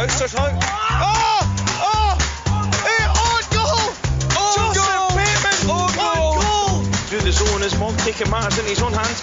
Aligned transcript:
Ousters 0.00 0.32
hung. 0.32 0.56
Oh! 0.56 0.64
Oh! 0.64 1.84
Ah! 1.84 2.16
Ah! 2.48 2.64
Hey, 2.88 3.04
on 3.04 3.44
goal! 3.52 3.84
On 4.32 4.48
Joseph 4.56 4.80
goal! 4.80 5.12
Bateman! 5.12 5.60
On 5.68 5.92
goal! 5.92 6.80
Through 7.12 7.20
the 7.20 7.32
zone 7.32 7.60
as 7.60 7.76
Monk 7.78 7.98
taking 8.00 8.30
matters 8.30 8.56
in 8.58 8.64
his 8.64 8.80
own 8.80 8.94
hands. 8.96 9.20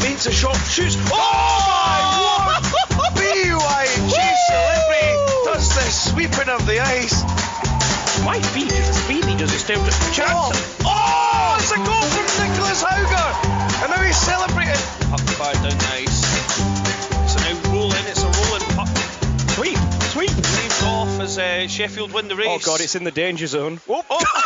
Feints 0.00 0.24
a 0.24 0.32
shot, 0.32 0.56
shoots. 0.64 0.96
Oh, 0.96 1.20
oh 1.20 1.60
my 1.68 2.00
word! 2.24 2.64
BYG 3.20 4.16
celebrity 4.48 5.12
does 5.44 5.68
the 5.76 5.84
sweeping 5.92 6.48
of 6.48 6.64
the 6.64 6.80
ice. 6.80 7.20
My 8.24 8.40
Why 8.40 8.40
Beatty? 8.56 8.80
Beatty 9.12 9.36
does 9.36 9.52
it 9.52 9.60
still 9.60 9.84
Oh, 9.84 10.12
chance? 10.16 10.56
As 21.38 21.38
uh, 21.38 21.68
Sheffield 21.68 22.12
win 22.12 22.28
the 22.28 22.36
race. 22.36 22.48
Oh 22.48 22.58
god, 22.58 22.82
it's 22.82 22.94
in 22.94 23.04
the 23.04 23.10
danger 23.10 23.46
zone. 23.46 23.80
Oh, 23.88 24.04
oh 24.10 24.42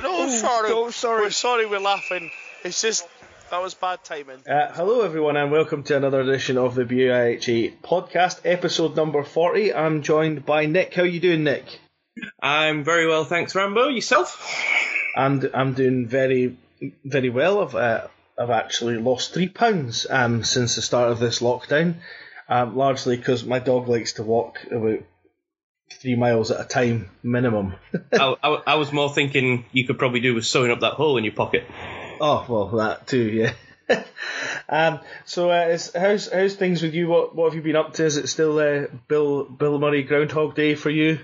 no, 0.02 0.28
sorry. 0.28 0.70
oh, 0.70 0.90
sorry. 0.90 1.22
We're 1.22 1.30
sorry 1.30 1.66
we're 1.66 1.80
laughing. 1.80 2.30
It's 2.64 2.80
just, 2.80 3.04
that 3.50 3.60
was 3.60 3.74
bad 3.74 4.04
timing. 4.04 4.46
Uh, 4.48 4.72
hello, 4.72 5.00
everyone, 5.00 5.36
and 5.36 5.50
welcome 5.50 5.82
to 5.84 5.96
another 5.96 6.20
edition 6.20 6.56
of 6.56 6.76
the 6.76 6.84
BUIHA 6.84 7.80
podcast, 7.82 8.42
episode 8.44 8.94
number 8.94 9.24
40. 9.24 9.74
I'm 9.74 10.02
joined 10.02 10.46
by 10.46 10.66
Nick. 10.66 10.94
How 10.94 11.02
are 11.02 11.06
you 11.06 11.20
doing, 11.20 11.42
Nick? 11.44 11.64
I'm 12.40 12.84
very 12.84 13.08
well, 13.08 13.24
thanks, 13.24 13.56
Rambo. 13.56 13.88
Yourself? 13.88 14.56
And 15.16 15.50
I'm 15.52 15.74
doing 15.74 16.06
very, 16.06 16.56
very 17.04 17.30
well. 17.30 17.62
I've, 17.62 17.74
uh, 17.74 18.06
I've 18.38 18.50
actually 18.50 18.98
lost 18.98 19.34
three 19.34 19.48
pounds 19.48 20.06
um, 20.08 20.44
since 20.44 20.76
the 20.76 20.82
start 20.82 21.10
of 21.10 21.18
this 21.18 21.40
lockdown, 21.40 21.96
um, 22.48 22.76
largely 22.76 23.16
because 23.16 23.44
my 23.44 23.58
dog 23.58 23.88
likes 23.88 24.14
to 24.14 24.22
walk 24.22 24.64
about 24.70 25.00
three 25.92 26.16
miles 26.16 26.50
at 26.50 26.60
a 26.60 26.64
time 26.64 27.10
minimum. 27.22 27.74
I, 28.12 28.34
I, 28.42 28.62
I 28.66 28.74
was 28.76 28.92
more 28.92 29.12
thinking 29.12 29.64
you 29.72 29.86
could 29.86 29.98
probably 29.98 30.20
do 30.20 30.34
with 30.34 30.46
sewing 30.46 30.70
up 30.70 30.80
that 30.80 30.94
hole 30.94 31.16
in 31.16 31.24
your 31.24 31.34
pocket. 31.34 31.64
Oh 32.20 32.44
well, 32.48 32.66
that 32.78 33.06
too, 33.06 33.30
yeah. 33.30 33.52
um, 34.68 35.00
so, 35.24 35.50
uh, 35.50 35.68
is, 35.68 35.92
how's 35.94 36.30
how's 36.30 36.54
things 36.54 36.82
with 36.82 36.94
you? 36.94 37.08
What 37.08 37.34
what 37.34 37.46
have 37.46 37.54
you 37.54 37.62
been 37.62 37.76
up 37.76 37.94
to? 37.94 38.04
Is 38.04 38.16
it 38.16 38.28
still 38.28 38.58
uh, 38.58 38.86
Bill 39.08 39.44
Bill 39.44 39.78
Murray 39.78 40.02
Groundhog 40.02 40.54
Day 40.54 40.74
for 40.74 40.90
you? 40.90 41.18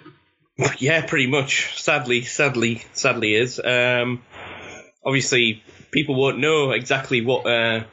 Yeah, 0.78 1.04
pretty 1.04 1.26
much. 1.26 1.82
Sadly, 1.82 2.22
sadly, 2.22 2.84
sadly 2.92 3.34
is. 3.34 3.58
Um, 3.58 4.22
obviously, 5.04 5.64
people 5.90 6.14
won't 6.14 6.38
know 6.38 6.70
exactly 6.70 7.24
what 7.24 7.44
uh, 7.44 7.84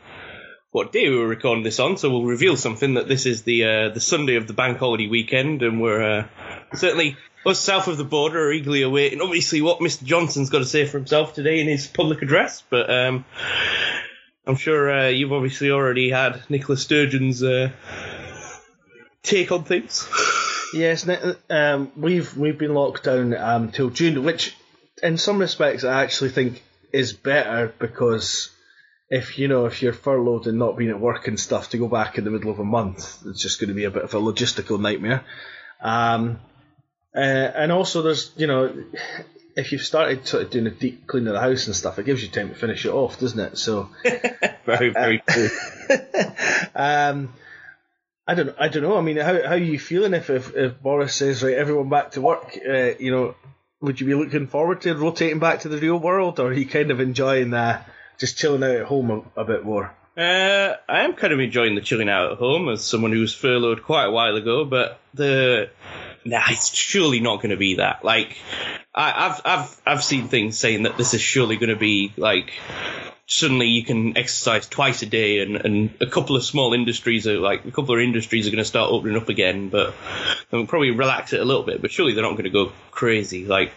what 0.72 0.94
day 0.94 1.10
we 1.10 1.18
were 1.18 1.28
recording 1.28 1.64
this 1.64 1.80
on, 1.80 1.98
so 1.98 2.10
we'll 2.10 2.24
reveal 2.24 2.56
something 2.56 2.94
that 2.94 3.08
this 3.08 3.26
is 3.26 3.44
the 3.44 3.66
uh, 3.66 3.90
the 3.90 4.00
Sunday 4.00 4.36
of 4.36 4.48
the 4.48 4.54
bank 4.54 4.78
holiday 4.78 5.08
weekend, 5.08 5.64
and 5.64 5.82
we're 5.82 6.20
uh, 6.20 6.28
certainly 6.74 7.18
us 7.46 7.60
south 7.60 7.88
of 7.88 7.98
the 7.98 8.06
border 8.06 8.48
are 8.48 8.54
eagerly 8.54 8.82
awaiting, 8.84 9.20
obviously, 9.22 9.62
what 9.62 9.80
Mr. 9.80 10.04
Johnson's 10.04 10.50
got 10.50 10.60
to 10.60 10.66
say 10.66 10.86
for 10.86 10.98
himself 10.98 11.34
today 11.34 11.60
in 11.60 11.68
his 11.68 11.88
public 11.88 12.22
address. 12.22 12.64
But 12.70 12.90
um, 12.90 13.26
I'm 14.46 14.56
sure 14.56 14.92
uh, 14.92 15.08
you've 15.10 15.34
obviously 15.34 15.72
already 15.72 16.10
had 16.10 16.42
Nicola 16.50 16.78
Sturgeon's 16.78 17.44
uh, 17.44 17.72
take 19.24 19.52
on 19.52 19.66
things. 19.66 20.08
Yes, 20.74 21.06
um, 21.50 21.92
we've 21.98 22.36
we've 22.38 22.58
been 22.58 22.74
locked 22.74 23.04
down 23.04 23.36
um, 23.36 23.72
till 23.72 23.90
June, 23.90 24.24
which 24.24 24.56
in 25.04 25.18
some 25.18 25.40
respects 25.40 25.84
I 25.84 26.04
actually 26.04 26.30
think 26.30 26.64
is 26.94 27.12
better 27.12 27.74
because 27.78 28.52
if 29.12 29.38
you 29.38 29.50
know 29.50 29.66
if 29.66 29.82
you're 29.82 29.92
furloughed 29.92 30.48
and 30.48 30.58
not 30.58 30.78
being 30.78 30.90
at 30.90 31.00
work 31.00 31.28
and 31.28 31.38
stuff 31.38 31.70
to 31.70 31.78
go 31.78 31.90
back 31.90 32.18
in 32.18 32.24
the 32.24 32.32
middle 32.32 32.50
of 32.50 32.60
a 32.60 32.64
month, 32.64 33.22
it's 33.26 33.42
just 33.42 33.60
going 33.60 33.68
to 33.68 33.74
be 33.74 33.84
a 33.84 33.92
bit 33.92 34.04
of 34.04 34.14
a 34.14 34.18
logistical 34.18 34.80
nightmare. 34.80 35.26
Um, 35.82 36.40
uh, 37.14 37.20
and 37.20 37.74
also, 37.74 38.02
there's 38.02 38.32
you 38.38 38.48
know, 38.48 38.74
if 39.58 39.74
you've 39.74 39.82
started 39.82 40.26
sort 40.26 40.44
of 40.44 40.50
doing 40.50 40.66
a 40.68 40.72
deep 40.72 41.08
clean 41.08 41.28
of 41.28 41.34
the 41.34 41.42
house 41.42 41.68
and 41.68 41.76
stuff, 41.76 42.00
it 42.00 42.06
gives 42.06 42.24
you 42.24 42.30
time 42.30 42.50
to 42.50 42.56
finish 42.56 42.86
it 42.86 42.92
off, 42.92 43.20
doesn't 43.20 43.40
it? 43.40 43.58
So. 43.58 43.90
very, 44.66 44.92
very 44.92 45.22
true. 45.28 45.50
um, 46.76 47.34
I 48.26 48.34
don't. 48.34 48.56
I 48.58 48.70
don't 48.70 48.84
know. 48.84 48.98
I 48.98 49.02
mean, 49.02 49.18
how 49.18 49.34
how 49.34 49.56
are 49.56 49.58
you 49.58 49.78
feeling 49.78 50.14
if 50.14 50.30
if, 50.30 50.56
if 50.56 50.82
Boris 50.82 51.16
says 51.16 51.44
right, 51.44 51.56
everyone 51.56 51.90
back 51.90 52.12
to 52.12 52.22
work? 52.22 52.58
Uh, 52.66 52.92
you 52.98 53.12
know, 53.12 53.36
would 53.82 54.00
you 54.00 54.08
be 54.08 54.16
looking 54.16 54.48
forward 54.48 54.82
to 54.82 54.96
rotating 54.96 55.40
back 55.40 55.62
to 55.62 55.70
the 55.70 55.80
real 55.80 56.00
world, 56.00 56.40
or 56.40 56.48
are 56.48 56.54
you 56.54 56.66
kind 56.66 56.92
of 56.92 57.02
enjoying 57.02 57.54
uh, 57.54 57.84
just 58.22 58.38
chilling 58.38 58.64
out 58.64 58.76
at 58.76 58.86
home 58.86 59.12
a, 59.36 59.42
a 59.42 59.44
bit 59.44 59.66
more? 59.66 59.94
Uh, 60.16 60.76
I 60.88 61.02
am 61.02 61.14
kind 61.14 61.34
of 61.34 61.40
enjoying 61.40 61.76
the 61.76 61.82
chilling 61.82 62.10
out 62.10 62.34
at 62.34 62.38
home 62.38 62.70
as 62.70 62.84
someone 62.84 63.12
who 63.12 63.20
was 63.20 63.34
furloughed 63.34 63.84
quite 63.84 64.06
a 64.06 64.12
while 64.12 64.36
ago, 64.36 64.64
but 64.64 65.00
the 65.14 65.70
nah, 66.24 66.44
it's 66.50 66.74
surely 66.74 67.20
not 67.20 67.38
going 67.38 67.50
to 67.50 67.58
be 67.58 67.76
that. 67.76 68.06
Like, 68.06 68.38
I, 68.94 69.28
I've 69.28 69.42
I've 69.44 69.82
I've 69.86 70.04
seen 70.04 70.28
things 70.28 70.58
saying 70.58 70.84
that 70.84 70.98
this 70.98 71.14
is 71.14 71.22
surely 71.22 71.58
going 71.58 71.70
to 71.70 71.76
be 71.76 72.14
like 72.16 72.52
suddenly 73.26 73.68
you 73.68 73.86
can 73.86 74.18
exercise 74.18 74.68
twice 74.68 75.02
a 75.02 75.06
day, 75.06 75.40
and, 75.40 75.56
and 75.56 75.94
a 76.02 76.06
couple 76.06 76.36
of 76.36 76.44
small 76.44 76.74
industries 76.74 77.26
are 77.26 77.40
like 77.40 77.66
a 77.66 77.72
couple 77.72 77.96
of 77.96 78.02
industries 78.02 78.46
are 78.46 78.52
going 78.52 78.58
to 78.58 78.66
start 78.66 78.92
opening 78.92 79.16
up 79.16 79.30
again, 79.30 79.70
but 79.70 79.96
they'll 80.50 80.68
probably 80.68 80.92
relax 80.92 81.32
it 81.32 81.40
a 81.40 81.46
little 81.46 81.64
bit. 81.64 81.82
But 81.82 81.92
surely 81.92 82.14
they're 82.14 82.24
not 82.24 82.34
going 82.34 82.44
to 82.44 82.50
go 82.50 82.74
crazy. 82.92 83.46
Like, 83.46 83.72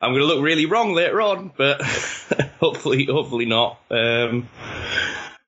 I'm 0.00 0.10
going 0.12 0.20
to 0.20 0.26
look 0.26 0.42
really 0.42 0.66
wrong 0.66 0.92
later 0.94 1.20
on, 1.20 1.50
but 1.56 1.82
hopefully 2.60 3.06
hopefully 3.06 3.46
not. 3.46 3.80
Um, 3.90 4.48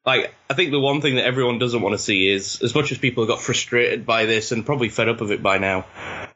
like 0.05 0.34
I 0.49 0.55
think 0.55 0.72
the 0.72 0.81
one 0.81 1.00
thing 1.00 1.16
that 1.16 1.25
everyone 1.25 1.59
doesn't 1.59 1.81
want 1.81 1.93
to 1.94 1.99
see 1.99 2.28
is 2.28 2.61
as 2.62 2.75
much 2.75 2.91
as 2.91 2.99
people 2.99 3.27
got 3.27 3.41
frustrated 3.41 4.06
by 4.06 4.25
this 4.27 4.50
and 4.50 4.66
probably 4.66 4.88
fed 4.88 5.09
up 5.09 5.21
of 5.21 5.31
it 5.31 5.43
by 5.43 5.59
now, 5.59 5.87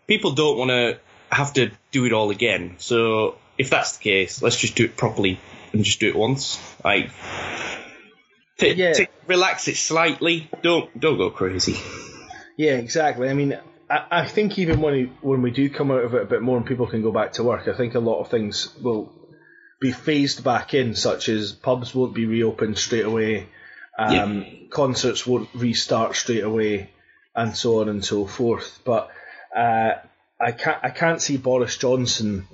people 0.07 0.33
don't 0.33 0.57
want 0.59 0.71
to 0.71 0.99
have 1.31 1.53
to 1.55 1.71
do 1.91 2.05
it 2.05 2.13
all 2.13 2.31
again. 2.31 2.77
So 2.79 3.37
if 3.59 3.71
that's 3.71 3.97
the 3.97 4.03
case, 4.05 4.43
let's 4.43 4.57
just 4.57 4.77
do 4.77 4.85
it 4.85 4.97
properly 4.97 5.41
and 5.73 5.83
just 5.85 5.99
do 5.99 6.09
it 6.09 6.15
once. 6.15 6.61
Like 6.85 7.11
t- 8.59 8.75
Yeah. 8.75 8.93
t- 8.93 9.07
relax 9.27 9.67
it 9.67 9.77
slightly. 9.77 10.49
Don't 10.63 10.99
don't 11.01 11.19
go 11.19 11.31
crazy. 11.31 11.77
Yeah, 12.57 12.77
exactly. 12.77 13.29
I 13.29 13.35
mean, 13.35 13.59
I, 13.94 14.22
I 14.22 14.27
think 14.27 14.59
even 14.59 14.81
when 14.81 14.94
we, 14.94 15.12
when 15.21 15.43
we 15.43 15.50
do 15.50 15.71
come 15.71 15.91
out 15.91 16.05
of 16.05 16.15
it 16.15 16.22
a 16.22 16.27
bit 16.27 16.43
more 16.43 16.56
and 16.56 16.66
people 16.66 16.87
can 16.87 17.03
go 17.03 17.12
back 17.12 17.34
to 17.34 17.44
work, 17.44 17.69
I 17.69 17.77
think 17.77 17.94
a 17.94 18.00
lot 18.00 18.21
of 18.21 18.28
things 18.28 18.75
will 18.82 19.12
be 19.81 19.93
phased 19.93 20.43
back 20.43 20.75
in, 20.75 20.94
such 20.94 21.28
as 21.28 21.53
pubs 21.53 21.94
won't 21.94 22.15
be 22.15 22.27
reopened 22.27 22.78
straight 22.78 23.04
away, 23.04 23.49
um, 23.99 24.44
concerts 24.71 25.27
won't 25.27 25.49
restart 25.54 26.16
straight 26.16 26.43
away, 26.43 26.91
and 27.37 27.56
so 27.56 27.81
on 27.81 27.88
and 27.88 28.04
so 28.04 28.27
forth. 28.27 28.81
But 28.84 29.10
uh, 29.54 29.94
I 30.41 30.53
can't 30.53 30.78
I 30.83 30.91
can't 30.91 31.22
see 31.22 31.37
Boris 31.37 31.77
Johnson 31.77 32.47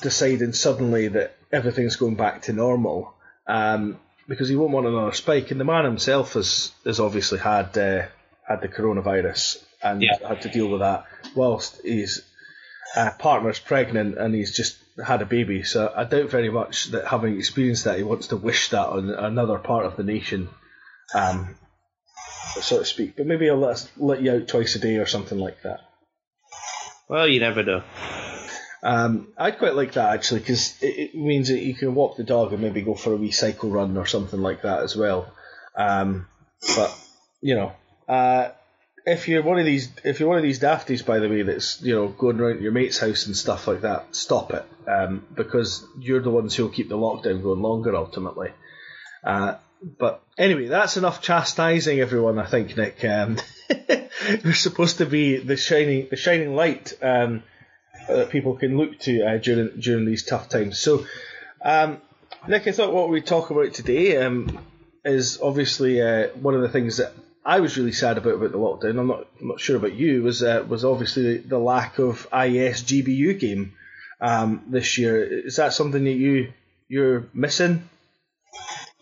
deciding 0.00 0.52
suddenly 0.52 1.08
that 1.08 1.36
everything's 1.52 1.96
going 1.96 2.14
back 2.14 2.42
to 2.42 2.52
normal. 2.52 3.14
Um, 3.46 3.98
because 4.28 4.48
he 4.48 4.54
won't 4.54 4.70
want 4.70 4.86
another 4.86 5.12
spike, 5.12 5.50
and 5.50 5.58
the 5.58 5.64
man 5.64 5.84
himself 5.84 6.34
has 6.34 6.72
has 6.84 7.00
obviously 7.00 7.40
had 7.40 7.76
uh, 7.76 8.06
had 8.46 8.60
the 8.62 8.68
coronavirus 8.68 9.62
and 9.82 10.02
Yeah. 10.02 10.26
had 10.26 10.42
to 10.42 10.48
deal 10.48 10.68
with 10.68 10.80
that 10.80 11.04
whilst 11.34 11.80
his 11.82 12.22
uh, 12.96 13.10
partner's 13.18 13.58
pregnant 13.58 14.18
and 14.18 14.34
he's 14.34 14.54
just 14.54 14.76
had 15.04 15.22
a 15.22 15.26
baby. 15.26 15.62
So 15.62 15.92
I 15.94 16.04
doubt 16.04 16.30
very 16.30 16.50
much 16.50 16.86
that 16.86 17.06
having 17.06 17.36
experienced 17.36 17.84
that, 17.84 17.98
he 17.98 18.04
wants 18.04 18.28
to 18.28 18.36
wish 18.36 18.70
that 18.70 18.88
on 18.88 19.10
another 19.10 19.58
part 19.58 19.86
of 19.86 19.96
the 19.96 20.02
nation, 20.02 20.48
um, 21.14 21.56
so 22.60 22.80
to 22.80 22.84
speak. 22.84 23.16
But 23.16 23.26
maybe 23.26 23.44
he'll 23.46 23.56
let, 23.56 23.70
us, 23.72 23.88
let 23.96 24.22
you 24.22 24.32
out 24.32 24.48
twice 24.48 24.74
a 24.74 24.78
day 24.80 24.96
or 24.96 25.06
something 25.06 25.38
like 25.38 25.62
that. 25.62 25.80
Well, 27.08 27.26
you 27.28 27.40
never 27.40 27.62
know. 27.62 27.82
Um, 28.82 29.28
I'd 29.36 29.58
quite 29.58 29.74
like 29.74 29.92
that 29.92 30.14
actually 30.14 30.40
because 30.40 30.82
it, 30.82 31.10
it 31.12 31.14
means 31.14 31.48
that 31.48 31.58
you 31.60 31.74
can 31.74 31.94
walk 31.94 32.16
the 32.16 32.24
dog 32.24 32.52
and 32.52 32.62
maybe 32.62 32.80
go 32.80 32.94
for 32.94 33.12
a 33.12 33.16
wee 33.16 33.30
cycle 33.30 33.70
run 33.70 33.96
or 33.96 34.06
something 34.06 34.40
like 34.40 34.62
that 34.62 34.82
as 34.82 34.96
well. 34.96 35.32
Um, 35.76 36.26
but 36.76 36.96
you 37.42 37.56
know, 37.56 37.72
uh, 38.08 38.50
if 39.06 39.28
you're 39.28 39.42
one 39.42 39.58
of 39.58 39.64
these, 39.64 39.90
if 40.04 40.20
you're 40.20 40.28
one 40.28 40.38
of 40.38 40.44
these 40.44 40.60
dafties, 40.60 41.04
by 41.04 41.18
the 41.18 41.28
way, 41.28 41.42
that's 41.42 41.82
you 41.82 41.94
know 41.94 42.08
going 42.08 42.40
around 42.40 42.62
your 42.62 42.72
mate's 42.72 42.98
house 42.98 43.26
and 43.26 43.36
stuff 43.36 43.66
like 43.66 43.82
that, 43.82 44.14
stop 44.14 44.52
it 44.52 44.64
um, 44.88 45.26
because 45.34 45.86
you're 45.98 46.22
the 46.22 46.30
ones 46.30 46.54
who'll 46.54 46.68
keep 46.68 46.88
the 46.88 46.96
lockdown 46.96 47.42
going 47.42 47.62
longer 47.62 47.94
ultimately. 47.96 48.50
Uh, 49.24 49.56
but 49.98 50.22
anyway, 50.38 50.66
that's 50.66 50.96
enough 50.96 51.22
chastising 51.22 52.00
everyone. 52.00 52.38
I 52.38 52.46
think 52.46 52.76
Nick. 52.76 53.04
Um, 53.04 53.38
we're 54.44 54.52
supposed 54.52 54.98
to 54.98 55.06
be 55.06 55.36
the 55.36 55.56
shining, 55.56 56.08
the 56.10 56.16
shining 56.16 56.54
light. 56.54 56.92
Um, 57.02 57.42
that 58.08 58.30
people 58.30 58.56
can 58.56 58.76
look 58.76 58.98
to 59.00 59.22
uh, 59.22 59.38
during 59.38 59.80
during 59.80 60.04
these 60.04 60.24
tough 60.24 60.48
times. 60.48 60.78
So, 60.78 61.06
um, 61.62 62.00
Nick, 62.48 62.66
I 62.66 62.72
thought 62.72 62.92
what 62.92 63.08
we 63.08 63.20
talk 63.20 63.50
about 63.50 63.72
today 63.74 64.16
um, 64.16 64.58
is 65.04 65.40
obviously 65.40 66.00
uh, 66.02 66.28
one 66.28 66.54
of 66.54 66.62
the 66.62 66.68
things 66.68 66.98
that 66.98 67.12
I 67.44 67.60
was 67.60 67.76
really 67.76 67.92
sad 67.92 68.18
about 68.18 68.34
about 68.34 68.52
the 68.52 68.58
lockdown. 68.58 68.98
I'm 68.98 69.06
not 69.06 69.26
I'm 69.40 69.48
not 69.48 69.60
sure 69.60 69.76
about 69.76 69.94
you. 69.94 70.22
Was 70.22 70.42
uh, 70.42 70.64
was 70.68 70.84
obviously 70.84 71.38
the 71.38 71.58
lack 71.58 71.98
of 71.98 72.28
IAS 72.30 72.84
GBU 72.84 73.38
game 73.38 73.74
um, 74.20 74.64
this 74.68 74.98
year. 74.98 75.46
Is 75.46 75.56
that 75.56 75.72
something 75.72 76.04
that 76.04 76.10
you 76.10 76.52
you're 76.88 77.28
missing? 77.32 77.88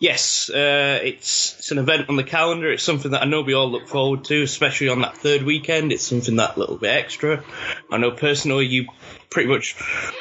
Yes, 0.01 0.49
uh, 0.49 0.99
it's 1.03 1.57
it's 1.59 1.71
an 1.71 1.77
event 1.77 2.07
on 2.07 2.15
the 2.15 2.23
calendar. 2.23 2.71
It's 2.71 2.83
something 2.83 3.11
that 3.11 3.21
I 3.21 3.25
know 3.25 3.41
we 3.41 3.53
all 3.53 3.69
look 3.69 3.89
forward 3.89 4.23
to, 4.25 4.41
especially 4.43 4.87
on 4.87 5.01
that 5.01 5.17
third 5.17 5.43
weekend. 5.43 5.91
It's 5.91 6.07
something 6.07 6.37
that 6.37 6.57
little 6.57 6.77
bit 6.77 6.95
extra. 6.95 7.43
I 7.91 7.97
know 7.97 8.11
personally, 8.11 8.67
you 8.67 8.87
pretty 9.29 9.49
much 9.49 9.75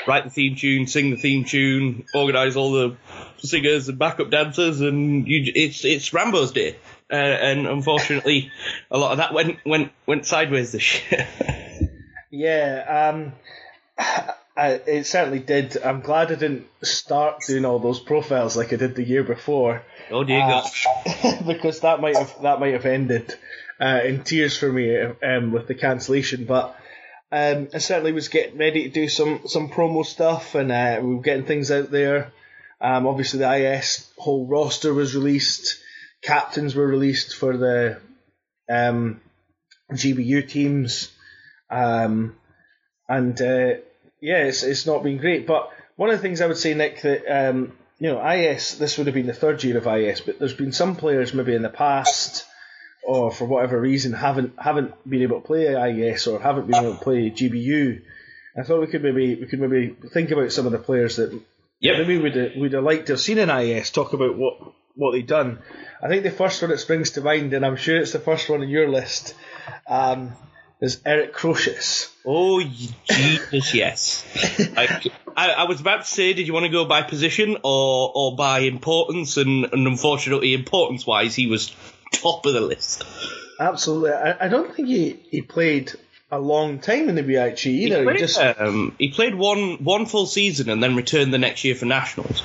write 0.09 0.25
the 0.25 0.31
theme 0.31 0.56
tune, 0.56 0.88
sing 0.88 1.11
the 1.11 1.17
theme 1.17 1.44
tune, 1.44 2.06
organise 2.12 2.56
all 2.56 2.73
the 2.73 2.97
singers 3.38 3.88
and 3.88 4.00
backup 4.00 4.31
dancers, 4.31 4.81
and 4.81 5.29
you, 5.29 5.53
it's 5.55 5.85
it's 5.85 6.12
Rambo's 6.12 6.50
day. 6.50 6.75
Uh, 7.10 7.16
and 7.16 7.66
unfortunately, 7.66 8.52
a 8.90 8.99
lot 8.99 9.12
of 9.12 9.19
that 9.19 9.32
went 9.32 9.58
went 9.64 9.93
went 10.06 10.26
sideways 10.26 10.72
this 10.72 11.00
year. 11.10 11.26
Yeah, 12.31 13.14
um, 13.16 13.32
I, 14.56 14.72
it 14.87 15.06
certainly 15.06 15.38
did. 15.38 15.76
I'm 15.82 16.00
glad 16.00 16.31
I 16.31 16.34
didn't 16.34 16.66
start 16.82 17.43
doing 17.46 17.64
all 17.64 17.78
those 17.78 18.00
profiles 18.00 18.56
like 18.56 18.72
I 18.72 18.76
did 18.76 18.96
the 18.96 19.02
year 19.02 19.25
before, 19.25 19.82
oh 20.10 20.25
dear 20.25 20.40
Uh, 20.43 21.43
because 21.46 21.81
that 21.81 22.00
might 22.00 22.16
have 22.16 22.43
that 22.43 22.60
might 22.60 22.75
have 22.75 22.84
ended 22.84 23.34
uh, 23.81 24.00
in 24.05 24.25
tears 24.25 24.56
for 24.56 24.70
me 24.70 24.94
um, 25.00 25.52
with 25.52 25.69
the 25.69 25.75
cancellation. 25.75 26.44
But 26.44 26.76
um, 27.32 27.69
I 27.72 27.78
certainly 27.78 28.12
was 28.12 28.28
getting 28.28 28.58
ready 28.58 28.84
to 28.84 28.90
do 28.90 29.08
some 29.08 29.43
some 29.46 29.70
promo 29.70 30.05
stuff, 30.05 30.55
and 30.55 30.70
uh, 30.70 30.99
we 31.02 31.14
were 31.14 31.22
getting 31.22 31.46
things 31.46 31.70
out 31.70 31.90
there. 31.90 32.32
Um, 32.81 33.06
obviously, 33.06 33.38
the 33.38 33.46
IAS 33.46 34.10
whole 34.19 34.46
roster 34.46 34.93
was 34.93 35.14
released. 35.14 35.78
Captains 36.23 36.75
were 36.75 36.87
released 36.87 37.37
for 37.37 37.56
the 37.56 38.00
um, 38.69 39.20
GBU 39.93 40.49
teams, 40.49 41.11
um, 41.70 42.37
and 43.09 43.41
uh, 43.41 43.75
yeah, 44.20 44.44
it's 44.44 44.62
it's 44.62 44.87
not 44.87 45.03
been 45.03 45.19
great. 45.19 45.47
But 45.47 45.70
one 45.97 46.11
of 46.11 46.17
the 46.17 46.23
things 46.23 46.41
I 46.41 46.47
would 46.47 46.59
say, 46.59 46.75
Nick, 46.75 47.03
that 47.03 47.26
um, 47.29 47.73
you 47.99 48.09
know, 48.09 48.19
IAS 48.19 48.79
this 48.79 48.99
would 48.99 49.06
have 49.06 49.15
been 49.15 49.26
the 49.26 49.32
third 49.32 49.62
year 49.65 49.79
of 49.79 49.85
IAS, 49.85 50.25
but 50.25 50.38
there's 50.38 50.55
been 50.55 50.73
some 50.73 50.97
players 50.97 51.32
maybe 51.35 51.55
in 51.55 51.62
the 51.62 51.69
past, 51.69 52.44
or 53.06 53.31
for 53.31 53.47
whatever 53.47 53.81
reason 53.81 54.12
haven't 54.12 54.55
haven't 54.59 54.94
been 55.09 55.23
able 55.23 55.41
to 55.41 55.47
play 55.47 55.67
IAS 55.67 56.31
or 56.31 56.41
haven't 56.41 56.67
been 56.67 56.82
able 56.85 56.97
to 56.97 57.05
play 57.05 57.31
GBU. 57.31 58.03
I 58.59 58.62
thought 58.65 58.81
we 58.81 58.88
could 58.88 59.03
maybe 59.03 59.37
we 59.37 59.47
could 59.47 59.61
maybe 59.61 59.94
think 60.12 60.31
about 60.32 60.53
some 60.53 60.67
of 60.67 60.73
the 60.73 60.79
players 60.79 61.17
that 61.17 61.32
Yep. 61.81 61.99
maybe 61.99 62.19
we'd 62.19 62.35
have, 62.35 62.50
we'd 62.56 62.73
have 62.73 62.82
liked 62.82 63.06
to 63.06 63.12
have 63.12 63.20
seen 63.20 63.38
in 63.38 63.49
IAS 63.49 63.93
talk 63.93 64.12
about 64.12 64.37
what 64.37 64.55
what 64.97 65.12
they've 65.12 65.26
done. 65.26 65.61
I 66.00 66.09
think 66.09 66.23
the 66.23 66.31
first 66.31 66.62
one 66.62 66.71
that 66.71 66.79
springs 66.79 67.12
to 67.12 67.21
mind, 67.21 67.53
and 67.55 67.67
I'm 67.67 67.77
sure 67.77 67.97
it's 67.97 68.12
the 68.12 68.21
first 68.21 68.49
one 68.49 68.61
on 68.62 68.69
your 68.69 68.89
list, 68.89 69.35
um, 69.87 70.33
is 70.81 71.00
Eric 71.05 71.35
Crocius. 71.35 72.09
Oh 72.25 72.62
Jesus, 72.62 73.75
yes. 73.75 74.25
I, 74.77 75.00
I, 75.37 75.50
I 75.50 75.65
was 75.65 75.81
about 75.81 76.05
to 76.05 76.06
say, 76.06 76.35
did 76.35 76.47
you 76.47 76.53
want 76.53 76.67
to 76.67 76.73
go 76.73 76.85
by 76.85 77.03
position 77.03 77.56
or 77.65 78.12
or 78.15 78.37
by 78.37 78.61
importance? 78.61 79.37
And, 79.37 79.65
and 79.73 79.87
unfortunately, 79.87 80.55
importance 80.55 81.06
wise, 81.06 81.35
he 81.35 81.49
was 81.49 81.75
top 82.12 82.47
of 82.47 82.53
the 82.53 82.61
list. 82.61 83.05
Absolutely, 83.59 84.12
I, 84.12 84.47
I 84.47 84.49
don't 84.49 84.73
think 84.75 84.89
he, 84.89 85.21
he 85.31 85.43
played 85.43 85.93
a 86.31 86.39
long 86.39 86.79
time 86.79 87.09
in 87.09 87.17
the 87.17 87.23
BIG 87.23 87.67
either. 87.67 87.99
He, 87.99 88.05
played, 88.05 88.19
just 88.19 88.39
um, 88.39 88.94
he 88.99 89.11
played 89.11 89.35
one 89.35 89.83
one 89.83 90.06
full 90.06 90.27
season 90.27 90.71
and 90.71 90.81
then 90.81 90.94
returned 90.94 91.35
the 91.35 91.39
next 91.39 91.65
year 91.65 91.75
for 91.75 91.87
nationals. 91.87 92.43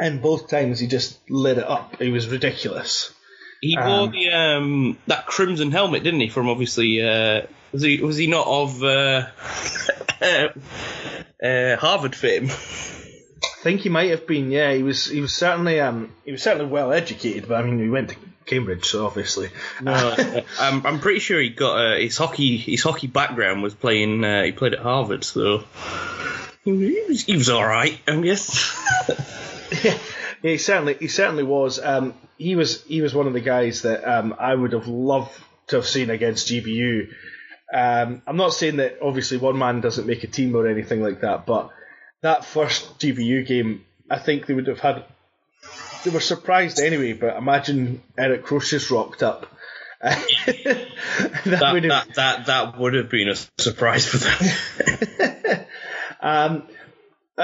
And 0.00 0.22
both 0.22 0.48
times 0.48 0.80
he 0.80 0.86
just 0.86 1.18
lit 1.28 1.58
it 1.58 1.64
up. 1.64 1.96
He 2.00 2.10
was 2.10 2.28
ridiculous. 2.28 3.12
He 3.60 3.76
Um, 3.76 3.88
wore 3.88 4.08
the 4.08 4.30
um, 4.32 4.98
that 5.06 5.26
crimson 5.26 5.70
helmet, 5.70 6.02
didn't 6.02 6.20
he? 6.20 6.28
From 6.30 6.48
obviously, 6.48 7.02
uh, 7.06 7.42
was 7.72 7.82
he 7.82 7.98
was 7.98 8.16
he 8.16 8.26
not 8.26 8.46
of 8.46 8.82
uh, 8.82 9.26
uh, 11.42 11.76
Harvard 11.76 12.14
fame? 12.14 12.46
I 12.46 13.62
think 13.62 13.82
he 13.82 13.88
might 13.90 14.10
have 14.10 14.26
been. 14.26 14.50
Yeah, 14.50 14.72
he 14.72 14.82
was. 14.82 15.06
He 15.06 15.20
was 15.20 15.34
certainly. 15.34 15.80
Um, 15.80 16.12
he 16.24 16.32
was 16.32 16.42
certainly 16.42 16.70
well 16.70 16.92
educated, 16.92 17.48
but 17.48 17.62
I 17.62 17.62
mean, 17.62 17.78
he 17.78 17.90
went 17.90 18.08
to 18.10 18.16
Cambridge, 18.46 18.86
so 18.86 19.04
obviously. 19.06 19.50
No, 19.82 19.92
I'm, 20.58 20.86
I'm 20.86 21.00
pretty 21.00 21.20
sure 21.20 21.40
he 21.40 21.50
got 21.50 21.76
uh, 21.76 21.96
his 21.98 22.16
hockey 22.16 22.56
his 22.56 22.82
hockey 22.82 23.06
background 23.08 23.62
was 23.62 23.74
playing. 23.74 24.24
Uh, 24.24 24.44
he 24.44 24.52
played 24.52 24.72
at 24.72 24.80
Harvard, 24.80 25.24
so 25.24 25.64
he 26.64 27.04
was, 27.08 27.24
he 27.24 27.36
was 27.36 27.50
all 27.50 27.64
right, 27.66 27.98
I 28.08 28.20
guess. 28.20 28.74
Yeah, 29.82 29.98
he 30.42 30.58
certainly 30.58 30.94
he 30.94 31.08
certainly 31.08 31.42
was. 31.42 31.78
Um, 31.82 32.14
he 32.38 32.56
was 32.56 32.82
he 32.84 33.02
was 33.02 33.14
one 33.14 33.26
of 33.26 33.32
the 33.32 33.40
guys 33.40 33.82
that 33.82 34.04
um, 34.04 34.34
I 34.38 34.54
would 34.54 34.72
have 34.72 34.86
loved 34.86 35.32
to 35.68 35.76
have 35.76 35.86
seen 35.86 36.10
against 36.10 36.48
GBU. 36.48 37.12
Um, 37.72 38.22
I'm 38.26 38.36
not 38.36 38.52
saying 38.52 38.76
that 38.76 38.98
obviously 39.00 39.36
one 39.36 39.58
man 39.58 39.80
doesn't 39.80 40.06
make 40.06 40.24
a 40.24 40.26
team 40.26 40.56
or 40.56 40.66
anything 40.66 41.02
like 41.02 41.20
that, 41.20 41.46
but 41.46 41.70
that 42.20 42.44
first 42.44 42.98
GBU 42.98 43.46
game, 43.46 43.84
I 44.10 44.18
think 44.18 44.46
they 44.46 44.54
would 44.54 44.66
have 44.66 44.80
had. 44.80 45.04
They 46.04 46.10
were 46.10 46.20
surprised 46.20 46.80
anyway, 46.80 47.12
but 47.12 47.36
imagine 47.36 48.02
Eric 48.16 48.46
Crocius 48.46 48.90
rocked 48.90 49.22
up. 49.22 49.46
that, 50.00 50.88
That, 51.44 51.72
would 51.74 51.84
have, 51.84 52.06
that 52.06 52.14
that 52.14 52.46
that 52.46 52.78
would 52.78 52.94
have 52.94 53.10
been 53.10 53.28
a 53.28 53.36
surprise 53.58 54.06
for 54.06 54.16
them. 54.16 55.66
Um, 56.22 56.64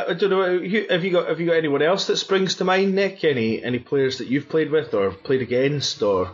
I 0.08 0.12
don't 0.14 0.30
know. 0.30 0.60
Have 0.90 1.04
you 1.04 1.10
got 1.10 1.28
Have 1.28 1.40
you 1.40 1.46
got 1.46 1.56
anyone 1.56 1.82
else 1.82 2.06
that 2.08 2.16
springs 2.16 2.56
to 2.56 2.64
mind, 2.64 2.94
Nick? 2.94 3.24
Any 3.24 3.62
any 3.62 3.78
players 3.78 4.18
that 4.18 4.28
you've 4.28 4.48
played 4.48 4.70
with 4.70 4.94
or 4.94 5.10
played 5.10 5.42
against 5.42 6.02
or? 6.02 6.32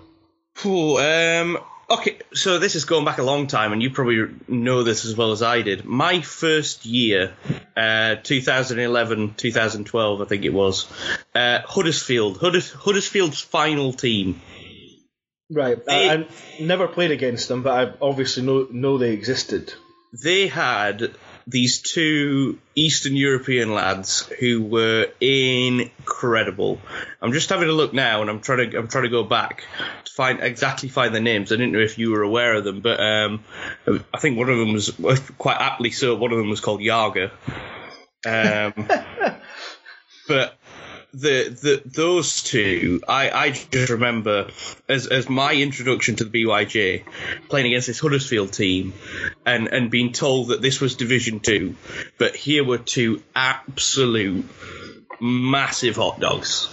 Ooh, 0.66 0.98
um, 0.98 1.58
okay, 1.88 2.18
so 2.34 2.58
this 2.58 2.74
is 2.74 2.84
going 2.84 3.04
back 3.04 3.18
a 3.18 3.22
long 3.22 3.46
time, 3.46 3.72
and 3.72 3.82
you 3.82 3.90
probably 3.90 4.26
know 4.48 4.82
this 4.82 5.04
as 5.04 5.16
well 5.16 5.32
as 5.32 5.42
I 5.42 5.62
did. 5.62 5.84
My 5.84 6.20
first 6.20 6.84
year, 6.84 7.34
uh, 7.74 8.16
2011, 8.22 9.34
2012, 9.34 10.20
I 10.20 10.24
think 10.26 10.44
it 10.44 10.52
was, 10.52 10.86
uh, 11.34 11.60
Huddersfield, 11.64 12.38
Hudders- 12.38 12.70
Huddersfield's 12.72 13.40
final 13.40 13.94
team. 13.94 14.42
Right. 15.50 15.82
They- 15.84 16.10
I, 16.10 16.14
I 16.14 16.26
never 16.60 16.86
played 16.88 17.12
against 17.12 17.48
them, 17.48 17.62
but 17.62 17.72
I 17.72 17.92
obviously 18.00 18.42
know 18.42 18.66
know 18.70 18.98
they 18.98 19.12
existed. 19.12 19.72
They 20.22 20.48
had 20.48 21.14
these 21.46 21.80
two 21.80 22.58
Eastern 22.74 23.16
European 23.16 23.74
lads 23.74 24.26
who 24.40 24.62
were 24.62 25.08
incredible. 25.20 26.80
I'm 27.20 27.32
just 27.32 27.48
having 27.50 27.68
a 27.68 27.72
look 27.72 27.92
now, 27.92 28.20
and 28.20 28.30
I'm 28.30 28.40
trying 28.40 28.70
to 28.70 28.78
I'm 28.78 28.88
trying 28.88 29.04
to 29.04 29.10
go 29.10 29.24
back 29.24 29.64
to 30.04 30.12
find 30.12 30.40
exactly 30.40 30.88
find 30.88 31.14
their 31.14 31.22
names. 31.22 31.52
I 31.52 31.56
didn't 31.56 31.72
know 31.72 31.80
if 31.80 31.98
you 31.98 32.10
were 32.10 32.22
aware 32.22 32.54
of 32.54 32.64
them, 32.64 32.80
but 32.80 33.00
um, 33.00 33.44
I 34.12 34.18
think 34.18 34.38
one 34.38 34.48
of 34.48 34.58
them 34.58 34.72
was 34.72 34.90
quite 35.38 35.58
aptly 35.58 35.90
so. 35.90 36.14
One 36.14 36.32
of 36.32 36.38
them 36.38 36.50
was 36.50 36.60
called 36.60 36.80
Yaga. 36.80 37.30
Um, 38.24 38.72
but 40.28 40.58
the 41.12 41.48
the 41.50 41.82
those 41.84 42.42
two, 42.42 43.02
I, 43.06 43.30
I 43.30 43.50
just 43.50 43.90
remember 43.90 44.48
as 44.88 45.06
as 45.06 45.28
my 45.28 45.52
introduction 45.54 46.16
to 46.16 46.24
the 46.24 46.44
BYJ, 46.44 47.04
playing 47.48 47.66
against 47.66 47.86
this 47.86 48.00
Huddersfield 48.00 48.52
team, 48.52 48.94
and 49.44 49.69
and 49.69 49.90
being 49.90 50.12
told 50.12 50.48
that 50.48 50.62
this 50.62 50.81
was 50.81 50.96
Division 50.96 51.40
Two, 51.40 51.76
but 52.19 52.34
here 52.34 52.64
were 52.64 52.78
two 52.78 53.22
absolute 53.34 54.46
massive 55.20 55.96
hot 55.96 56.19
dogs. 56.19 56.69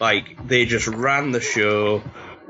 Like 0.00 0.48
they 0.48 0.64
just 0.64 0.86
ran 0.86 1.30
the 1.30 1.40
show. 1.40 2.02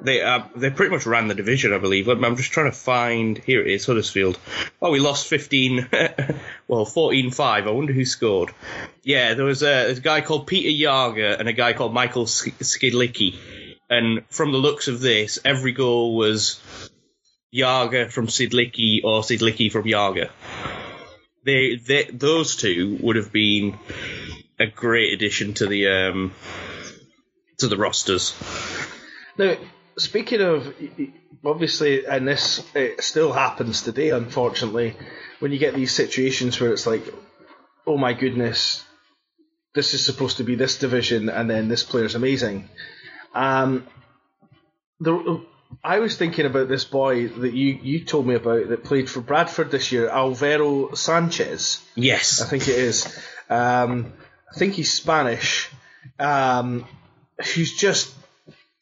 They 0.05 0.21
uh, 0.21 0.43
they 0.57 0.71
pretty 0.71 0.91
much 0.95 1.07
ran 1.07 1.29
the 1.29 1.35
division, 1.35 1.73
I 1.73 1.79
believe. 1.79 2.09
I'm 2.09 2.37
just 2.37 2.51
trying 2.51 2.71
to 2.71 2.77
find. 2.77 3.39
Here 3.39 3.61
it 3.61 3.69
is, 3.69 3.87
Huddersfield. 3.87 4.39
Oh, 4.81 4.91
we 4.91 4.99
lost 4.99 5.29
15. 5.29 5.89
well, 6.69 6.87
14-5. 6.87 7.41
I 7.41 7.71
wonder 7.71 7.93
who 7.93 8.05
scored. 8.05 8.53
Yeah, 9.05 9.35
there 9.35 9.45
was 9.45 9.63
a, 9.63 9.91
a 9.91 9.95
guy 9.95 10.21
called 10.21 10.49
Peter 10.49 10.71
Yager 10.71 11.37
and 11.39 11.49
a 11.49 11.53
guy 11.53 11.73
called 11.73 11.95
Michael 11.95 12.27
Sk- 12.27 12.59
Skidlicki. 12.59 13.37
And 13.89 14.25
from 14.31 14.53
the 14.53 14.59
looks 14.59 14.89
of 14.89 15.01
this, 15.01 15.39
every 15.45 15.73
goal 15.73 16.17
was 16.17 16.61
Yager 17.53 18.09
from 18.09 18.27
Sidlicki 18.27 19.05
or 19.05 19.21
Sidlicki 19.21 19.71
from 19.71 19.87
Yager. 19.87 20.31
They, 21.45 21.77
they, 21.77 22.05
those 22.05 22.57
two 22.57 22.99
would 23.03 23.17
have 23.17 23.31
been 23.31 23.79
a 24.59 24.67
great 24.67 25.13
addition 25.13 25.55
to 25.55 25.67
the 25.67 25.89
um, 25.89 26.33
to 27.59 27.69
the 27.69 27.77
rosters. 27.77 28.35
Now, 29.37 29.57
speaking 29.99 30.41
of, 30.41 30.75
obviously, 31.45 32.07
and 32.07 32.27
this 32.27 32.65
it 32.75 33.03
still 33.03 33.33
happens 33.33 33.83
today, 33.83 34.11
unfortunately, 34.11 34.97
when 35.41 35.53
you 35.53 35.59
get 35.59 35.75
these 35.75 35.93
situations 35.93 36.61
where 36.61 36.73
it's 36.73 36.87
like, 36.87 37.03
oh 37.87 37.97
my 37.97 38.13
goodness, 38.13 38.85
this 39.75 39.95
is 39.95 40.05
supposed 40.05 40.37
to 40.39 40.45
be 40.45 40.55
this 40.55 40.79
division, 40.79 41.29
and 41.29 41.49
then 41.49 41.69
this 41.69 41.83
player's 41.83 42.15
amazing. 42.15 42.69
Um, 43.35 43.87
the, 45.01 45.45
I 45.83 45.99
was 45.99 46.17
thinking 46.17 46.47
about 46.47 46.69
this 46.69 46.85
boy 46.85 47.29
that 47.29 47.55
you, 47.55 47.79
you 47.83 48.05
told 48.05 48.27
me 48.27 48.35
about 48.35 48.69
that 48.69 48.85
played 48.85 49.09
for 49.09 49.21
Bradford 49.21 49.71
this 49.71 49.91
year, 49.91 50.09
Alvaro 50.09 50.95
Sanchez. 50.95 51.83
Yes, 51.95 52.43
I 52.43 52.47
think 52.47 52.69
it 52.69 52.77
is. 52.77 53.07
Um, 53.49 54.13
I 54.55 54.59
think 54.59 54.75
he's 54.75 54.93
Spanish. 54.93 55.71
Um, 56.19 56.87
who's 57.55 57.75
just 57.75 58.15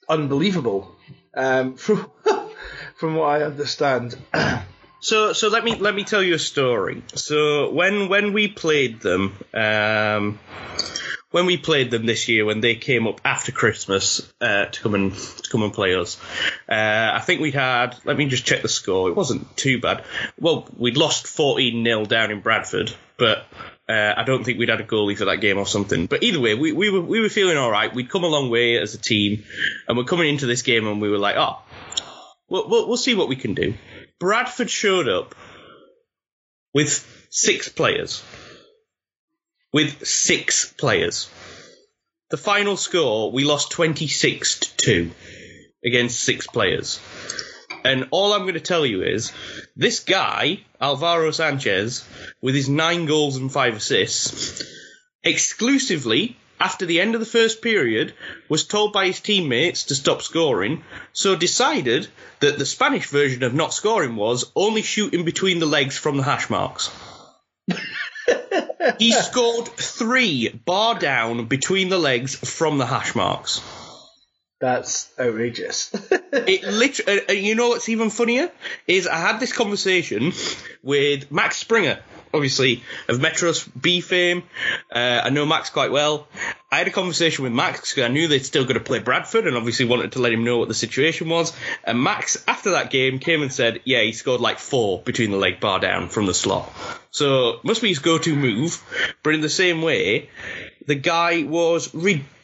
unbelievable. 0.09 0.97
Um, 1.35 1.75
from 1.77 2.11
from 2.97 3.15
what 3.15 3.29
I 3.29 3.45
understand. 3.45 4.17
So 5.03 5.33
so 5.33 5.49
let 5.49 5.65
me 5.65 5.77
let 5.77 5.95
me 5.95 6.05
tell 6.05 6.23
you 6.23 6.35
a 6.35 6.39
story. 6.39 7.03
So 7.15 7.71
when 7.73 8.11
when 8.11 8.35
we 8.35 8.49
played 8.49 9.01
them, 9.01 9.35
um, 9.55 10.39
when 11.31 11.47
we 11.47 11.57
played 11.57 11.91
them 11.91 12.05
this 12.05 12.29
year, 12.29 12.45
when 12.45 12.61
they 12.61 12.75
came 12.75 13.07
up 13.07 13.21
after 13.25 13.51
Christmas 13.51 14.31
uh, 14.43 14.67
to 14.67 14.81
come 14.83 14.95
and 14.95 15.15
to 15.15 15.51
come 15.51 15.63
and 15.63 15.73
play 15.73 15.95
us, 15.95 16.19
uh, 16.69 17.13
I 17.15 17.21
think 17.21 17.41
we 17.41 17.51
had. 17.51 17.97
Let 18.05 18.19
me 18.19 18.27
just 18.27 18.45
check 18.45 18.61
the 18.61 18.69
score. 18.69 19.09
It 19.09 19.17
wasn't 19.17 19.57
too 19.57 19.81
bad. 19.81 20.05
Well, 20.39 20.69
we'd 20.77 20.99
lost 20.99 21.27
fourteen 21.27 21.83
0 21.83 22.05
down 22.05 22.31
in 22.31 22.41
Bradford, 22.41 22.93
but 23.17 23.47
uh, 23.91 24.15
I 24.17 24.23
don't 24.23 24.45
think 24.45 24.59
we'd 24.59 24.69
had 24.69 24.81
a 24.81 24.85
goalie 24.85 25.19
for 25.19 25.25
that 25.25 25.41
game 25.41 25.59
or 25.59 25.67
something. 25.67 26.07
But 26.07 26.23
either 26.23 26.39
way, 26.39 26.55
we, 26.55 26.71
we 26.71 26.91
were 26.91 27.01
we 27.01 27.21
were 27.21 27.29
feeling 27.29 27.57
all 27.57 27.71
right. 27.71 27.93
We'd 27.93 28.09
come 28.09 28.23
a 28.23 28.29
long 28.29 28.49
way 28.49 28.79
as 28.79 28.95
a 28.95 28.99
team, 28.99 29.43
and 29.89 29.99
we're 29.99 30.05
coming 30.05 30.29
into 30.29 30.47
this 30.47 30.63
game, 30.63 30.87
and 30.87 31.01
we 31.01 31.11
were 31.11 31.19
like, 31.19 31.37
oh, 31.37 31.59
we'll, 32.49 32.69
we'll, 32.69 32.89
we'll 32.89 32.97
see 32.97 33.15
what 33.15 33.29
we 33.29 33.35
can 33.35 33.55
do. 33.55 33.75
Bradford 34.21 34.71
showed 34.71 35.09
up 35.09 35.35
with 36.73 37.27
six 37.31 37.69
players. 37.69 38.23
With 39.73 40.07
six 40.07 40.73
players. 40.73 41.29
The 42.31 42.37
final 42.37 42.77
score, 42.77 43.33
we 43.33 43.43
lost 43.43 43.73
26 43.73 44.61
to 44.61 44.77
2 44.77 45.11
against 45.85 46.21
six 46.21 46.47
players. 46.47 47.01
And 47.85 48.09
all 48.11 48.33
I'm 48.33 48.43
going 48.43 48.55
to 48.55 48.61
tell 48.61 48.85
you 48.85 49.03
is 49.03 49.33
this 49.77 50.01
guy, 50.01 50.61
Alvaro 50.81 51.31
Sanchez, 51.31 52.05
with 52.41 52.55
his 52.55 52.69
nine 52.69 53.07
goals 53.07 53.37
and 53.37 53.51
five 53.53 53.77
assists, 53.77 54.63
exclusively 55.23 56.37
after 56.61 56.85
the 56.85 57.01
end 57.01 57.15
of 57.15 57.21
the 57.21 57.27
first 57.27 57.63
period, 57.63 58.13
was 58.49 58.65
told 58.65 58.93
by 58.93 59.07
his 59.07 59.21
teammates 59.21 59.85
to 59.85 59.95
stop 59.95 60.21
scoring, 60.21 60.85
so 61.15 61.35
decided 61.35 62.07
that 62.41 62.59
the 62.59 62.67
Spanish 62.67 63.07
version 63.07 63.43
of 63.43 63.55
not 63.55 63.73
scoring 63.73 64.15
was 64.15 64.53
only 64.55 64.83
shooting 64.83 65.25
between 65.25 65.59
the 65.59 65.67
legs 65.67 65.97
from 65.97 66.19
the 66.19 66.23
hash 66.23 66.51
marks. 66.51 66.91
he 68.99 69.13
scored 69.13 69.69
three 69.69 70.51
bar 70.51 70.99
down 70.99 71.47
between 71.47 71.89
the 71.89 71.99
legs 71.99 72.35
from 72.35 72.77
the 72.77 72.87
hash 72.87 73.15
marks. 73.15 73.63
That's 74.61 75.11
outrageous. 75.19 75.91
It 76.33 76.63
literally, 76.63 77.29
uh, 77.29 77.33
you 77.33 77.57
know 77.57 77.71
what's 77.71 77.89
even 77.89 78.09
funnier 78.09 78.53
is 78.87 79.09
I 79.09 79.17
had 79.17 79.41
this 79.41 79.53
conversation 79.53 80.33
with 80.81 81.33
Max 81.33 81.57
Springer, 81.57 81.99
obviously 82.33 82.85
of 83.09 83.19
Metros 83.19 83.69
B 83.81 84.01
fame. 84.01 84.45
Uh, 84.95 85.23
I 85.25 85.31
know 85.31 85.45
Max 85.45 85.71
quite 85.71 85.91
well. 85.91 86.29
I 86.71 86.79
had 86.79 86.87
a 86.87 86.93
conversation 86.93 87.43
with 87.43 87.53
Max 87.53 87.81
because 87.81 88.05
I 88.05 88.09
knew 88.09 88.29
they'd 88.29 88.47
still 88.47 88.65
got 88.65 88.75
to 88.75 88.81
play 88.81 89.01
Bradford, 89.01 89.49
and 89.49 89.57
obviously 89.57 89.87
wanted 89.87 90.13
to 90.13 90.21
let 90.21 90.33
him 90.33 90.45
know 90.45 90.59
what 90.59 90.69
the 90.69 90.75
situation 90.75 91.29
was. 91.29 91.53
And 91.83 92.01
Max, 92.01 92.43
after 92.47 92.71
that 92.73 92.91
game, 92.91 93.19
came 93.19 93.43
and 93.43 93.53
said, 93.53 93.81
"Yeah, 93.85 94.03
he 94.03 94.13
scored 94.13 94.41
like 94.41 94.61
four 94.61 95.03
between 95.03 95.33
the 95.33 95.37
leg 95.37 95.59
bar 95.59 95.81
down 95.81 96.09
from 96.09 96.27
the 96.27 96.35
slot. 96.35 96.73
So 97.11 97.59
must 97.65 97.83
be 97.83 97.89
his 97.89 97.99
go-to 97.99 98.37
move." 98.37 98.81
But 99.25 99.35
in 99.35 99.41
the 99.41 99.49
same 99.49 99.83
way, 99.83 100.31
the 100.87 100.95
guy 100.95 101.43
was 101.43 101.93
ridiculous. 101.93 102.37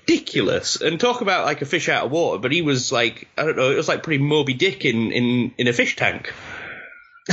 And 0.80 0.98
talk 1.00 1.20
about 1.20 1.44
like 1.44 1.62
a 1.62 1.66
fish 1.66 1.88
out 1.88 2.04
of 2.06 2.10
water, 2.10 2.38
but 2.38 2.52
he 2.52 2.62
was 2.62 2.92
like, 2.92 3.28
I 3.36 3.44
don't 3.44 3.56
know, 3.56 3.70
it 3.70 3.76
was 3.76 3.88
like 3.88 4.02
pretty 4.02 4.22
Moby 4.22 4.54
Dick 4.54 4.84
in 4.84 5.12
in 5.12 5.52
in 5.58 5.68
a 5.68 5.72
fish 5.72 5.96
tank. 5.96 6.32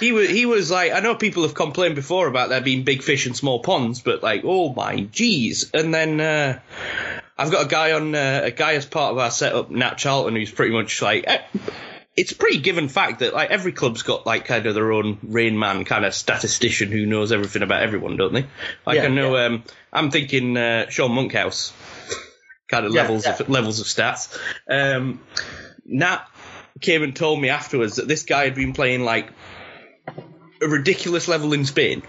he 0.00 0.12
was 0.12 0.28
he 0.28 0.46
was 0.46 0.70
like 0.70 0.92
I 0.92 1.00
know 1.00 1.14
people 1.14 1.42
have 1.42 1.54
complained 1.54 1.96
before 1.96 2.28
about 2.28 2.48
there 2.48 2.60
being 2.60 2.84
big 2.84 3.02
fish 3.02 3.26
in 3.26 3.34
small 3.34 3.60
ponds, 3.60 4.00
but 4.00 4.22
like 4.22 4.42
oh 4.44 4.72
my 4.72 5.00
geez! 5.00 5.70
And 5.74 5.92
then 5.92 6.20
uh, 6.20 6.60
I've 7.36 7.50
got 7.50 7.66
a 7.66 7.68
guy 7.68 7.92
on 7.92 8.14
uh, 8.14 8.42
a 8.44 8.50
guy 8.50 8.74
as 8.74 8.86
part 8.86 9.12
of 9.12 9.18
our 9.18 9.30
setup, 9.30 9.70
Nat 9.70 9.94
Charlton, 9.94 10.36
who's 10.36 10.52
pretty 10.52 10.72
much 10.72 11.02
like. 11.02 11.24
eh, 11.26 11.40
it's 12.14 12.32
a 12.32 12.36
pretty 12.36 12.58
given 12.58 12.88
fact 12.88 13.20
that 13.20 13.32
like 13.32 13.50
every 13.50 13.72
club's 13.72 14.02
got 14.02 14.26
like 14.26 14.44
kind 14.44 14.66
of 14.66 14.74
their 14.74 14.92
own 14.92 15.18
Rain 15.22 15.58
Man 15.58 15.84
kind 15.84 16.04
of 16.04 16.14
statistician 16.14 16.90
who 16.90 17.06
knows 17.06 17.32
everything 17.32 17.62
about 17.62 17.82
everyone, 17.82 18.16
don't 18.16 18.34
they? 18.34 18.46
Like 18.86 18.96
Yeah, 18.96 19.04
I 19.04 19.08
know, 19.08 19.36
yeah. 19.36 19.44
um, 19.46 19.64
I'm 19.92 20.10
thinking 20.10 20.56
uh, 20.56 20.88
Sean 20.90 21.12
Monkhouse 21.12 21.72
kind 22.68 22.84
of 22.86 22.94
Yeah, 22.94 23.02
levels 23.02 23.26
of 23.26 23.48
levels 23.48 23.80
of 23.80 23.86
stats. 23.86 24.38
Um, 24.68 25.20
Nat 25.86 26.26
came 26.80 27.02
and 27.02 27.14
told 27.16 27.40
me 27.40 27.48
afterwards 27.48 27.96
that 27.96 28.08
this 28.08 28.24
guy 28.24 28.44
had 28.44 28.54
been 28.54 28.72
playing 28.72 29.04
like 29.04 29.30
a 30.60 30.68
ridiculous 30.68 31.28
level 31.28 31.52
in 31.54 31.64
Spain 31.64 32.02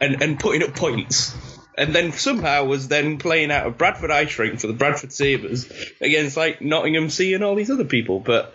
and 0.00 0.22
and 0.22 0.40
putting 0.40 0.62
up 0.62 0.74
points. 0.74 1.34
And 1.76 1.94
then 1.94 2.12
somehow 2.12 2.64
was 2.64 2.88
then 2.88 3.18
playing 3.18 3.50
out 3.50 3.66
of 3.66 3.76
Bradford 3.76 4.10
Ice 4.10 4.38
Rink 4.38 4.60
for 4.60 4.68
the 4.68 4.72
Bradford 4.72 5.12
Sabres 5.12 5.70
against 6.00 6.36
like 6.36 6.62
Nottingham 6.62 7.10
Sea 7.10 7.34
and 7.34 7.42
all 7.42 7.56
these 7.56 7.70
other 7.70 7.84
people. 7.84 8.20
But 8.20 8.54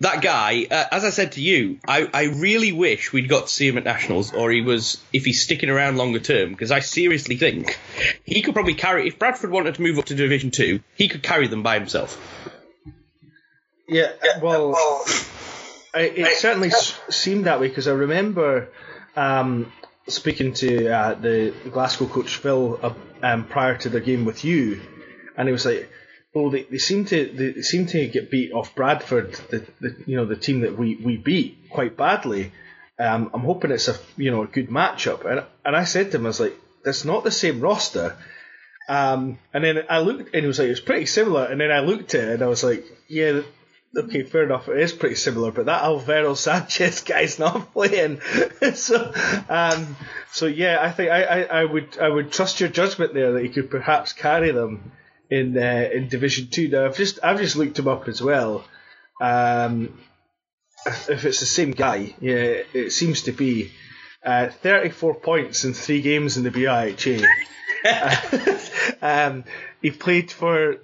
that 0.00 0.22
guy, 0.22 0.66
uh, 0.70 0.84
as 0.92 1.04
I 1.04 1.10
said 1.10 1.32
to 1.32 1.42
you, 1.42 1.80
I, 1.86 2.08
I 2.12 2.24
really 2.24 2.72
wish 2.72 3.12
we'd 3.12 3.28
got 3.28 3.48
to 3.48 3.52
see 3.52 3.66
him 3.66 3.78
at 3.78 3.84
Nationals, 3.84 4.32
or 4.32 4.50
he 4.50 4.60
was, 4.60 5.02
if 5.12 5.24
he's 5.24 5.42
sticking 5.42 5.70
around 5.70 5.96
longer 5.96 6.20
term, 6.20 6.50
because 6.50 6.70
I 6.70 6.80
seriously 6.80 7.36
think 7.36 7.78
he 8.24 8.42
could 8.42 8.54
probably 8.54 8.74
carry, 8.74 9.08
if 9.08 9.18
Bradford 9.18 9.50
wanted 9.50 9.74
to 9.76 9.82
move 9.82 9.98
up 9.98 10.04
to 10.06 10.14
Division 10.14 10.50
2, 10.50 10.80
he 10.96 11.08
could 11.08 11.22
carry 11.22 11.48
them 11.48 11.62
by 11.62 11.78
himself. 11.78 12.20
yeah, 14.22 14.40
well, 14.40 14.76
it 15.94 16.38
certainly 16.38 16.70
seemed 17.10 17.46
that 17.46 17.60
way 17.60 17.68
because 17.68 17.88
I 17.88 17.92
remember 17.92 18.68
um, 19.16 19.72
speaking 20.08 20.52
to 20.54 20.88
uh, 20.88 21.14
the 21.14 21.54
Glasgow 21.70 22.06
coach 22.06 22.36
Phil 22.36 22.78
uh, 22.82 22.94
um, 23.22 23.44
prior 23.44 23.76
to 23.78 23.88
the 23.88 24.00
game 24.00 24.24
with 24.24 24.44
you, 24.44 24.80
and 25.36 25.48
he 25.48 25.52
was 25.52 25.66
like, 25.66 25.90
"Oh, 26.34 26.50
they, 26.50 26.62
they 26.64 26.78
seem 26.78 27.04
to 27.06 27.52
they 27.54 27.62
seem 27.62 27.86
to 27.86 28.08
get 28.08 28.30
beat 28.30 28.52
off 28.52 28.74
Bradford, 28.74 29.34
the, 29.50 29.66
the 29.80 29.96
you 30.06 30.16
know 30.16 30.26
the 30.26 30.36
team 30.36 30.60
that 30.60 30.78
we, 30.78 30.96
we 30.96 31.16
beat 31.16 31.70
quite 31.70 31.96
badly. 31.96 32.52
Um, 32.98 33.30
I'm 33.34 33.40
hoping 33.40 33.70
it's 33.70 33.88
a 33.88 33.96
you 34.16 34.30
know 34.30 34.42
a 34.42 34.46
good 34.46 34.68
matchup." 34.68 35.24
And 35.24 35.44
and 35.64 35.76
I 35.76 35.84
said 35.84 36.10
to 36.12 36.18
him, 36.18 36.26
"I 36.26 36.28
was 36.28 36.40
like, 36.40 36.56
that's 36.84 37.04
not 37.04 37.24
the 37.24 37.30
same 37.30 37.60
roster." 37.60 38.16
Um, 38.88 39.38
and 39.52 39.64
then 39.64 39.84
I 39.90 39.98
looked, 39.98 40.32
and 40.34 40.42
he 40.42 40.46
was 40.46 40.58
like, 40.58 40.68
"It's 40.68 40.80
pretty 40.80 41.06
similar." 41.06 41.46
And 41.46 41.60
then 41.60 41.72
I 41.72 41.80
looked 41.80 42.14
at 42.14 42.28
it, 42.28 42.34
and 42.34 42.42
I 42.42 42.46
was 42.46 42.62
like, 42.62 42.84
"Yeah." 43.08 43.42
Okay, 43.96 44.22
fair 44.22 44.44
enough. 44.44 44.68
It 44.68 44.78
is 44.78 44.92
pretty 44.92 45.14
similar, 45.14 45.50
but 45.50 45.66
that 45.66 45.82
Alvaro 45.82 46.34
Sanchez 46.36 47.00
guy's 47.00 47.38
not 47.38 47.72
playing. 47.72 48.20
so, 48.74 49.12
um, 49.48 49.96
so 50.32 50.46
yeah, 50.46 50.78
I 50.80 50.90
think 50.90 51.10
I, 51.10 51.22
I, 51.22 51.42
I 51.42 51.64
would 51.64 51.98
I 51.98 52.08
would 52.08 52.32
trust 52.32 52.60
your 52.60 52.68
judgment 52.68 53.14
there 53.14 53.32
that 53.32 53.42
he 53.42 53.48
could 53.48 53.70
perhaps 53.70 54.12
carry 54.12 54.52
them 54.52 54.92
in 55.30 55.56
uh, 55.56 55.88
in 55.92 56.08
Division 56.08 56.48
Two. 56.48 56.68
Now, 56.68 56.86
I've 56.86 56.96
just 56.96 57.18
I've 57.22 57.38
just 57.38 57.56
looked 57.56 57.78
him 57.78 57.88
up 57.88 58.08
as 58.08 58.22
well. 58.22 58.64
Um, 59.20 59.98
if 60.86 61.24
it's 61.24 61.40
the 61.40 61.46
same 61.46 61.72
guy, 61.72 62.14
yeah, 62.20 62.62
it 62.72 62.92
seems 62.92 63.22
to 63.22 63.32
be. 63.32 63.72
Uh, 64.24 64.48
34 64.48 65.14
points 65.14 65.64
in 65.64 65.72
three 65.72 66.00
games 66.00 66.36
in 66.36 66.42
the 66.42 66.50
BIHA. 66.50 67.24
um, 69.00 69.44
he 69.80 69.92
played 69.92 70.32
for 70.32 70.78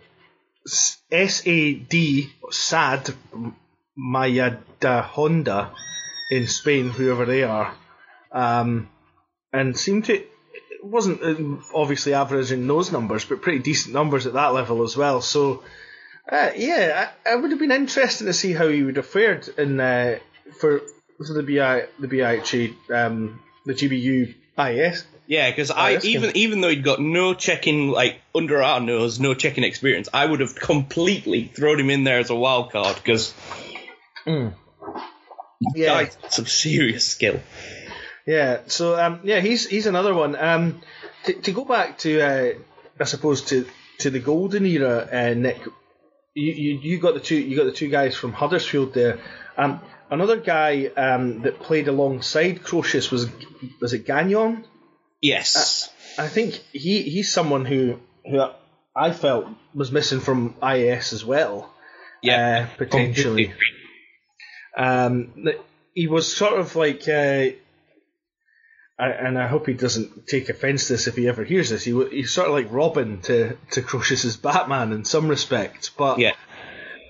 SAD, 0.67 1.93
SAD, 2.51 3.15
Majadahonda 3.99 5.71
in 6.31 6.47
Spain, 6.47 6.89
whoever 6.91 7.27
they 7.27 7.43
are, 7.43 7.75
um, 8.31 8.89
and 9.53 9.77
seemed 9.77 10.07
to. 10.07 10.25
Wasn't 10.83 11.23
um, 11.23 11.65
obviously 11.73 12.13
averaging 12.13 12.67
those 12.67 12.91
numbers, 12.91 13.25
but 13.25 13.41
pretty 13.41 13.61
decent 13.61 13.95
numbers 13.95 14.27
at 14.27 14.33
that 14.33 14.53
level 14.53 14.83
as 14.83 14.97
well. 14.97 15.21
So, 15.21 15.63
uh, 16.31 16.51
yeah, 16.57 17.11
I, 17.25 17.37
would 17.37 17.53
have 17.53 17.61
been 17.61 17.71
interested 17.71 18.25
to 18.25 18.33
see 18.33 18.53
how 18.53 18.67
he 18.67 18.83
would 18.83 18.97
have 18.97 19.07
fared 19.07 19.47
in 19.59 19.79
uh, 19.79 20.19
for 20.59 20.81
for 21.25 21.35
the 21.35 21.43
BI 21.45 21.87
the 22.01 22.09
BIHA 22.09 22.75
um, 22.91 23.41
the 23.65 23.75
GBU 23.75 24.35
IAS. 24.59 25.05
Yeah, 25.33 25.49
because 25.49 25.71
I 25.71 25.95
that's 25.95 26.05
even 26.05 26.29
good. 26.29 26.37
even 26.37 26.61
though 26.61 26.69
he'd 26.69 26.85
got 26.85 27.01
no 27.01 27.33
checking 27.33 27.89
like 27.89 28.21
under 28.35 28.63
our 28.63 28.81
nose, 28.81 29.19
no 29.19 29.33
checking 29.33 29.65
experience, 29.65 30.11
I 30.13 30.27
would 30.27 30.41
have 30.41 30.55
completely 30.55 31.45
thrown 31.45 31.81
him 31.81 31.89
in 31.89 32.05
there 32.05 32.19
as 32.19 32.29
a 32.29 32.35
wild 32.35 32.71
card 32.71 32.97
because 32.97 33.33
Yeah, 35.75 35.87
guy's 35.87 36.17
got 36.17 36.35
some 36.35 36.45
serious 36.45 37.09
skill. 37.09 37.41
Yeah, 38.27 38.61
so 38.67 39.03
um, 39.03 39.21
yeah, 39.25 39.41
he's 39.41 39.67
he's 39.67 39.87
another 39.87 40.13
one. 40.13 40.37
Um, 40.37 40.83
to, 41.25 41.33
to 41.33 41.53
go 41.53 41.65
back 41.65 41.97
to, 42.01 42.21
uh, 42.21 42.53
I 43.01 43.05
suppose 43.05 43.41
to 43.45 43.67
to 44.01 44.11
the 44.11 44.21
golden 44.21 44.67
era, 44.67 45.09
uh, 45.11 45.33
Nick, 45.33 45.63
you, 46.35 46.53
you 46.53 46.79
you 46.83 47.01
got 47.01 47.15
the 47.15 47.21
two 47.21 47.37
you 47.37 47.57
got 47.57 47.65
the 47.65 47.73
two 47.73 47.89
guys 47.89 48.15
from 48.15 48.35
Huddersfield 48.35 48.93
there. 48.93 49.19
Um, 49.57 49.81
another 50.11 50.37
guy 50.37 50.91
um, 50.95 51.41
that 51.41 51.59
played 51.61 51.89
alongside 51.89 52.63
Crocius 52.63 53.11
was 53.11 53.31
was 53.81 53.95
it 53.95 54.05
Gagnon? 54.05 54.67
Yes, 55.23 55.89
I 56.19 56.27
think 56.27 56.55
he 56.73 57.03
he's 57.03 57.33
someone 57.33 57.65
who 57.65 58.01
who 58.27 58.45
I 58.95 59.13
felt 59.13 59.47
was 59.75 59.91
missing 59.91 60.21
from 60.21 60.55
IAS 60.55 61.13
as 61.13 61.25
well. 61.25 61.73
yeah, 62.23 62.69
uh, 62.69 62.77
potentially. 62.77 63.55
Um, 64.77 65.33
he 65.95 66.07
was 66.09 66.35
sort 66.35 66.59
of 66.59 66.77
like, 66.77 67.07
uh, 67.07 67.51
I, 68.99 69.09
and 69.09 69.39
I 69.39 69.47
hope 69.47 69.67
he 69.67 69.75
doesn't 69.75 70.27
take 70.27 70.49
offence 70.49 70.87
to 70.87 70.95
this 70.95 71.07
if 71.07 71.17
he 71.17 71.29
ever 71.29 71.45
hears 71.45 71.71
this. 71.71 71.85
He 71.85 71.93
he's 72.11 72.33
sort 72.33 72.49
of 72.49 72.55
like 72.55 72.69
Robin 72.71 73.21
to 73.23 73.57
to 73.73 73.83
Crocius's 73.83 74.37
Batman 74.37 74.93
in 74.93 75.05
some 75.05 75.29
respects, 75.29 75.89
but 75.89 76.19
Yeah, 76.19 76.35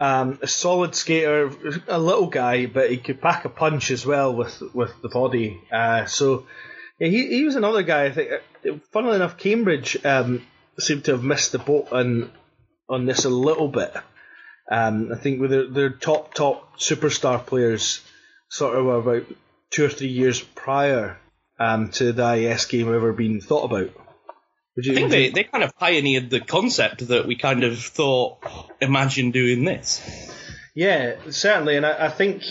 um, 0.01 0.39
a 0.43 0.47
solid 0.47 0.95
skater, 0.95 1.51
a 1.89 1.99
little 1.99 2.27
guy, 2.27 2.67
but 2.67 2.91
he 2.91 2.97
could 2.99 3.21
pack 3.21 3.45
a 3.45 3.49
punch 3.49 3.91
as 3.91 4.05
well 4.05 4.35
with 4.35 4.63
with 4.75 5.01
the 5.01 5.09
body. 5.09 5.61
Uh, 5.73 6.05
so. 6.05 6.47
Yeah, 7.03 7.09
he, 7.09 7.27
he 7.27 7.45
was 7.45 7.57
another 7.57 7.83
guy. 7.83 8.05
I 8.05 8.13
think. 8.13 8.31
uh, 8.31 8.75
Funnily 8.93 9.17
enough, 9.17 9.37
Cambridge 9.37 9.97
um, 10.05 10.47
seemed 10.79 11.05
to 11.07 11.13
have 11.13 11.25
missed 11.25 11.51
the 11.51 11.59
boat 11.59 11.89
on 11.91 12.31
on 12.89 13.07
this 13.07 13.25
a 13.25 13.29
little 13.29 13.67
bit. 13.67 13.93
Um, 14.71 15.11
I 15.13 15.17
think 15.19 15.41
with 15.41 15.51
their, 15.51 15.67
their 15.69 15.91
top 15.91 16.33
top 16.33 16.79
superstar 16.79 17.45
players, 17.45 18.03
sort 18.49 18.77
of 18.77 18.87
about 18.87 19.27
two 19.71 19.85
or 19.85 19.89
three 19.89 20.11
years 20.11 20.41
prior 20.41 21.19
um, 21.59 21.91
to 21.91 22.13
the 22.13 22.23
IAS 22.23 22.69
game 22.69 22.95
ever 22.95 23.13
being 23.13 23.41
thought 23.41 23.65
about. 23.65 23.91
Would 24.77 24.87
you, 24.87 24.93
I 24.93 24.95
think 24.95 25.11
they, 25.11 25.31
they 25.31 25.43
kind 25.43 25.65
of 25.65 25.77
pioneered 25.77 26.31
the 26.31 26.41
concept 26.41 27.09
that 27.09 27.27
we 27.27 27.35
kind 27.35 27.65
of 27.65 27.79
thought, 27.81 28.39
imagine 28.81 29.33
doing 29.33 29.65
this. 29.65 30.01
Yeah, 30.77 31.17
certainly, 31.31 31.77
and 31.77 31.85
I, 31.85 32.07
I 32.07 32.09
think 32.11 32.45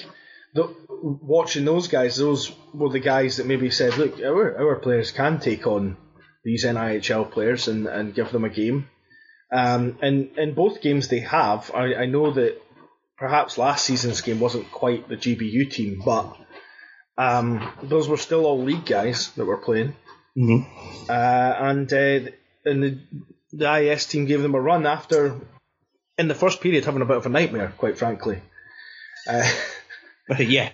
the, 0.53 0.75
watching 1.01 1.65
those 1.65 1.87
guys, 1.87 2.15
those 2.15 2.51
were 2.73 2.89
the 2.89 2.99
guys 2.99 3.37
that 3.37 3.47
maybe 3.47 3.71
said, 3.71 3.97
"Look, 3.97 4.19
our 4.21 4.57
our 4.57 4.75
players 4.77 5.11
can 5.11 5.39
take 5.39 5.67
on 5.67 5.97
these 6.43 6.65
NIHL 6.65 7.31
players 7.31 7.67
and, 7.67 7.87
and 7.87 8.15
give 8.15 8.31
them 8.31 8.45
a 8.45 8.49
game." 8.49 8.89
Um, 9.51 9.97
and 10.01 10.37
in 10.37 10.53
both 10.53 10.81
games 10.81 11.07
they 11.07 11.19
have. 11.19 11.71
I, 11.73 11.95
I 11.95 12.05
know 12.05 12.31
that 12.31 12.61
perhaps 13.17 13.57
last 13.57 13.85
season's 13.85 14.21
game 14.21 14.39
wasn't 14.39 14.71
quite 14.71 15.09
the 15.09 15.17
GBU 15.17 15.71
team, 15.71 16.01
but 16.05 16.37
um, 17.17 17.71
those 17.83 18.07
were 18.07 18.17
still 18.17 18.45
all 18.45 18.63
league 18.63 18.85
guys 18.85 19.31
that 19.31 19.45
were 19.45 19.57
playing. 19.57 19.95
Mm-hmm. 20.37 21.09
Uh, 21.09 21.69
and 21.69 21.91
uh, 21.91 22.31
and 22.65 22.83
the, 22.83 22.99
the 23.51 23.65
IAS 23.65 24.09
team 24.09 24.25
gave 24.25 24.41
them 24.41 24.55
a 24.55 24.61
run 24.61 24.85
after, 24.85 25.39
in 26.17 26.27
the 26.27 26.35
first 26.35 26.61
period, 26.61 26.85
having 26.85 27.01
a 27.01 27.05
bit 27.05 27.17
of 27.17 27.25
a 27.25 27.29
nightmare, 27.29 27.73
quite 27.77 27.97
frankly. 27.97 28.41
Uh, 29.29 29.49
yeah. 30.39 30.69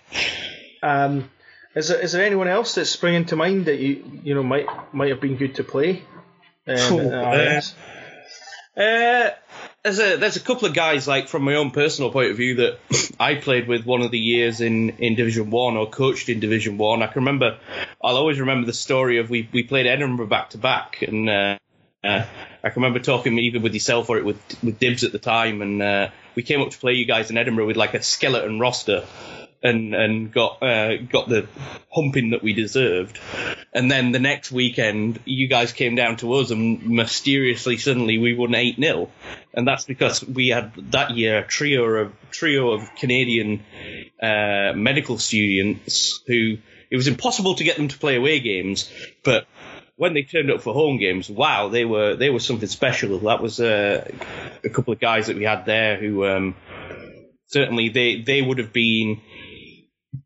um, 0.83 1.29
is 1.75 1.89
there 1.89 1.99
is 1.99 2.11
there 2.11 2.25
anyone 2.25 2.47
else 2.47 2.75
that's 2.75 2.89
springing 2.89 3.25
to 3.25 3.35
mind 3.35 3.65
that 3.65 3.79
you 3.79 4.21
you 4.23 4.35
know 4.35 4.43
might 4.43 4.67
might 4.93 5.09
have 5.09 5.21
been 5.21 5.37
good 5.37 5.55
to 5.55 5.63
play? 5.63 6.03
Um, 6.67 6.99
in 6.99 7.13
uh, 7.13 7.61
Uh, 8.77 9.31
there's 9.83 9.99
a 9.99 10.17
there's 10.17 10.35
a 10.35 10.41
couple 10.41 10.67
of 10.67 10.75
guys 10.75 11.07
like 11.07 11.29
from 11.29 11.43
my 11.43 11.55
own 11.55 11.71
personal 11.71 12.11
point 12.11 12.29
of 12.29 12.37
view 12.37 12.55
that 12.55 12.79
I 13.19 13.35
played 13.35 13.67
with 13.67 13.85
one 13.85 14.01
of 14.01 14.11
the 14.11 14.19
years 14.19 14.61
in, 14.61 14.89
in 14.97 15.15
Division 15.15 15.49
One 15.49 15.77
or 15.77 15.89
coached 15.89 16.29
in 16.29 16.39
Division 16.39 16.77
One. 16.77 17.01
I 17.01 17.07
can 17.07 17.21
remember, 17.21 17.57
I'll 18.03 18.17
always 18.17 18.39
remember 18.39 18.67
the 18.67 18.73
story 18.73 19.17
of 19.17 19.29
we 19.29 19.49
we 19.51 19.63
played 19.63 19.87
Edinburgh 19.87 20.27
back 20.27 20.51
to 20.51 20.57
back, 20.57 21.01
and 21.01 21.29
uh, 21.29 21.57
uh, 22.03 22.25
I 22.63 22.69
can 22.69 22.83
remember 22.83 22.99
talking 22.99 23.39
either 23.39 23.59
with 23.59 23.73
yourself 23.73 24.09
or 24.09 24.17
it 24.17 24.25
with 24.25 24.63
with 24.63 24.77
Dibs 24.77 25.03
at 25.03 25.11
the 25.11 25.19
time, 25.19 25.61
and 25.61 25.81
uh, 25.81 26.09
we 26.35 26.43
came 26.43 26.61
up 26.61 26.69
to 26.69 26.77
play 26.77 26.93
you 26.93 27.05
guys 27.05 27.31
in 27.31 27.37
Edinburgh 27.37 27.67
with 27.67 27.77
like 27.77 27.95
a 27.95 28.03
skeleton 28.03 28.59
roster. 28.59 29.05
And 29.63 29.95
and 29.95 30.31
got 30.31 30.61
uh, 30.61 30.97
got 30.97 31.29
the 31.29 31.47
humping 31.91 32.29
that 32.29 32.43
we 32.43 32.53
deserved, 32.53 33.19
and 33.73 33.89
then 33.89 34.11
the 34.11 34.19
next 34.19 34.51
weekend 34.51 35.19
you 35.25 35.47
guys 35.47 35.71
came 35.71 35.95
down 35.95 36.17
to 36.17 36.31
us 36.33 36.51
and 36.51 36.87
mysteriously 36.87 37.77
suddenly 37.77 38.19
we 38.19 38.35
won 38.35 38.53
eight 38.53 38.75
0 38.79 39.09
and 39.55 39.67
that's 39.67 39.85
because 39.85 40.23
we 40.23 40.49
had 40.49 40.73
that 40.91 41.17
year 41.17 41.39
a 41.39 41.47
trio 41.47 41.85
of 41.85 42.13
trio 42.29 42.73
of 42.73 42.93
Canadian 42.95 43.63
uh, 44.21 44.73
medical 44.75 45.17
students 45.17 46.21
who 46.27 46.57
it 46.89 46.95
was 46.95 47.07
impossible 47.07 47.55
to 47.55 47.63
get 47.63 47.77
them 47.77 47.87
to 47.87 47.97
play 47.97 48.15
away 48.15 48.39
games, 48.39 48.89
but 49.23 49.45
when 49.95 50.13
they 50.13 50.23
turned 50.23 50.51
up 50.51 50.61
for 50.61 50.73
home 50.73 50.97
games, 50.97 51.29
wow, 51.29 51.69
they 51.69 51.83
were 51.83 52.15
they 52.15 52.29
were 52.29 52.39
something 52.39 52.69
special. 52.69 53.17
That 53.19 53.41
was 53.41 53.59
uh, 53.59 54.09
a 54.63 54.69
couple 54.69 54.93
of 54.93 54.99
guys 54.99 55.27
that 55.27 55.35
we 55.35 55.43
had 55.43 55.65
there 55.65 55.97
who 55.97 56.25
um, 56.25 56.55
certainly 57.47 57.89
they 57.89 58.21
they 58.21 58.41
would 58.41 58.59
have 58.59 58.71
been 58.71 59.21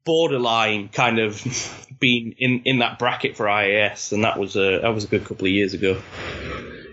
borderline 0.04 0.90
kind 0.90 1.20
of 1.20 1.44
been 2.00 2.36
in, 2.38 2.62
in 2.66 2.80
that 2.80 3.00
bracket 3.00 3.36
for 3.36 3.46
IAS, 3.46 4.12
and 4.12 4.24
that 4.24 4.40
was 4.40 4.56
a 4.56 4.80
that 4.82 4.94
was 4.94 5.06
a 5.06 5.08
good 5.08 5.26
couple 5.26 5.46
of 5.46 5.52
years 5.52 5.74
ago. 5.74 6.02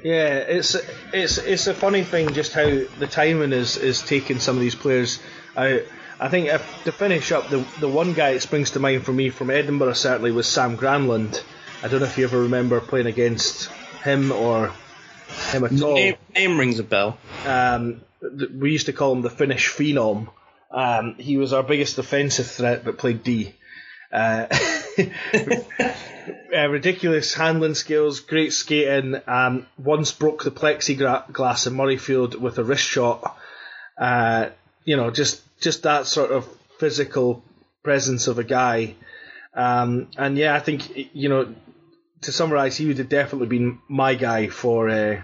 Yeah, 0.02 0.36
it's 0.36 0.76
it's 1.12 1.38
it's 1.38 1.66
a 1.66 1.74
funny 1.74 2.04
thing 2.04 2.32
just 2.32 2.52
how 2.52 2.64
the 2.64 3.08
timing 3.10 3.52
is 3.52 3.76
is 3.76 4.02
taking 4.02 4.38
some 4.38 4.56
of 4.56 4.60
these 4.60 4.74
players 4.74 5.18
out. 5.56 5.82
I 6.20 6.28
think 6.28 6.48
if, 6.48 6.84
to 6.84 6.92
finish 6.92 7.30
up, 7.32 7.48
the 7.48 7.64
the 7.80 7.88
one 7.88 8.12
guy 8.12 8.34
that 8.34 8.40
springs 8.40 8.72
to 8.72 8.80
mind 8.80 9.04
for 9.04 9.12
me 9.12 9.30
from 9.30 9.50
Edinburgh 9.50 9.94
certainly 9.94 10.32
was 10.32 10.46
Sam 10.46 10.76
Granlund. 10.76 11.42
I 11.82 11.88
don't 11.88 12.00
know 12.00 12.06
if 12.06 12.18
you 12.18 12.24
ever 12.24 12.42
remember 12.42 12.80
playing 12.80 13.06
against 13.06 13.70
him 14.02 14.32
or 14.32 14.72
him 15.50 15.64
at 15.64 15.80
all. 15.80 15.94
Name, 15.94 16.16
name 16.34 16.58
rings 16.58 16.78
a 16.78 16.84
bell. 16.84 17.18
Um, 17.46 18.00
th- 18.20 18.50
we 18.50 18.72
used 18.72 18.86
to 18.86 18.92
call 18.92 19.12
him 19.12 19.22
the 19.22 19.30
Finnish 19.30 19.70
phenom. 19.70 20.28
Um, 20.70 21.14
he 21.18 21.36
was 21.36 21.52
our 21.52 21.62
biggest 21.62 21.96
defensive 21.96 22.46
threat, 22.46 22.84
but 22.84 22.98
played 22.98 23.22
D. 23.22 23.54
Uh, 24.12 24.46
uh, 26.54 26.68
ridiculous 26.68 27.34
handling 27.34 27.74
skills, 27.74 28.20
great 28.20 28.52
skating. 28.52 29.20
Um, 29.26 29.66
once 29.78 30.12
broke 30.12 30.44
the 30.44 30.50
plexiglass 30.50 31.66
in 31.66 31.74
Murrayfield 31.74 32.36
with 32.36 32.58
a 32.58 32.64
wrist 32.64 32.84
shot. 32.84 33.36
Uh, 33.96 34.50
you 34.84 34.96
know, 34.96 35.10
just 35.10 35.42
just 35.60 35.82
that 35.82 36.06
sort 36.06 36.30
of 36.30 36.46
physical 36.78 37.42
presence 37.82 38.26
of 38.28 38.38
a 38.38 38.44
guy. 38.44 38.94
Um, 39.54 40.08
and 40.16 40.36
yeah, 40.36 40.54
I 40.54 40.60
think 40.60 41.14
you 41.14 41.28
know, 41.28 41.54
to 42.22 42.32
summarise, 42.32 42.76
he 42.76 42.86
would 42.86 42.98
have 42.98 43.08
definitely 43.08 43.48
been 43.48 43.80
my 43.88 44.14
guy 44.14 44.48
for 44.48 44.88
uh, 44.88 45.22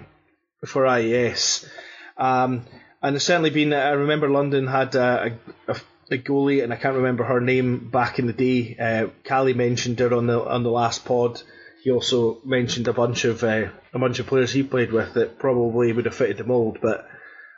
for 0.66 0.82
IAS. 0.82 1.68
Um, 2.16 2.64
and 3.04 3.16
it's 3.16 3.26
certainly 3.26 3.50
been. 3.50 3.74
I 3.74 3.90
remember 3.90 4.30
London 4.30 4.66
had 4.66 4.94
a, 4.94 5.38
a, 5.68 5.76
a 6.10 6.16
goalie, 6.16 6.64
and 6.64 6.72
I 6.72 6.76
can't 6.76 6.96
remember 6.96 7.22
her 7.24 7.38
name 7.38 7.90
back 7.90 8.18
in 8.18 8.26
the 8.26 8.32
day. 8.32 8.76
Uh, 8.80 9.08
Callie 9.28 9.52
mentioned 9.52 9.98
her 9.98 10.14
on 10.14 10.26
the 10.26 10.42
on 10.42 10.62
the 10.62 10.70
last 10.70 11.04
pod. 11.04 11.42
He 11.82 11.90
also 11.90 12.40
mentioned 12.46 12.88
a 12.88 12.94
bunch 12.94 13.26
of 13.26 13.44
uh, 13.44 13.68
a 13.92 13.98
bunch 13.98 14.20
of 14.20 14.26
players 14.26 14.52
he 14.52 14.62
played 14.62 14.90
with 14.90 15.12
that 15.14 15.38
probably 15.38 15.92
would 15.92 16.06
have 16.06 16.14
fitted 16.14 16.38
the 16.38 16.44
mould. 16.44 16.78
But 16.80 17.06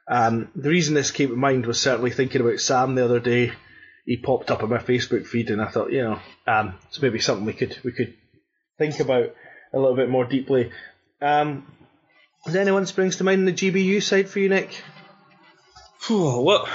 um, 0.08 0.50
the 0.56 0.68
reason 0.68 0.94
this 0.94 1.12
came 1.12 1.28
to 1.28 1.36
mind 1.36 1.64
was 1.64 1.80
certainly 1.80 2.10
thinking 2.10 2.40
about 2.40 2.58
Sam 2.58 2.96
the 2.96 3.04
other 3.04 3.20
day. 3.20 3.52
He 4.04 4.16
popped 4.16 4.50
up 4.50 4.64
on 4.64 4.70
my 4.70 4.78
Facebook 4.78 5.28
feed, 5.28 5.50
and 5.50 5.62
I 5.62 5.68
thought, 5.68 5.92
you 5.92 6.02
know, 6.02 6.18
um, 6.48 6.74
it's 6.88 7.00
maybe 7.00 7.20
something 7.20 7.46
we 7.46 7.52
could 7.52 7.78
we 7.84 7.92
could 7.92 8.14
think 8.78 8.98
about 8.98 9.32
a 9.72 9.78
little 9.78 9.94
bit 9.94 10.10
more 10.10 10.24
deeply. 10.24 10.72
Um, 11.22 11.72
does 12.44 12.56
anyone 12.56 12.86
springs 12.86 13.16
to 13.18 13.24
mind 13.24 13.46
the 13.46 13.52
GBU 13.52 14.02
side 14.02 14.28
for 14.28 14.40
you, 14.40 14.48
Nick? 14.48 14.82
Well, 16.08 16.68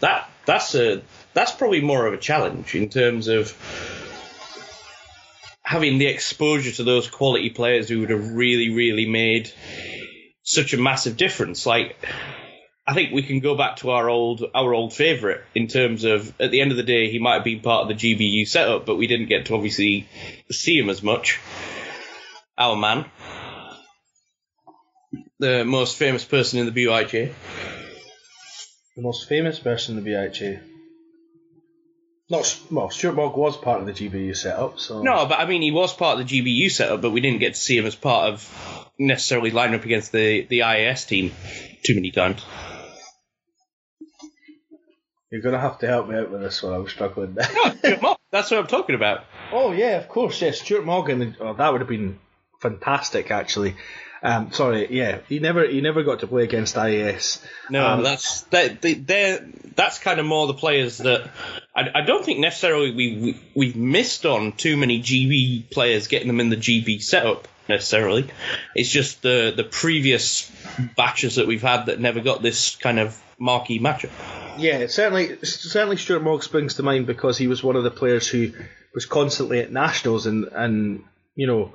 that 0.00 0.28
that's 0.46 0.74
a 0.74 1.02
that's 1.34 1.52
probably 1.52 1.80
more 1.80 2.06
of 2.06 2.14
a 2.14 2.18
challenge 2.18 2.74
in 2.74 2.88
terms 2.88 3.28
of 3.28 3.54
having 5.62 5.98
the 5.98 6.06
exposure 6.06 6.72
to 6.72 6.82
those 6.82 7.08
quality 7.10 7.50
players 7.50 7.88
who 7.88 8.00
would 8.00 8.10
have 8.10 8.32
really, 8.32 8.70
really 8.70 9.06
made 9.06 9.52
such 10.42 10.72
a 10.72 10.78
massive 10.78 11.18
difference. 11.18 11.66
Like, 11.66 11.94
I 12.86 12.94
think 12.94 13.12
we 13.12 13.22
can 13.22 13.40
go 13.40 13.54
back 13.54 13.76
to 13.76 13.90
our 13.90 14.08
old 14.08 14.42
our 14.54 14.72
old 14.72 14.94
favourite 14.94 15.40
in 15.54 15.66
terms 15.66 16.04
of 16.04 16.32
at 16.40 16.50
the 16.50 16.62
end 16.62 16.70
of 16.70 16.78
the 16.78 16.82
day 16.82 17.10
he 17.10 17.18
might 17.18 17.34
have 17.34 17.44
been 17.44 17.60
part 17.60 17.82
of 17.82 17.88
the 17.88 17.94
GBU 17.94 18.48
setup, 18.48 18.86
but 18.86 18.96
we 18.96 19.06
didn't 19.06 19.26
get 19.26 19.46
to 19.46 19.54
obviously 19.54 20.08
see 20.50 20.78
him 20.78 20.88
as 20.88 21.02
much. 21.02 21.38
Our 22.56 22.74
man, 22.74 23.04
the 25.38 25.64
most 25.64 25.96
famous 25.96 26.24
person 26.24 26.58
in 26.58 26.66
the 26.66 26.72
BYJ. 26.72 27.32
The 28.96 29.02
most 29.02 29.28
famous 29.28 29.58
person 29.58 29.96
in 29.96 30.04
the 30.04 30.10
BIHA. 30.10 30.60
Not 32.30 32.60
well, 32.70 32.90
Stuart 32.90 33.14
Mogg 33.14 33.36
was 33.36 33.56
part 33.56 33.80
of 33.80 33.86
the 33.86 33.92
GBU 33.92 34.36
setup, 34.36 34.78
so 34.78 35.02
No, 35.02 35.24
but 35.26 35.38
I 35.38 35.46
mean, 35.46 35.62
he 35.62 35.70
was 35.70 35.94
part 35.94 36.20
of 36.20 36.28
the 36.28 36.42
GBU 36.42 36.70
setup, 36.70 37.00
but 37.00 37.10
we 37.10 37.20
didn't 37.20 37.40
get 37.40 37.54
to 37.54 37.60
see 37.60 37.78
him 37.78 37.86
as 37.86 37.94
part 37.94 38.32
of 38.32 38.88
necessarily 38.98 39.50
lining 39.50 39.78
up 39.78 39.84
against 39.84 40.12
the, 40.12 40.42
the 40.42 40.58
IAS 40.60 41.06
team 41.06 41.32
too 41.84 41.94
many 41.94 42.10
times. 42.10 42.44
you're 45.30 45.40
gonna 45.40 45.60
have 45.60 45.78
to 45.78 45.86
help 45.86 46.08
me 46.08 46.16
out 46.16 46.30
with 46.30 46.42
this 46.42 46.62
one. 46.62 46.74
I'm 46.74 46.88
struggling. 46.88 47.34
That's 48.30 48.50
what 48.50 48.60
I'm 48.60 48.66
talking 48.66 48.94
about. 48.94 49.24
oh 49.52 49.72
yeah, 49.72 49.96
of 49.96 50.08
course, 50.08 50.42
yes. 50.42 50.60
Stuart 50.60 50.84
Morgan. 50.84 51.36
Oh, 51.40 51.54
that 51.54 51.72
would 51.72 51.80
have 51.80 51.88
been 51.88 52.18
fantastic, 52.60 53.30
actually. 53.30 53.76
Um, 54.22 54.52
sorry, 54.52 54.88
yeah, 54.90 55.18
he 55.28 55.38
never 55.38 55.66
he 55.66 55.80
never 55.80 56.02
got 56.02 56.20
to 56.20 56.26
play 56.26 56.42
against 56.44 56.74
IAS. 56.76 57.40
No, 57.70 57.86
Um, 57.86 58.02
that's 58.02 58.42
that. 58.50 58.82
They, 58.82 58.94
they're 58.94 59.46
that's 59.76 59.98
kind 59.98 60.18
of 60.18 60.26
more 60.26 60.46
the 60.46 60.54
players 60.54 60.98
that 60.98 61.30
I, 61.74 61.88
I 61.94 62.00
don't 62.02 62.24
think 62.24 62.40
necessarily 62.40 62.90
we, 62.92 63.16
we 63.16 63.40
we've 63.54 63.76
missed 63.76 64.26
on 64.26 64.52
too 64.52 64.76
many 64.76 65.00
GB 65.00 65.70
players 65.70 66.08
getting 66.08 66.26
them 66.28 66.40
in 66.40 66.50
the 66.50 66.56
GB 66.56 67.00
setup 67.02 67.46
necessarily. 67.68 68.28
It's 68.74 68.90
just 68.90 69.22
the 69.22 69.52
the 69.56 69.64
previous 69.64 70.50
batches 70.96 71.36
that 71.36 71.46
we've 71.46 71.62
had 71.62 71.86
that 71.86 72.00
never 72.00 72.20
got 72.20 72.42
this 72.42 72.74
kind 72.76 72.98
of 72.98 73.20
marquee 73.38 73.78
matchup. 73.78 74.10
Yeah, 74.58 74.88
certainly, 74.88 75.38
certainly 75.44 75.96
Stuart 75.96 76.24
Mogg 76.24 76.42
springs 76.42 76.74
to 76.74 76.82
mind 76.82 77.06
because 77.06 77.38
he 77.38 77.46
was 77.46 77.62
one 77.62 77.76
of 77.76 77.84
the 77.84 77.92
players 77.92 78.26
who 78.26 78.52
was 78.92 79.06
constantly 79.06 79.60
at 79.60 79.70
nationals 79.70 80.26
and 80.26 80.46
and 80.46 81.04
you 81.36 81.46
know, 81.46 81.72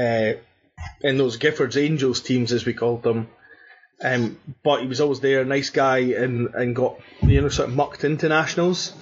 uh, 0.00 0.38
in 1.00 1.18
those 1.18 1.38
Giffords 1.38 1.80
Angels 1.80 2.20
teams 2.20 2.52
as 2.52 2.64
we 2.64 2.74
called 2.74 3.02
them. 3.02 3.28
Um, 4.02 4.38
but 4.62 4.82
he 4.82 4.86
was 4.86 5.00
always 5.00 5.20
there, 5.20 5.44
nice 5.44 5.70
guy, 5.70 5.98
and 5.98 6.54
and 6.54 6.76
got 6.76 7.00
you 7.22 7.40
know 7.40 7.48
sort 7.48 7.68
of 7.68 7.74
mucked 7.74 8.04
into 8.04 8.28
nationals. 8.28 8.92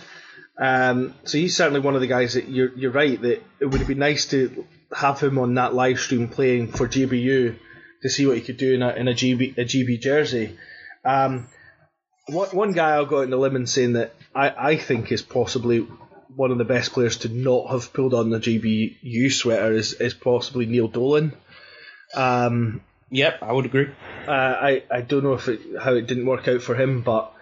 Um, 0.56 1.14
so 1.24 1.36
he's 1.36 1.56
certainly 1.56 1.80
one 1.80 1.96
of 1.96 2.00
the 2.00 2.06
guys 2.06 2.34
that 2.34 2.48
you're 2.48 2.72
you're 2.76 2.92
right 2.92 3.20
that 3.20 3.42
it 3.60 3.66
would 3.66 3.80
have 3.80 3.88
been 3.88 3.98
nice 3.98 4.26
to 4.26 4.64
have 4.96 5.20
him 5.20 5.38
on 5.38 5.54
that 5.54 5.74
live 5.74 5.98
stream 5.98 6.28
playing 6.28 6.68
for 6.68 6.86
GBU 6.86 7.56
to 8.02 8.08
see 8.08 8.26
what 8.26 8.36
he 8.36 8.42
could 8.42 8.56
do 8.56 8.74
in 8.74 8.82
a 8.82 8.90
in 8.90 9.08
a 9.08 9.14
GB 9.14 9.58
a 9.58 9.64
GB 9.64 10.00
jersey. 10.00 10.56
Um, 11.04 11.48
one, 12.26 12.48
one 12.50 12.72
guy 12.72 12.92
I'll 12.92 13.06
go 13.06 13.18
out 13.18 13.24
on 13.24 13.30
the 13.30 13.36
limb 13.36 13.56
and 13.56 13.68
saying 13.68 13.94
that 13.94 14.14
I, 14.34 14.50
I 14.50 14.76
think 14.76 15.10
is 15.10 15.22
possibly 15.22 15.86
one 16.36 16.50
of 16.50 16.58
the 16.58 16.64
best 16.64 16.92
players 16.92 17.18
to 17.18 17.28
not 17.28 17.70
have 17.70 17.92
pulled 17.92 18.14
on 18.14 18.30
the 18.30 18.38
GBU 18.38 19.32
sweater 19.32 19.72
is, 19.72 19.94
is 19.94 20.14
possibly 20.14 20.66
Neil 20.66 20.88
Dolan. 20.88 21.32
Um, 22.14 22.80
Yep, 23.10 23.42
I 23.42 23.52
would 23.52 23.66
agree. 23.66 23.88
uh, 24.26 24.30
I 24.30 24.82
I 24.90 25.00
don't 25.02 25.22
know 25.22 25.34
if 25.34 25.46
it, 25.48 25.60
how 25.80 25.94
it 25.94 26.06
didn't 26.06 26.26
work 26.26 26.48
out 26.48 26.62
for 26.62 26.74
him, 26.74 27.02
but 27.02 27.32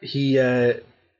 he 0.00 0.38
uh, 0.38 0.74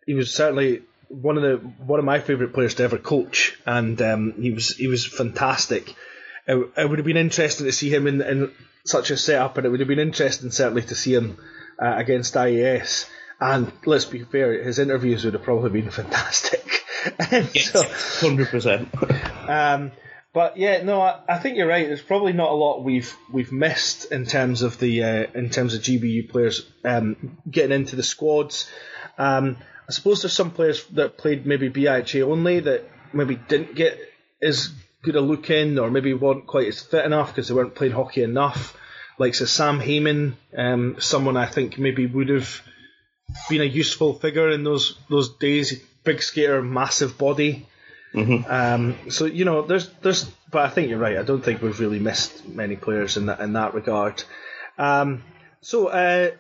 he 0.06 0.14
was 0.14 0.34
certainly 0.34 0.82
one 1.08 1.36
of 1.36 1.42
the 1.42 1.56
one 1.84 1.98
of 2.00 2.04
my 2.04 2.18
favourite 2.18 2.52
players 2.52 2.74
to 2.76 2.82
ever 2.82 2.98
coach, 2.98 3.56
and 3.66 4.00
um, 4.02 4.34
he 4.40 4.50
was 4.50 4.74
he 4.76 4.88
was 4.88 5.06
fantastic. 5.06 5.94
It, 6.48 6.56
it 6.76 6.88
would 6.90 6.98
have 6.98 7.06
been 7.06 7.16
interesting 7.16 7.66
to 7.66 7.72
see 7.72 7.90
him 7.94 8.08
in, 8.08 8.20
in 8.22 8.50
such 8.84 9.10
a 9.12 9.16
setup, 9.16 9.56
and 9.58 9.66
it 9.66 9.68
would 9.70 9.78
have 9.80 9.88
been 9.88 10.00
interesting 10.00 10.50
certainly 10.50 10.82
to 10.82 10.94
see 10.96 11.14
him 11.14 11.38
uh, 11.80 11.94
against 11.96 12.34
IAS. 12.34 13.08
And 13.38 13.70
let's 13.86 14.04
be 14.06 14.24
fair, 14.24 14.64
his 14.64 14.78
interviews 14.80 15.24
would 15.24 15.34
have 15.34 15.42
probably 15.44 15.70
been 15.82 15.90
fantastic. 16.00 16.64
So- 17.54 17.82
Hundred 18.26 18.48
percent. 18.48 18.88
But 20.33 20.57
yeah, 20.57 20.83
no, 20.83 21.01
I, 21.01 21.21
I 21.29 21.38
think 21.38 21.57
you're 21.57 21.66
right. 21.66 21.87
There's 21.87 22.01
probably 22.01 22.33
not 22.33 22.51
a 22.51 22.55
lot 22.55 22.83
we've 22.83 23.14
we've 23.31 23.53
missed 23.53 24.11
in 24.11 24.25
terms 24.25 24.62
of 24.62 24.79
the 24.79 25.03
uh, 25.03 25.27
in 25.35 25.51
terms 25.51 25.75
of 25.75 25.83
GBU 25.83 26.31
players 26.31 26.66
um, 26.85 27.38
getting 27.51 27.73
into 27.73 27.97
the 27.97 28.03
squads. 28.03 28.71
Um, 29.18 29.59
I 29.88 29.92
suppose 29.92 30.23
there's 30.23 30.33
some 30.33 30.51
players 30.51 30.85
that 30.92 31.18
played 31.18 31.45
maybe 31.45 31.68
BIHA 31.68 32.27
only 32.27 32.61
that 32.61 32.88
maybe 33.12 33.37
didn't 33.37 33.75
get 33.75 33.99
as 34.40 34.73
good 35.03 35.16
a 35.16 35.21
look 35.21 35.51
in, 35.51 35.79
or 35.79 35.90
maybe 35.90 36.14
weren't 36.14 36.47
quite 36.47 36.68
as 36.68 36.81
fit 36.81 37.05
enough 37.05 37.29
because 37.29 37.49
they 37.49 37.55
weren't 37.55 37.75
playing 37.75 37.92
hockey 37.92 38.23
enough. 38.23 38.77
Like 39.18 39.35
so 39.35 39.45
Sam 39.45 39.81
Heyman, 39.81 40.35
um, 40.57 40.97
someone 40.99 41.37
I 41.37 41.47
think 41.47 41.79
maybe 41.79 42.07
would 42.07 42.31
have 42.31 42.62
been 43.51 43.61
a 43.61 43.64
useful 43.64 44.14
figure 44.14 44.51
in 44.51 44.64
those 44.64 44.99
those 45.11 45.37
days. 45.37 45.83
Big 46.05 46.23
skater, 46.23 46.62
massive 46.62 47.18
body. 47.18 47.66
Um, 48.14 48.96
so 49.11 49.25
you 49.25 49.44
know, 49.44 49.62
there's 49.62 49.88
there's, 50.03 50.25
but 50.51 50.62
I 50.62 50.68
think 50.68 50.90
you're 50.90 50.98
right. 50.98 51.16
I 51.16 51.22
don't 51.22 51.42
think 51.42 51.62
we've 51.62 51.81
really 51.81 51.98
missed 51.98 52.46
many 52.46 52.77
players 52.77 53.16
in 53.16 53.27
that 53.27 53.40
in 53.40 53.55
that 53.55 53.75
regard. 53.75 54.22
Um, 54.79 55.22
so 55.61 55.88
uh, 55.88 56.31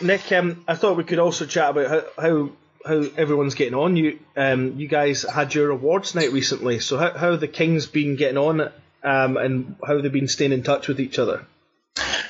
Nick, 0.00 0.30
um, 0.32 0.64
I 0.66 0.74
thought 0.74 0.96
we 0.96 1.04
could 1.04 1.18
also 1.18 1.46
chat 1.46 1.70
about 1.70 1.90
how 2.16 2.22
how, 2.22 2.50
how 2.84 3.04
everyone's 3.16 3.54
getting 3.54 3.74
on. 3.74 3.96
You 3.96 4.18
um, 4.36 4.78
you 4.78 4.88
guys 4.88 5.22
had 5.22 5.54
your 5.54 5.70
awards 5.70 6.14
night 6.14 6.32
recently, 6.32 6.80
so 6.80 6.98
how 6.98 7.16
how 7.16 7.36
the 7.36 7.48
Kings 7.48 7.86
been 7.86 8.16
getting 8.16 8.38
on, 8.38 8.60
um, 9.02 9.36
and 9.36 9.76
how 9.86 10.00
they've 10.00 10.12
been 10.12 10.28
staying 10.28 10.52
in 10.52 10.62
touch 10.62 10.88
with 10.88 11.00
each 11.00 11.18
other. 11.18 11.46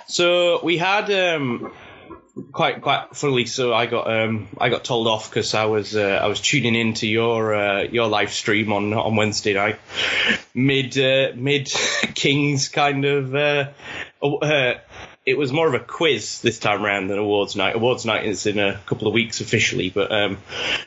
So 0.07 0.61
we 0.65 0.79
had 0.79 1.11
um, 1.11 1.73
quite 2.53 2.81
quite 2.83 3.15
fully. 3.15 3.47
So 3.47 3.75
I 3.75 3.87
got 3.87 4.11
um, 4.11 4.49
I 4.59 4.69
got 4.69 4.85
told 4.85 5.07
off 5.07 5.31
because 5.31 5.55
I 5.55 5.67
was 5.67 5.97
uh, 5.97 6.21
I 6.23 6.27
was 6.27 6.41
tuning 6.41 6.75
into 6.75 7.07
your 7.07 7.55
uh, 7.55 7.83
your 7.83 8.09
live 8.09 8.31
stream 8.33 8.73
on 8.73 8.93
on 8.93 9.17
Wednesday 9.17 9.55
night, 9.55 9.79
mid 10.55 10.99
uh, 10.99 11.33
mid 11.35 11.73
Kings 12.15 12.69
kind 12.69 13.05
of. 13.05 13.35
Uh, 13.35 13.71
uh, 14.23 14.75
it 15.27 15.37
was 15.37 15.53
more 15.53 15.69
of 15.69 15.75
a 15.75 15.85
quiz 15.85 16.41
this 16.41 16.59
time 16.59 16.83
around 16.83 17.09
than 17.09 17.19
awards 17.19 17.55
night. 17.55 17.77
Awards 17.77 18.07
night 18.07 18.25
is 18.25 18.47
in 18.47 18.59
a 18.59 18.81
couple 18.87 19.09
of 19.09 19.13
weeks 19.13 19.43
officially, 19.43 19.91
but 19.91 20.11
um, 20.11 20.39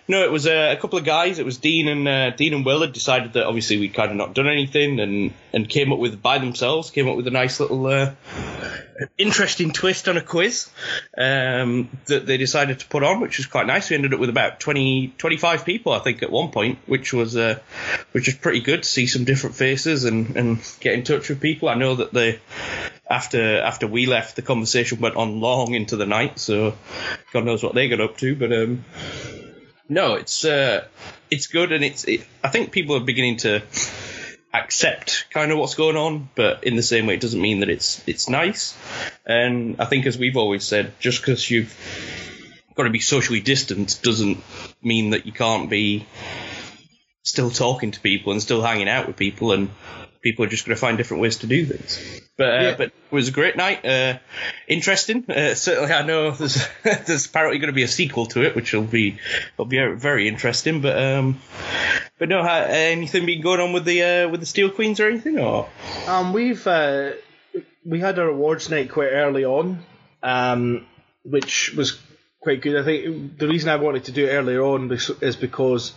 no, 0.08 0.24
it 0.24 0.32
was 0.32 0.48
uh, 0.48 0.74
a 0.76 0.82
couple 0.82 0.98
of 0.98 1.06
guys. 1.06 1.38
It 1.38 1.46
was 1.46 1.58
Dean 1.58 1.88
and 1.88 2.36
Dean 2.38 2.56
and 2.56 2.66
Will 2.66 2.82
had 2.82 2.92
decided 2.92 3.34
that 3.34 3.46
obviously 3.46 3.78
we'd 3.78 3.94
kind 3.94 4.10
of 4.10 4.18
not 4.18 4.34
done 4.34 4.48
anything, 4.48 5.00
and 5.00 5.34
and 5.54 5.70
came 5.70 5.94
up 5.94 6.00
with 6.00 6.22
by 6.22 6.40
themselves 6.40 6.90
came 6.90 7.08
up 7.08 7.16
with 7.16 7.28
a 7.28 7.32
nice 7.32 7.60
little 7.60 7.86
interesting 9.18 9.72
twist 9.72 10.08
on 10.08 10.18
a 10.18 10.22
quiz 10.22 10.70
um, 11.18 11.90
that 12.06 12.26
they 12.26 12.38
decided 12.38 12.80
to 12.80 12.88
put 12.88 13.04
on, 13.04 13.22
which 13.22 13.38
was 13.38 13.48
quite 13.48 13.68
nice. 13.68 13.90
We 13.90 13.96
ended 13.96 14.14
up 14.14 14.20
with 14.20 14.30
about 14.30 14.60
20, 14.60 15.14
25 15.18 15.66
people, 15.66 15.92
I 15.94 16.00
think, 16.00 16.24
at 16.24 16.32
one 16.32 16.52
point, 16.52 16.80
which 16.86 17.14
was 17.14 17.36
uh, 17.36 17.60
which 18.12 18.28
was 18.28 18.36
pretty 18.36 18.62
good 18.62 18.84
to 18.84 18.90
see 18.90 19.08
some 19.08 19.24
different 19.24 19.56
faces 19.56 20.06
and, 20.06 20.36
and 20.36 20.76
get 20.80 20.94
in 20.94 21.04
touch 21.04 21.30
with 21.30 21.42
people. 21.42 21.70
I 21.70 21.76
know 21.76 21.96
that 21.96 22.14
they 22.14 22.40
after 23.10 23.62
after 23.62 23.88
we 23.88 24.06
left, 24.06 24.36
the 24.36 24.42
conversation 24.42 25.00
went 25.00 25.16
on 25.16 25.42
long 25.42 25.74
into 25.74 25.98
the 25.98 26.06
night, 26.06 26.40
so 26.40 26.76
God 27.34 27.46
knows 27.46 27.64
what 27.64 27.76
they 27.76 27.90
got 27.90 28.02
up 28.02 28.18
to. 28.18 28.36
But 28.36 28.54
um, 28.54 28.86
no, 29.90 30.14
it's 30.16 30.46
uh, 30.46 30.86
it's 31.30 31.48
good, 31.48 31.72
and 31.72 31.84
it's 31.84 32.06
it, 32.06 32.26
I 32.44 32.50
think 32.50 32.72
people 32.72 32.96
are 32.96 33.02
beginning 33.02 33.38
to 33.38 33.62
accept 34.54 35.26
kind 35.32 35.52
of 35.52 35.58
what's 35.58 35.76
going 35.76 35.96
on, 35.98 36.30
but 36.36 36.64
in 36.64 36.76
the 36.76 36.84
same 36.84 37.06
way, 37.06 37.14
it 37.16 37.22
doesn't 37.22 37.42
mean 37.42 37.62
that 37.62 37.70
it's 37.70 38.06
it's 38.08 38.30
nice. 38.30 38.78
And 39.26 39.78
I 39.80 39.86
think, 39.86 40.06
as 40.06 40.18
we've 40.18 40.38
always 40.38 40.64
said, 40.64 40.94
just 41.00 41.22
because 41.22 41.50
you've 41.50 41.74
got 42.76 42.84
to 42.84 42.90
be 42.90 43.00
socially 43.00 43.42
distant 43.42 44.00
doesn't 44.04 44.40
mean 44.82 45.12
that 45.12 45.26
you 45.26 45.32
can't 45.32 45.70
be 45.70 46.06
still 47.24 47.50
talking 47.50 47.92
to 47.92 48.00
people 48.00 48.32
and 48.32 48.42
still 48.42 48.62
hanging 48.62 48.90
out 48.90 49.08
with 49.08 49.16
people, 49.16 49.52
and 49.52 49.70
people 50.22 50.46
are 50.46 50.50
just 50.50 50.66
going 50.66 50.76
to 50.76 50.80
find 50.80 50.98
different 50.98 51.22
ways 51.22 51.38
to 51.38 51.48
do 51.48 51.66
things. 51.66 52.22
But 52.38 52.50
uh, 52.50 52.62
Yeah. 52.62 52.76
but 52.78 52.88
it 52.88 52.94
was 53.12 53.28
a 53.28 53.32
great 53.32 53.56
night, 53.56 53.86
uh, 53.86 54.18
interesting. 54.68 55.26
Uh, 55.30 55.54
certainly, 55.56 55.94
I 55.94 56.02
know 56.04 56.32
there's 56.32 56.68
there's 56.84 57.26
apparently 57.26 57.60
going 57.60 57.68
to 57.72 57.76
be 57.76 57.84
a 57.84 57.88
sequel 57.88 58.26
to 58.28 58.44
it, 58.44 58.56
which 58.56 58.74
will 58.74 58.84
be 58.84 59.18
will 59.58 59.66
be 59.66 59.80
very 59.96 60.28
interesting. 60.28 60.82
But 60.82 61.02
um, 61.02 61.42
but 62.22 62.30
no, 62.30 62.44
ha- 62.44 62.68
anything 62.68 63.26
been 63.26 63.42
going 63.42 63.60
on 63.60 63.74
with 63.74 63.84
the 63.84 64.04
uh, 64.04 64.30
with 64.30 64.42
the 64.42 64.46
Steel 64.46 64.70
Queens 64.70 65.00
or 65.00 65.08
anything? 65.08 65.40
Or 65.40 65.68
Um, 66.08 66.34
we've 66.34 66.68
uh, 66.68 67.14
we 67.84 68.00
had 68.00 68.20
our 68.20 68.28
awards 68.28 68.70
night 68.70 68.92
quite 68.92 69.08
early 69.08 69.44
on, 69.44 69.84
um, 70.22 70.86
which 71.24 71.74
was 71.76 72.00
quite 72.40 72.62
good. 72.62 72.80
I 72.80 72.86
think 72.86 73.40
the 73.40 73.48
reason 73.48 73.70
I 73.70 73.78
wanted 73.78 74.04
to 74.04 74.12
do 74.12 74.28
it 74.28 74.34
earlier 74.34 74.62
on 74.62 74.92
is 74.92 75.36
because 75.36 75.94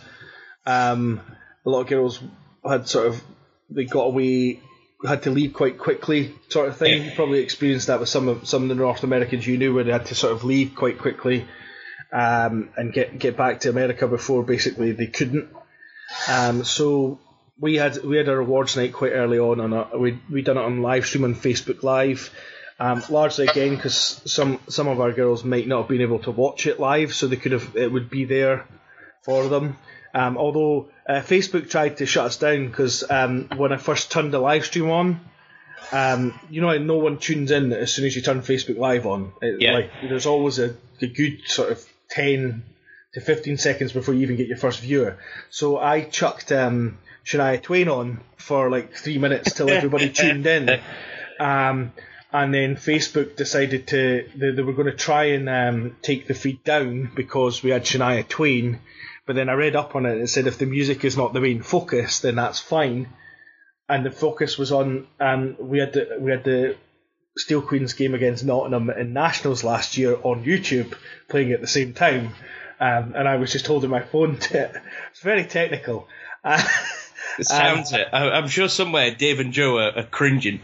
um, 0.64 1.20
a 1.66 1.68
lot 1.68 1.82
of 1.82 1.88
girls 1.88 2.20
had 2.66 2.88
sort 2.88 3.08
of 3.08 3.22
they 3.68 3.84
got 3.84 4.04
away, 4.04 4.60
had 5.06 5.24
to 5.24 5.30
leave 5.30 5.52
quite 5.52 5.78
quickly, 5.78 6.34
sort 6.48 6.70
of 6.70 6.78
thing. 6.78 7.04
You 7.04 7.10
probably 7.14 7.40
experienced 7.40 7.88
that 7.88 8.00
with 8.00 8.08
some 8.08 8.28
of 8.28 8.48
some 8.48 8.62
of 8.62 8.70
the 8.70 8.76
North 8.76 9.02
Americans 9.02 9.46
you 9.46 9.58
knew, 9.58 9.74
where 9.74 9.84
they 9.84 9.92
had 9.92 10.06
to 10.06 10.14
sort 10.14 10.32
of 10.32 10.42
leave 10.42 10.74
quite 10.74 10.98
quickly 10.98 11.44
um, 12.10 12.70
and 12.78 12.94
get 12.94 13.18
get 13.18 13.36
back 13.36 13.60
to 13.60 13.68
America 13.68 14.08
before 14.08 14.42
basically 14.42 14.92
they 14.92 15.08
couldn't. 15.08 15.53
Um, 16.28 16.64
so 16.64 17.18
we 17.58 17.76
had 17.76 18.02
we 18.04 18.16
had 18.16 18.28
our 18.28 18.38
awards 18.38 18.76
night 18.76 18.92
quite 18.92 19.12
early 19.12 19.38
on, 19.38 19.60
and 19.60 20.00
we 20.00 20.18
we 20.30 20.42
done 20.42 20.56
it 20.56 20.64
on 20.64 20.82
live 20.82 21.06
stream 21.06 21.24
on 21.24 21.34
Facebook 21.34 21.82
Live. 21.82 22.30
Um, 22.80 23.04
largely 23.08 23.46
again 23.46 23.76
because 23.76 24.20
some 24.24 24.58
some 24.68 24.88
of 24.88 25.00
our 25.00 25.12
girls 25.12 25.44
might 25.44 25.68
not 25.68 25.82
have 25.82 25.88
been 25.88 26.00
able 26.00 26.18
to 26.20 26.32
watch 26.32 26.66
it 26.66 26.80
live, 26.80 27.14
so 27.14 27.26
they 27.26 27.36
could 27.36 27.52
have 27.52 27.76
it 27.76 27.92
would 27.92 28.10
be 28.10 28.24
there 28.24 28.66
for 29.22 29.48
them. 29.48 29.76
Um, 30.12 30.36
although 30.36 30.88
uh, 31.08 31.20
Facebook 31.20 31.70
tried 31.70 31.98
to 31.98 32.06
shut 32.06 32.26
us 32.26 32.36
down 32.36 32.68
because 32.68 33.08
um, 33.08 33.48
when 33.56 33.72
I 33.72 33.76
first 33.76 34.10
turned 34.10 34.32
the 34.32 34.38
live 34.38 34.64
stream 34.64 34.90
on, 34.90 35.20
um, 35.92 36.38
you 36.50 36.60
know, 36.60 36.76
no 36.78 36.96
one 36.96 37.18
tunes 37.18 37.50
in 37.50 37.72
as 37.72 37.92
soon 37.92 38.06
as 38.06 38.16
you 38.16 38.22
turn 38.22 38.42
Facebook 38.42 38.78
Live 38.78 39.06
on. 39.06 39.32
It, 39.40 39.60
Yeah. 39.60 39.74
Like 39.74 39.90
there's 40.02 40.26
always 40.26 40.58
a, 40.58 40.74
a 41.00 41.06
good 41.06 41.42
sort 41.46 41.72
of 41.72 41.84
ten 42.08 42.64
to 43.14 43.20
fifteen 43.20 43.56
seconds 43.56 43.92
before 43.92 44.14
you 44.14 44.22
even 44.22 44.36
get 44.36 44.48
your 44.48 44.56
first 44.56 44.80
viewer. 44.80 45.18
So 45.50 45.78
I 45.78 46.02
chucked 46.02 46.52
um, 46.52 46.98
Shania 47.24 47.62
Twain 47.62 47.88
on 47.88 48.20
for 48.36 48.70
like 48.70 48.94
three 48.94 49.18
minutes 49.18 49.54
till 49.54 49.70
everybody 49.78 50.10
tuned 50.10 50.46
in. 50.46 50.80
Um, 51.40 51.92
and 52.32 52.52
then 52.52 52.74
Facebook 52.74 53.36
decided 53.36 53.86
to 53.88 54.28
they, 54.34 54.50
they 54.50 54.62
were 54.62 54.72
going 54.72 54.90
to 54.90 54.96
try 54.96 55.24
and 55.26 55.48
um, 55.48 55.96
take 56.02 56.26
the 56.26 56.34
feed 56.34 56.64
down 56.64 57.12
because 57.14 57.62
we 57.62 57.70
had 57.70 57.84
Shania 57.84 58.26
Twain. 58.26 58.80
But 59.26 59.36
then 59.36 59.48
I 59.48 59.54
read 59.54 59.76
up 59.76 59.94
on 59.94 60.04
it 60.04 60.12
and 60.12 60.22
it 60.22 60.28
said 60.28 60.46
if 60.46 60.58
the 60.58 60.66
music 60.66 61.04
is 61.04 61.16
not 61.16 61.32
the 61.32 61.40
main 61.40 61.62
focus, 61.62 62.20
then 62.20 62.34
that's 62.34 62.58
fine. 62.58 63.08
And 63.88 64.04
the 64.04 64.10
focus 64.10 64.58
was 64.58 64.72
on 64.72 65.06
um, 65.20 65.56
we 65.60 65.78
had 65.78 65.92
the 65.92 66.18
we 66.20 66.30
had 66.30 66.44
the 66.44 66.76
Steel 67.36 67.62
Queens 67.62 67.94
game 67.94 68.14
against 68.14 68.44
Nottingham 68.44 68.90
in 68.90 69.12
Nationals 69.12 69.64
last 69.64 69.96
year 69.96 70.16
on 70.22 70.44
YouTube 70.44 70.94
playing 71.28 71.52
at 71.52 71.60
the 71.60 71.66
same 71.66 71.92
time. 71.92 72.34
Um, 72.80 73.14
and 73.16 73.28
I 73.28 73.36
was 73.36 73.52
just 73.52 73.66
holding 73.66 73.90
my 73.90 74.00
phone 74.00 74.38
to 74.38 74.64
it. 74.64 74.76
It's 75.10 75.20
very 75.20 75.44
technical. 75.44 76.08
Uh, 76.46 76.62
it 77.38 77.46
sounds 77.46 77.94
it. 77.94 78.06
I, 78.12 78.32
I'm 78.32 78.48
sure 78.48 78.68
somewhere 78.68 79.10
Dave 79.10 79.40
and 79.40 79.54
Joe 79.54 79.78
are, 79.78 79.96
are 79.96 80.02
cringing. 80.02 80.60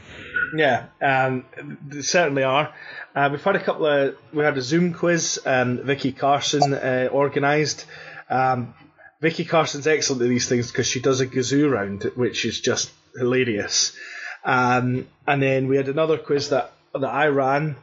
Yeah, 0.54 0.88
um, 1.00 1.46
they 1.88 2.02
certainly 2.02 2.42
are. 2.42 2.74
Uh, 3.14 3.28
we've 3.32 3.42
had 3.42 3.56
a 3.56 3.64
couple 3.64 3.86
of. 3.86 4.16
We 4.32 4.44
had 4.44 4.58
a 4.58 4.62
Zoom 4.62 4.92
quiz. 4.92 5.40
Um, 5.46 5.78
Vicky 5.78 6.12
Carson 6.12 6.74
uh, 6.74 7.08
organised. 7.10 7.86
Um, 8.28 8.74
Vicky 9.20 9.44
Carson's 9.44 9.86
excellent 9.86 10.22
at 10.22 10.28
these 10.28 10.48
things 10.48 10.70
because 10.70 10.86
she 10.86 11.00
does 11.00 11.20
a 11.20 11.26
gazoo 11.26 11.70
round, 11.70 12.04
which 12.14 12.44
is 12.44 12.60
just 12.60 12.90
hilarious. 13.16 13.96
Um, 14.44 15.08
and 15.26 15.42
then 15.42 15.68
we 15.68 15.76
had 15.76 15.88
another 15.88 16.18
quiz 16.18 16.50
that 16.50 16.72
that 16.94 17.04
I 17.04 17.28
ran. 17.28 17.76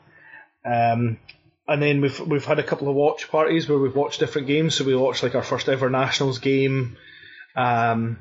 Um, 0.66 1.18
and 1.68 1.82
then 1.82 2.02
we've 2.02 2.20
we've 2.20 2.46
had 2.46 2.60
a 2.60 2.64
couple 2.64 2.88
of 2.88 2.96
watch 2.96 3.30
parties 3.30 3.68
where 3.68 3.78
we've 3.78 3.96
watched 3.96 4.20
different 4.20 4.48
games. 4.48 4.76
So 4.76 4.86
we 4.86 4.96
watched 4.96 5.24
like 5.24 5.36
our 5.36 5.44
first 5.44 5.68
ever 5.68 5.90
nationals 5.90 6.40
game, 6.40 6.98
um, 7.56 8.20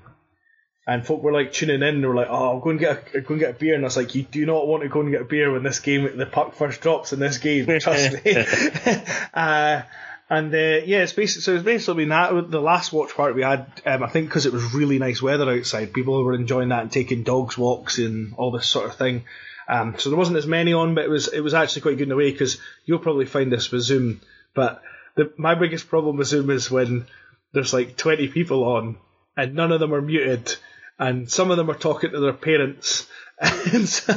and 0.86 1.06
folk 1.06 1.22
were 1.22 1.32
like 1.32 1.52
tuning 1.52 1.76
in. 1.76 1.82
and 1.82 2.02
They 2.02 2.08
were 2.08 2.14
like, 2.14 2.28
"Oh, 2.28 2.54
I'll 2.54 2.60
go 2.60 2.70
and 2.70 2.80
get 2.80 3.14
a, 3.14 3.20
go 3.20 3.34
and 3.34 3.40
get 3.40 3.50
a 3.50 3.58
beer." 3.58 3.74
And 3.74 3.84
I 3.84 3.86
was 3.86 3.96
like, 3.96 4.14
"You 4.14 4.22
do 4.22 4.44
not 4.46 4.66
want 4.66 4.82
to 4.82 4.88
go 4.88 5.00
and 5.00 5.10
get 5.12 5.22
a 5.22 5.24
beer 5.24 5.52
when 5.52 5.62
this 5.62 5.78
game 5.78 6.16
the 6.16 6.26
puck 6.26 6.54
first 6.54 6.80
drops 6.80 7.12
in 7.12 7.20
this 7.20 7.38
game. 7.38 7.66
Trust 7.78 8.24
me." 8.24 8.36
uh, 9.34 9.82
and 10.28 10.52
uh, 10.52 10.82
yeah, 10.84 11.02
it's 11.02 11.12
basically 11.12 11.42
so 11.42 11.54
it's 11.54 11.64
basically 11.64 12.02
been 12.02 12.08
that. 12.08 12.50
The 12.50 12.60
last 12.60 12.92
watch 12.92 13.14
party 13.14 13.34
we 13.34 13.42
had, 13.42 13.66
um, 13.84 14.02
I 14.02 14.08
think, 14.08 14.28
because 14.28 14.46
it 14.46 14.52
was 14.52 14.74
really 14.74 14.98
nice 14.98 15.22
weather 15.22 15.48
outside, 15.48 15.92
people 15.92 16.22
were 16.24 16.34
enjoying 16.34 16.70
that 16.70 16.82
and 16.82 16.90
taking 16.90 17.22
dogs 17.22 17.56
walks 17.56 17.98
and 17.98 18.34
all 18.34 18.50
this 18.50 18.66
sort 18.66 18.86
of 18.86 18.96
thing. 18.96 19.24
Um, 19.68 19.96
so 19.98 20.10
there 20.10 20.18
wasn't 20.18 20.38
as 20.38 20.46
many 20.46 20.72
on, 20.72 20.94
but 20.94 21.04
it 21.04 21.10
was 21.10 21.28
it 21.28 21.40
was 21.40 21.54
actually 21.54 21.82
quite 21.82 21.98
good 21.98 22.08
in 22.08 22.12
a 22.12 22.16
way 22.16 22.30
because 22.30 22.58
you'll 22.84 22.98
probably 23.00 23.26
find 23.26 23.52
this 23.52 23.70
with 23.70 23.82
Zoom. 23.82 24.20
But 24.54 24.82
the, 25.16 25.32
my 25.36 25.54
biggest 25.54 25.88
problem 25.88 26.16
with 26.16 26.28
Zoom 26.28 26.50
is 26.50 26.70
when 26.70 27.06
there's 27.52 27.72
like 27.72 27.96
20 27.96 28.28
people 28.28 28.64
on 28.64 28.96
and 29.36 29.54
none 29.54 29.72
of 29.72 29.80
them 29.80 29.92
are 29.94 30.00
muted, 30.02 30.54
and 30.98 31.30
some 31.30 31.50
of 31.50 31.56
them 31.56 31.68
are 31.70 31.74
talking 31.78 32.10
to 32.12 32.20
their 32.20 32.32
parents, 32.32 33.06
and, 33.40 33.86
so, 33.88 34.14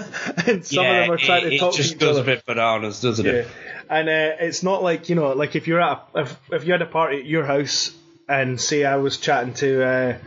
and 0.47 0.65
some 0.65 0.83
yeah, 0.83 0.91
of 1.01 1.05
them 1.07 1.11
are 1.11 1.17
trying 1.17 1.47
it, 1.47 1.49
to 1.51 1.57
talk 1.57 1.73
it 1.73 1.77
just 1.77 1.91
to 1.93 1.97
goes 1.97 2.17
other. 2.17 2.21
a 2.31 2.35
bit 2.35 2.45
bananas, 2.45 3.01
doesn't 3.01 3.25
Yeah. 3.25 3.31
it? 3.33 3.47
And 3.89 4.07
uh, 4.07 4.35
it's 4.39 4.61
not 4.63 4.81
like 4.83 5.09
you 5.09 5.15
know, 5.15 5.33
like 5.33 5.55
if 5.55 5.67
you're 5.67 5.81
at 5.81 6.07
a, 6.15 6.21
if 6.21 6.39
if 6.51 6.65
you 6.65 6.71
had 6.73 6.81
a 6.81 6.85
party 6.85 7.17
at 7.19 7.25
your 7.25 7.43
house 7.43 7.91
and 8.29 8.61
say 8.61 8.85
I 8.85 8.97
was 8.97 9.17
chatting 9.17 9.55
to 9.55 9.83
uh, 9.83 10.17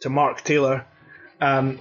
to 0.00 0.10
Mark 0.10 0.42
Taylor, 0.44 0.84
um, 1.40 1.80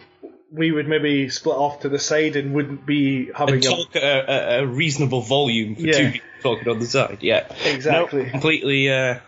we 0.52 0.72
would 0.72 0.88
maybe 0.88 1.30
split 1.30 1.56
off 1.58 1.82
to 1.82 1.90
the 1.90 2.00
side 2.00 2.36
and 2.36 2.54
wouldn't 2.54 2.86
be 2.86 3.30
having 3.36 3.56
And 3.56 3.64
a 3.66 3.68
talk 3.68 3.96
a, 3.96 4.00
a, 4.00 4.64
a 4.64 4.66
reasonable 4.68 5.22
volume 5.22 5.76
for 5.76 5.82
Yeah. 5.82 5.98
two 5.98 6.12
people 6.12 6.28
talking 6.42 6.70
on 6.70 6.80
the 6.80 6.86
side. 6.86 7.18
Yeah, 7.22 7.46
Exactly. 7.66 8.24
No, 8.26 8.32
completely. 8.32 8.90
Uh, 8.90 9.20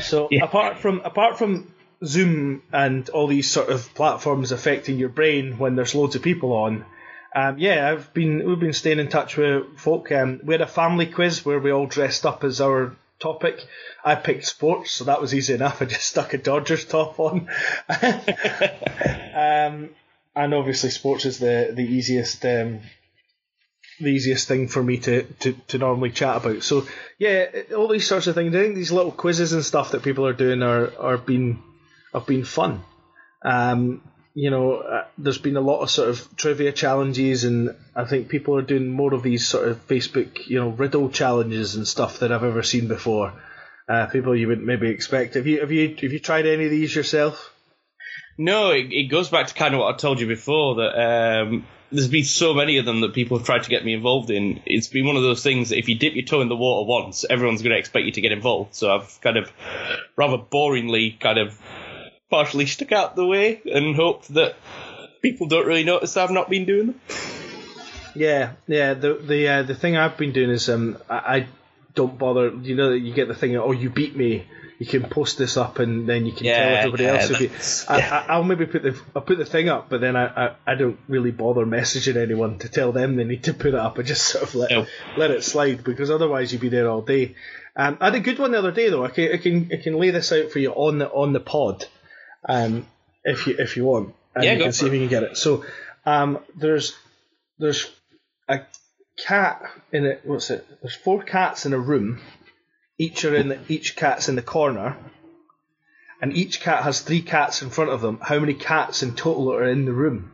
So 0.00 0.28
Yeah. 0.30 0.44
apart 0.44 0.78
from 0.78 1.02
apart 1.04 1.38
from 1.38 1.72
Zoom 2.04 2.62
and 2.72 3.08
all 3.10 3.26
these 3.26 3.50
sort 3.50 3.68
of 3.68 3.94
platforms 3.94 4.50
affecting 4.52 4.98
your 4.98 5.10
brain 5.10 5.58
when 5.58 5.76
there's 5.76 5.94
loads 5.94 6.16
of 6.16 6.22
people 6.22 6.52
on, 6.54 6.84
um, 7.36 7.58
yeah, 7.58 7.90
I've 7.90 8.12
been 8.14 8.46
we've 8.48 8.58
been 8.58 8.72
staying 8.72 8.98
in 8.98 9.08
touch 9.08 9.36
with 9.36 9.78
folk. 9.78 10.10
Um, 10.10 10.40
we 10.44 10.54
had 10.54 10.62
a 10.62 10.66
family 10.66 11.06
quiz 11.06 11.44
where 11.44 11.58
we 11.60 11.70
all 11.70 11.86
dressed 11.86 12.24
up 12.26 12.42
as 12.44 12.60
our 12.60 12.96
topic. 13.22 13.64
I 14.04 14.16
picked 14.16 14.44
sports, 14.44 14.90
so 14.90 15.04
that 15.04 15.20
was 15.20 15.34
easy 15.34 15.54
enough. 15.54 15.80
I 15.80 15.86
just 15.86 16.06
stuck 16.06 16.34
a 16.34 16.38
Dodgers 16.38 16.84
top 16.84 17.18
on. 17.20 17.48
um, 17.88 19.90
and 20.34 20.54
obviously, 20.54 20.90
sports 20.90 21.24
is 21.24 21.38
the 21.38 21.70
the 21.72 21.84
easiest. 21.84 22.44
Um, 22.44 22.80
the 24.00 24.08
easiest 24.08 24.48
thing 24.48 24.68
for 24.68 24.82
me 24.82 24.98
to, 24.98 25.22
to, 25.22 25.52
to 25.68 25.78
normally 25.78 26.10
chat 26.10 26.36
about. 26.36 26.64
So 26.64 26.86
yeah, 27.18 27.46
all 27.76 27.88
these 27.88 28.06
sorts 28.06 28.26
of 28.26 28.34
things. 28.34 28.54
I 28.54 28.58
think 28.58 28.74
these 28.74 28.90
little 28.90 29.12
quizzes 29.12 29.52
and 29.52 29.64
stuff 29.64 29.92
that 29.92 30.02
people 30.02 30.26
are 30.26 30.32
doing 30.32 30.62
are 30.62 30.92
are 30.98 31.18
been 31.18 31.62
have 32.12 32.26
been 32.26 32.44
fun. 32.44 32.82
Um, 33.44 34.02
you 34.34 34.50
know, 34.50 34.76
uh, 34.76 35.04
there's 35.18 35.38
been 35.38 35.56
a 35.56 35.60
lot 35.60 35.80
of 35.80 35.90
sort 35.90 36.08
of 36.08 36.36
trivia 36.36 36.72
challenges, 36.72 37.44
and 37.44 37.74
I 37.94 38.04
think 38.04 38.28
people 38.28 38.56
are 38.56 38.62
doing 38.62 38.88
more 38.88 39.14
of 39.14 39.22
these 39.22 39.46
sort 39.46 39.68
of 39.68 39.86
Facebook, 39.86 40.46
you 40.46 40.60
know, 40.60 40.70
riddle 40.70 41.10
challenges 41.10 41.74
and 41.74 41.86
stuff 41.86 42.20
that 42.20 42.32
I've 42.32 42.44
ever 42.44 42.62
seen 42.62 42.88
before. 42.88 43.32
Uh, 43.88 44.06
people 44.06 44.36
you 44.36 44.48
wouldn't 44.48 44.66
maybe 44.66 44.88
expect. 44.88 45.34
Have 45.34 45.46
you 45.46 45.60
have 45.60 45.72
you 45.72 45.88
have 45.88 46.12
you 46.12 46.18
tried 46.18 46.46
any 46.46 46.64
of 46.64 46.70
these 46.70 46.94
yourself? 46.94 47.52
no, 48.38 48.70
it, 48.70 48.92
it 48.92 49.10
goes 49.10 49.28
back 49.28 49.48
to 49.48 49.54
kind 49.54 49.74
of 49.74 49.80
what 49.80 49.94
I 49.94 49.96
told 49.96 50.20
you 50.20 50.26
before 50.26 50.76
that 50.76 51.42
um, 51.42 51.66
there's 51.90 52.08
been 52.08 52.24
so 52.24 52.54
many 52.54 52.78
of 52.78 52.84
them 52.84 53.00
that 53.02 53.12
people 53.12 53.38
have 53.38 53.46
tried 53.46 53.64
to 53.64 53.70
get 53.70 53.84
me 53.84 53.92
involved 53.92 54.30
in. 54.30 54.62
It's 54.64 54.88
been 54.88 55.06
one 55.06 55.16
of 55.16 55.22
those 55.22 55.42
things 55.42 55.68
that 55.68 55.78
if 55.78 55.88
you 55.88 55.96
dip 55.96 56.14
your 56.14 56.24
toe 56.24 56.40
in 56.40 56.48
the 56.48 56.56
water 56.56 56.88
once, 56.88 57.24
everyone's 57.28 57.62
going 57.62 57.72
to 57.72 57.78
expect 57.78 58.06
you 58.06 58.12
to 58.12 58.20
get 58.20 58.32
involved. 58.32 58.74
So 58.74 58.94
I've 58.94 59.20
kind 59.20 59.36
of 59.36 59.52
rather 60.16 60.38
boringly 60.38 61.18
kind 61.20 61.38
of 61.38 61.58
partially 62.32 62.64
stick 62.66 62.90
out 62.92 63.14
the 63.14 63.26
way 63.26 63.60
and 63.70 63.94
hope 63.94 64.26
that 64.28 64.56
people 65.20 65.46
don't 65.48 65.66
really 65.66 65.84
notice 65.84 66.16
I've 66.16 66.30
not 66.30 66.48
been 66.48 66.64
doing 66.64 66.86
them. 66.86 67.00
Yeah, 68.14 68.52
yeah. 68.66 68.94
The 68.94 69.14
the 69.14 69.48
uh, 69.48 69.62
the 69.62 69.74
thing 69.74 69.96
I've 69.96 70.16
been 70.16 70.32
doing 70.32 70.50
is 70.50 70.68
um 70.68 70.98
I, 71.08 71.16
I 71.36 71.46
don't 71.94 72.18
bother. 72.18 72.48
You 72.50 72.74
know, 72.74 72.90
that 72.90 72.98
you 72.98 73.12
get 73.14 73.28
the 73.28 73.34
thing. 73.34 73.56
Oh, 73.56 73.72
you 73.72 73.90
beat 73.90 74.16
me. 74.16 74.46
You 74.78 74.86
can 74.86 75.04
post 75.04 75.38
this 75.38 75.56
up, 75.56 75.78
and 75.78 76.08
then 76.08 76.26
you 76.26 76.32
can 76.32 76.44
tell 76.44 76.76
everybody 76.76 77.04
yeah, 77.04 77.12
else. 77.14 77.30
If 77.30 77.40
you, 77.40 77.48
that's- 77.48 77.86
I, 77.88 78.00
I, 78.00 78.26
I'll 78.30 78.42
maybe 78.44 78.66
put 78.66 78.82
the 78.82 78.98
I'll 79.14 79.22
put 79.22 79.38
the 79.38 79.44
thing 79.46 79.68
up, 79.68 79.88
but 79.88 80.00
then 80.00 80.16
I, 80.16 80.26
I, 80.46 80.54
I 80.66 80.74
don't 80.74 80.98
really 81.08 81.30
bother 81.30 81.64
messaging 81.64 82.16
anyone 82.16 82.58
to 82.58 82.68
tell 82.68 82.90
them 82.92 83.14
they 83.16 83.24
need 83.24 83.44
to 83.44 83.54
put 83.54 83.68
it 83.68 83.74
up. 83.76 83.98
I 83.98 84.02
just 84.02 84.24
sort 84.32 84.44
of 84.44 84.54
let 84.54 84.70
No. 84.70 84.86
let 85.16 85.30
it 85.30 85.44
slide 85.44 85.84
because 85.84 86.10
otherwise 86.10 86.52
you'd 86.52 86.60
be 86.62 86.68
there 86.68 86.88
all 86.88 87.02
day. 87.02 87.36
Um, 87.76 87.96
I 88.00 88.06
had 88.06 88.16
a 88.16 88.20
good 88.20 88.38
one 88.38 88.50
the 88.52 88.58
other 88.58 88.72
day 88.72 88.88
though. 88.90 89.04
I 89.04 89.08
can 89.10 89.32
I 89.32 89.36
can 89.38 89.70
I 89.72 89.76
can 89.76 89.94
lay 89.96 90.10
this 90.10 90.32
out 90.32 90.50
for 90.50 90.58
you 90.58 90.72
on 90.72 90.98
the 90.98 91.08
on 91.08 91.32
the 91.32 91.40
pod, 91.40 91.86
um, 92.48 92.86
if 93.24 93.46
you 93.46 93.56
if 93.58 93.76
you 93.76 93.84
want, 93.84 94.14
and 94.34 94.44
Yeah, 94.44 94.52
you 94.52 94.58
go 94.58 94.64
can 94.64 94.72
for 94.72 94.78
see 94.78 94.86
if 94.86 94.92
you 94.92 95.00
can 95.00 95.08
get 95.08 95.22
it. 95.22 95.36
So, 95.36 95.64
um, 96.04 96.38
there's 96.56 96.94
there's 97.58 97.90
a 98.48 98.60
cat 99.24 99.62
in 99.92 100.04
it. 100.04 100.22
What's 100.24 100.50
it? 100.50 100.66
There's 100.80 100.94
four 100.94 101.22
cats 101.22 101.66
in 101.66 101.72
a 101.72 101.78
room. 101.78 102.20
Each 102.98 103.24
are 103.24 103.34
in 103.34 103.48
the, 103.48 103.58
each 103.68 103.96
cat's 103.96 104.28
in 104.28 104.36
the 104.36 104.42
corner, 104.42 104.96
and 106.20 106.36
each 106.36 106.60
cat 106.60 106.84
has 106.84 107.00
three 107.00 107.22
cats 107.22 107.62
in 107.62 107.70
front 107.70 107.90
of 107.90 108.00
them. 108.00 108.18
How 108.22 108.38
many 108.38 108.54
cats 108.54 109.02
in 109.02 109.14
total 109.14 109.52
are 109.52 109.68
in 109.68 109.84
the 109.84 109.92
room? 109.92 110.30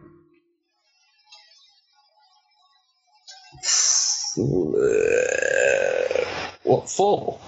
What, 6.63 6.89
four? 6.89 7.41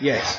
Yes. 0.00 0.38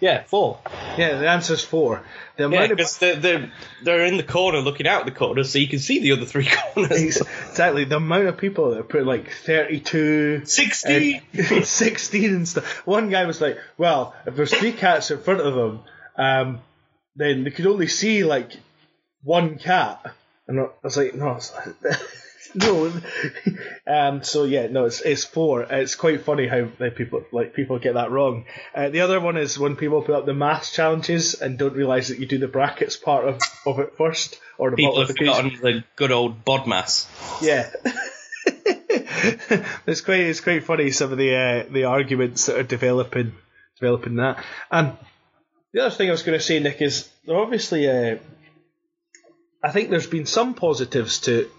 Yeah, 0.00 0.22
four. 0.24 0.60
Yeah, 0.96 1.18
the 1.18 1.28
answer's 1.28 1.64
four. 1.64 2.02
Yeah, 2.38 2.68
because 2.68 2.98
they're, 2.98 3.16
they're, 3.16 3.52
they're 3.82 4.04
in 4.04 4.16
the 4.16 4.22
corner 4.22 4.60
looking 4.60 4.86
out 4.86 5.06
the 5.06 5.10
corner 5.10 5.42
so 5.42 5.58
you 5.58 5.66
can 5.66 5.80
see 5.80 5.98
the 5.98 6.12
other 6.12 6.24
three 6.24 6.48
corners. 6.74 7.16
exactly 7.16 7.84
the 7.84 7.96
amount 7.96 8.28
of 8.28 8.36
people 8.36 8.70
that 8.70 8.88
put 8.88 9.04
like 9.04 9.28
thirty-two. 9.30 10.44
60! 10.44 11.22
and 11.32 11.64
16 11.66 12.24
and 12.34 12.48
stuff. 12.48 12.86
One 12.86 13.10
guy 13.10 13.26
was 13.26 13.40
like, 13.40 13.58
well, 13.76 14.14
if 14.24 14.36
there's 14.36 14.54
three 14.54 14.72
cats 14.72 15.10
in 15.10 15.18
front 15.18 15.40
of 15.40 15.54
them, 15.54 15.80
um, 16.16 16.60
then 17.16 17.42
they 17.42 17.50
could 17.50 17.66
only 17.66 17.88
see 17.88 18.22
like 18.22 18.52
one 19.24 19.58
cat. 19.58 20.14
And 20.46 20.60
I 20.60 20.68
was 20.82 20.96
like, 20.96 21.14
no, 21.14 21.32
it's 21.32 21.52
no. 22.54 22.92
um, 23.86 24.22
so 24.22 24.44
yeah, 24.44 24.66
no, 24.68 24.86
it's 24.86 25.00
it's 25.00 25.24
four. 25.24 25.62
It's 25.62 25.94
quite 25.94 26.22
funny 26.22 26.46
how 26.46 26.66
people 26.90 27.24
like 27.32 27.54
people 27.54 27.78
get 27.78 27.94
that 27.94 28.10
wrong. 28.10 28.44
Uh, 28.74 28.88
the 28.88 29.00
other 29.00 29.20
one 29.20 29.36
is 29.36 29.58
when 29.58 29.76
people 29.76 30.02
put 30.02 30.14
up 30.14 30.26
the 30.26 30.34
maths 30.34 30.72
challenges 30.72 31.34
and 31.34 31.58
don't 31.58 31.74
realise 31.74 32.08
that 32.08 32.18
you 32.18 32.26
do 32.26 32.38
the 32.38 32.48
brackets 32.48 32.96
part 32.96 33.26
of, 33.26 33.40
of 33.66 33.78
it 33.80 33.96
first 33.96 34.40
or 34.56 34.70
the 34.70 34.76
People 34.76 35.00
have 35.00 35.08
forgotten 35.08 35.58
the 35.60 35.84
good 35.96 36.12
old 36.12 36.44
BODMAS. 36.44 37.06
Yeah. 37.42 37.70
it's 39.86 40.00
quite 40.00 40.20
it's 40.20 40.40
quite 40.40 40.64
funny 40.64 40.90
some 40.90 41.12
of 41.12 41.18
the 41.18 41.34
uh, 41.34 41.64
the 41.70 41.84
arguments 41.84 42.46
that 42.46 42.56
are 42.56 42.62
developing 42.62 43.34
developing 43.78 44.16
that. 44.16 44.42
And 44.70 44.96
the 45.72 45.80
other 45.80 45.94
thing 45.94 46.08
I 46.08 46.12
was 46.12 46.22
going 46.22 46.38
to 46.38 46.44
say, 46.44 46.60
Nick, 46.60 46.80
is 46.80 47.08
obviously 47.28 47.88
uh, 47.88 48.16
I 49.62 49.70
think 49.70 49.90
there's 49.90 50.06
been 50.06 50.26
some 50.26 50.54
positives 50.54 51.20
to 51.20 51.50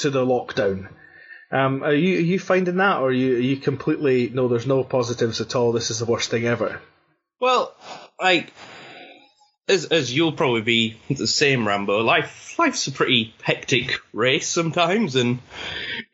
to 0.00 0.10
the 0.10 0.24
lockdown. 0.24 0.88
Um, 1.52 1.82
are 1.82 1.94
you 1.94 2.18
are 2.18 2.22
you 2.22 2.38
finding 2.38 2.76
that, 2.76 2.98
or 2.98 3.08
are 3.08 3.12
you 3.12 3.36
are 3.36 3.40
you 3.40 3.56
completely 3.56 4.30
no? 4.30 4.48
There's 4.48 4.66
no 4.66 4.84
positives 4.84 5.40
at 5.40 5.56
all. 5.56 5.72
This 5.72 5.90
is 5.90 5.98
the 5.98 6.04
worst 6.04 6.30
thing 6.30 6.46
ever. 6.46 6.80
Well, 7.40 7.74
like, 8.20 8.52
as, 9.66 9.86
as 9.86 10.14
you'll 10.14 10.32
probably 10.32 10.60
be 10.60 10.96
the 11.08 11.26
same, 11.26 11.66
Rambo, 11.66 12.02
life 12.02 12.58
life's 12.58 12.86
a 12.86 12.92
pretty 12.92 13.34
hectic 13.42 13.98
race 14.12 14.48
sometimes, 14.48 15.16
and 15.16 15.40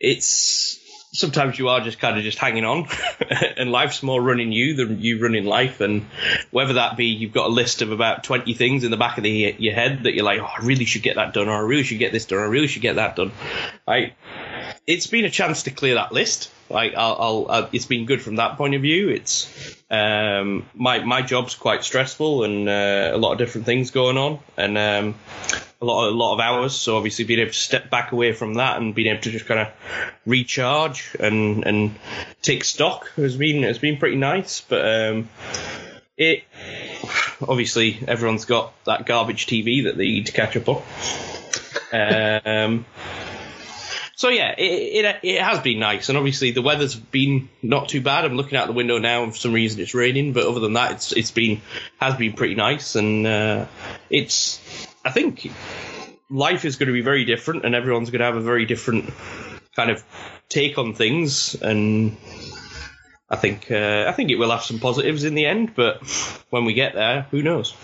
it's 0.00 0.78
sometimes 1.16 1.58
you 1.58 1.68
are 1.68 1.80
just 1.80 1.98
kind 1.98 2.16
of 2.16 2.22
just 2.22 2.38
hanging 2.38 2.64
on, 2.64 2.88
and 3.56 3.70
life's 3.70 4.02
more 4.02 4.20
running 4.20 4.52
you 4.52 4.74
than 4.74 5.00
you 5.00 5.20
running 5.20 5.44
life, 5.44 5.80
and 5.80 6.06
whether 6.50 6.74
that 6.74 6.96
be 6.96 7.06
you've 7.06 7.32
got 7.32 7.46
a 7.46 7.52
list 7.52 7.82
of 7.82 7.92
about 7.92 8.24
20 8.24 8.54
things 8.54 8.84
in 8.84 8.90
the 8.90 8.96
back 8.96 9.18
of 9.18 9.24
the, 9.24 9.56
your 9.58 9.74
head 9.74 10.04
that 10.04 10.14
you're 10.14 10.24
like, 10.24 10.40
oh, 10.40 10.44
I 10.46 10.64
really 10.64 10.84
should 10.84 11.02
get 11.02 11.16
that 11.16 11.32
done, 11.32 11.48
or 11.48 11.56
I 11.56 11.60
really 11.60 11.82
should 11.82 11.98
get 11.98 12.12
this 12.12 12.26
done, 12.26 12.38
or 12.38 12.44
I 12.44 12.48
really 12.48 12.68
should 12.68 12.82
get 12.82 12.96
that 12.96 13.16
done. 13.16 13.32
Like, 13.86 14.14
it's 14.86 15.06
been 15.06 15.24
a 15.24 15.30
chance 15.30 15.64
to 15.64 15.70
clear 15.70 15.94
that 15.94 16.12
list. 16.12 16.52
Like, 16.68 16.94
I'll, 16.96 17.16
I'll, 17.18 17.46
uh, 17.48 17.68
it's 17.72 17.86
been 17.86 18.06
good 18.06 18.22
from 18.22 18.36
that 18.36 18.56
point 18.56 18.74
of 18.74 18.82
view. 18.82 19.08
It's 19.08 19.76
um, 19.90 20.66
my 20.74 20.98
my 21.00 21.22
job's 21.22 21.54
quite 21.54 21.84
stressful 21.84 22.42
and 22.42 22.68
uh, 22.68 23.10
a 23.12 23.18
lot 23.18 23.32
of 23.32 23.38
different 23.38 23.66
things 23.66 23.90
going 23.90 24.16
on, 24.16 24.40
and 24.56 24.76
um, 24.76 25.14
a 25.80 25.84
lot 25.84 26.08
a 26.08 26.10
lot 26.10 26.34
of 26.34 26.40
hours. 26.40 26.74
So 26.74 26.96
obviously, 26.96 27.24
being 27.24 27.40
able 27.40 27.52
to 27.52 27.56
step 27.56 27.90
back 27.90 28.12
away 28.12 28.32
from 28.32 28.54
that 28.54 28.78
and 28.78 28.94
being 28.94 29.08
able 29.08 29.22
to 29.22 29.30
just 29.30 29.46
kind 29.46 29.60
of 29.60 29.68
recharge 30.24 31.14
and 31.18 31.66
and 31.66 31.94
take 32.42 32.64
stock 32.64 33.10
has 33.16 33.36
been 33.36 33.62
has 33.62 33.78
been 33.78 33.98
pretty 33.98 34.16
nice. 34.16 34.60
But 34.60 34.86
um, 34.86 35.28
it 36.16 36.44
obviously 37.46 37.98
everyone's 38.06 38.44
got 38.44 38.72
that 38.84 39.06
garbage 39.06 39.46
TV 39.46 39.84
that 39.84 39.96
they 39.96 40.06
need 40.06 40.26
to 40.26 40.32
catch 40.32 40.56
up 40.56 40.68
on. 40.68 40.82
Um, 41.92 42.86
so 44.16 44.30
yeah, 44.30 44.54
it, 44.56 45.04
it 45.04 45.16
it 45.22 45.40
has 45.42 45.60
been 45.60 45.78
nice, 45.78 46.08
and 46.08 46.16
obviously 46.16 46.50
the 46.52 46.62
weather's 46.62 46.94
been 46.94 47.50
not 47.62 47.90
too 47.90 48.00
bad. 48.00 48.24
I'm 48.24 48.34
looking 48.34 48.56
out 48.56 48.66
the 48.66 48.72
window 48.72 48.96
now, 48.98 49.24
and 49.24 49.32
for 49.32 49.38
some 49.38 49.52
reason 49.52 49.78
it's 49.80 49.94
raining, 49.94 50.32
but 50.32 50.46
other 50.46 50.60
than 50.60 50.72
that, 50.72 50.92
it's 50.92 51.12
it's 51.12 51.30
been 51.30 51.60
has 52.00 52.14
been 52.16 52.32
pretty 52.32 52.54
nice, 52.54 52.96
and 52.96 53.26
uh, 53.26 53.66
it's 54.08 54.58
I 55.06 55.10
think 55.12 55.50
life 56.28 56.64
is 56.64 56.76
going 56.76 56.88
to 56.88 56.92
be 56.92 57.02
very 57.02 57.24
different, 57.24 57.64
and 57.64 57.74
everyone's 57.74 58.10
going 58.10 58.18
to 58.18 58.26
have 58.26 58.36
a 58.36 58.40
very 58.40 58.66
different 58.66 59.10
kind 59.76 59.90
of 59.90 60.02
take 60.48 60.78
on 60.78 60.94
things, 60.94 61.54
and 61.54 62.16
I 63.30 63.36
think 63.36 63.70
uh, 63.70 64.06
I 64.08 64.12
think 64.12 64.30
it 64.30 64.36
will 64.36 64.50
have 64.50 64.62
some 64.62 64.80
positives 64.80 65.24
in 65.24 65.34
the 65.34 65.46
end, 65.46 65.74
but 65.76 66.02
when 66.50 66.64
we 66.64 66.74
get 66.74 66.94
there, 66.94 67.26
who 67.30 67.42
knows? 67.42 67.74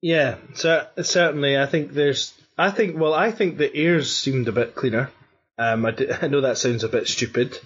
Yeah, 0.00 0.36
cer- 0.54 0.88
certainly. 1.02 1.56
I 1.58 1.66
think 1.66 1.92
there's. 1.92 2.34
I 2.58 2.70
think. 2.70 2.98
Well, 2.98 3.14
I 3.14 3.30
think 3.30 3.56
the 3.56 3.74
ears 3.76 4.14
seemed 4.14 4.48
a 4.48 4.52
bit 4.52 4.74
cleaner. 4.74 5.10
Um, 5.58 5.86
I, 5.86 5.90
d- 5.92 6.08
I 6.22 6.26
know 6.28 6.40
that 6.42 6.58
sounds 6.58 6.84
a 6.84 6.88
bit 6.88 7.08
stupid. 7.08 7.58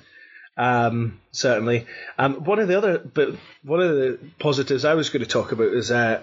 Um, 0.56 1.20
certainly. 1.33 1.87
Um, 2.18 2.44
one 2.44 2.59
of 2.59 2.68
the 2.68 2.76
other, 2.76 2.98
but 2.98 3.30
one 3.62 3.80
of 3.80 3.96
the 3.96 4.18
positives 4.38 4.85
I 4.85 4.94
was 4.94 5.09
going 5.09 5.24
to 5.24 5.28
talk 5.30 5.52
about 5.52 5.72
is 5.72 5.90
uh, 5.90 6.22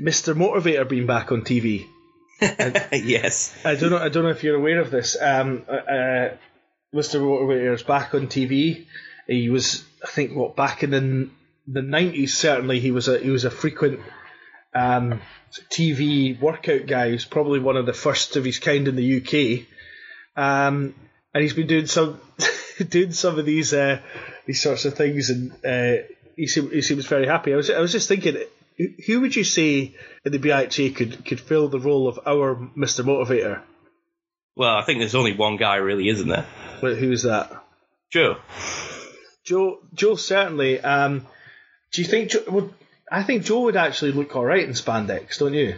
Mr. 0.00 0.34
Motivator 0.34 0.88
being 0.88 1.06
back 1.06 1.32
on 1.32 1.42
TV. 1.42 1.86
yes. 2.40 3.56
I 3.64 3.74
don't 3.76 3.90
know. 3.90 3.98
I 3.98 4.08
don't 4.08 4.24
know 4.24 4.30
if 4.30 4.44
you're 4.44 4.56
aware 4.56 4.80
of 4.80 4.90
this. 4.90 5.16
Um, 5.20 5.64
uh, 5.68 5.72
uh, 5.72 6.36
Mr. 6.94 7.20
Motivator 7.20 7.74
is 7.74 7.82
back 7.82 8.14
on 8.14 8.26
TV. 8.26 8.86
He 9.26 9.48
was, 9.48 9.84
I 10.04 10.08
think, 10.08 10.36
what 10.36 10.56
back 10.56 10.82
in 10.82 10.90
the 10.90 11.30
the 11.66 11.82
nineties. 11.82 12.36
Certainly, 12.36 12.80
he 12.80 12.90
was 12.90 13.08
a 13.08 13.18
he 13.18 13.30
was 13.30 13.44
a 13.44 13.50
frequent 13.50 14.00
um, 14.74 15.20
TV 15.70 16.38
workout 16.38 16.86
guy. 16.86 17.10
He's 17.10 17.24
probably 17.24 17.60
one 17.60 17.76
of 17.76 17.86
the 17.86 17.92
first 17.92 18.36
of 18.36 18.44
his 18.44 18.58
kind 18.58 18.86
in 18.86 18.96
the 18.96 19.16
UK. 19.16 19.66
Um, 20.36 20.94
and 21.32 21.42
he's 21.42 21.54
been 21.54 21.66
doing 21.66 21.86
some 21.86 22.20
doing 22.88 23.12
some 23.12 23.38
of 23.38 23.46
these 23.46 23.72
uh, 23.72 24.00
these 24.46 24.62
sorts 24.62 24.84
of 24.84 24.94
things, 24.94 25.30
and 25.30 25.52
uh, 25.64 26.02
he, 26.36 26.46
seemed, 26.46 26.72
he 26.72 26.82
seems 26.82 27.06
very 27.06 27.26
happy. 27.26 27.52
I 27.52 27.56
was 27.56 27.70
I 27.70 27.80
was 27.80 27.92
just 27.92 28.08
thinking, 28.08 28.36
who- 28.78 28.94
who 29.06 29.20
would 29.20 29.34
you 29.36 29.44
say 29.44 29.94
in 30.24 30.32
the 30.32 30.38
BIT 30.38 30.94
could 30.96 31.24
could 31.24 31.40
fill 31.40 31.68
the 31.68 31.80
role 31.80 32.08
of 32.08 32.18
our 32.26 32.54
Mr. 32.76 33.04
Motivator? 33.04 33.62
Well, 34.54 34.74
I 34.76 34.82
think 34.82 35.00
there's 35.00 35.14
only 35.14 35.34
one 35.34 35.56
guy, 35.56 35.76
really, 35.76 36.08
isn't 36.08 36.28
there? 36.28 36.46
Wait, 36.82 36.98
who's 36.98 37.22
that? 37.24 37.52
Joe. 38.10 38.36
Joe. 39.44 39.78
Joe 39.94 40.16
certainly. 40.16 40.80
Um, 40.80 41.26
do 41.92 42.02
you 42.02 42.08
think 42.08 42.30
Joe 42.30 42.44
would? 42.48 42.72
I 43.10 43.22
think 43.22 43.44
Joe 43.44 43.60
would 43.62 43.76
actually 43.76 44.12
look 44.12 44.34
all 44.34 44.44
right 44.44 44.64
in 44.64 44.70
spandex, 44.70 45.38
don't 45.38 45.54
you? 45.54 45.76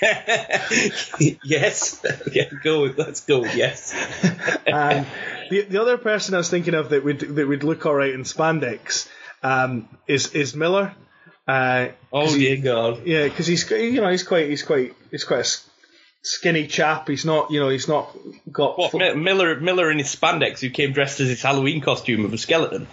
yes. 1.44 2.04
yeah, 2.32 2.44
go. 2.62 2.82
with- 2.82 2.98
Let's 2.98 3.20
go. 3.20 3.44
Yes. 3.44 3.94
Um, 4.64 5.04
the 5.50 5.62
the 5.62 5.80
other 5.82 5.98
person 5.98 6.34
I 6.34 6.38
was 6.38 6.48
thinking 6.48 6.74
of 6.74 6.90
that 6.90 7.04
would 7.04 7.20
that 7.20 7.46
would 7.46 7.62
look 7.64 7.84
all 7.84 7.94
right 7.94 8.12
in 8.14 8.22
spandex 8.22 9.06
um, 9.42 9.88
is 10.06 10.34
is 10.34 10.54
Miller. 10.54 10.94
Uh, 11.48 11.88
Oh 12.12 12.32
dear 12.36 12.56
God. 12.58 13.04
yeah, 13.06 13.24
because 13.24 13.46
he's 13.46 13.68
you 13.70 14.00
know 14.00 14.08
he's 14.10 14.22
quite 14.22 14.48
he's 14.48 14.62
quite 14.62 14.94
he's 15.10 15.24
quite 15.24 15.44
a 15.46 15.48
skinny 16.22 16.66
chap. 16.68 17.08
He's 17.08 17.24
not 17.24 17.50
you 17.50 17.58
know 17.60 17.68
he's 17.68 17.88
not 17.88 18.16
got 18.50 18.78
What 18.78 18.94
Mi- 18.94 19.14
Miller? 19.14 19.58
Miller 19.60 19.90
in 19.90 19.98
his 19.98 20.14
spandex, 20.14 20.60
who 20.60 20.70
came 20.70 20.92
dressed 20.92 21.18
as 21.20 21.28
his 21.28 21.42
Halloween 21.42 21.80
costume 21.80 22.24
of 22.24 22.32
a 22.32 22.38
skeleton. 22.38 22.86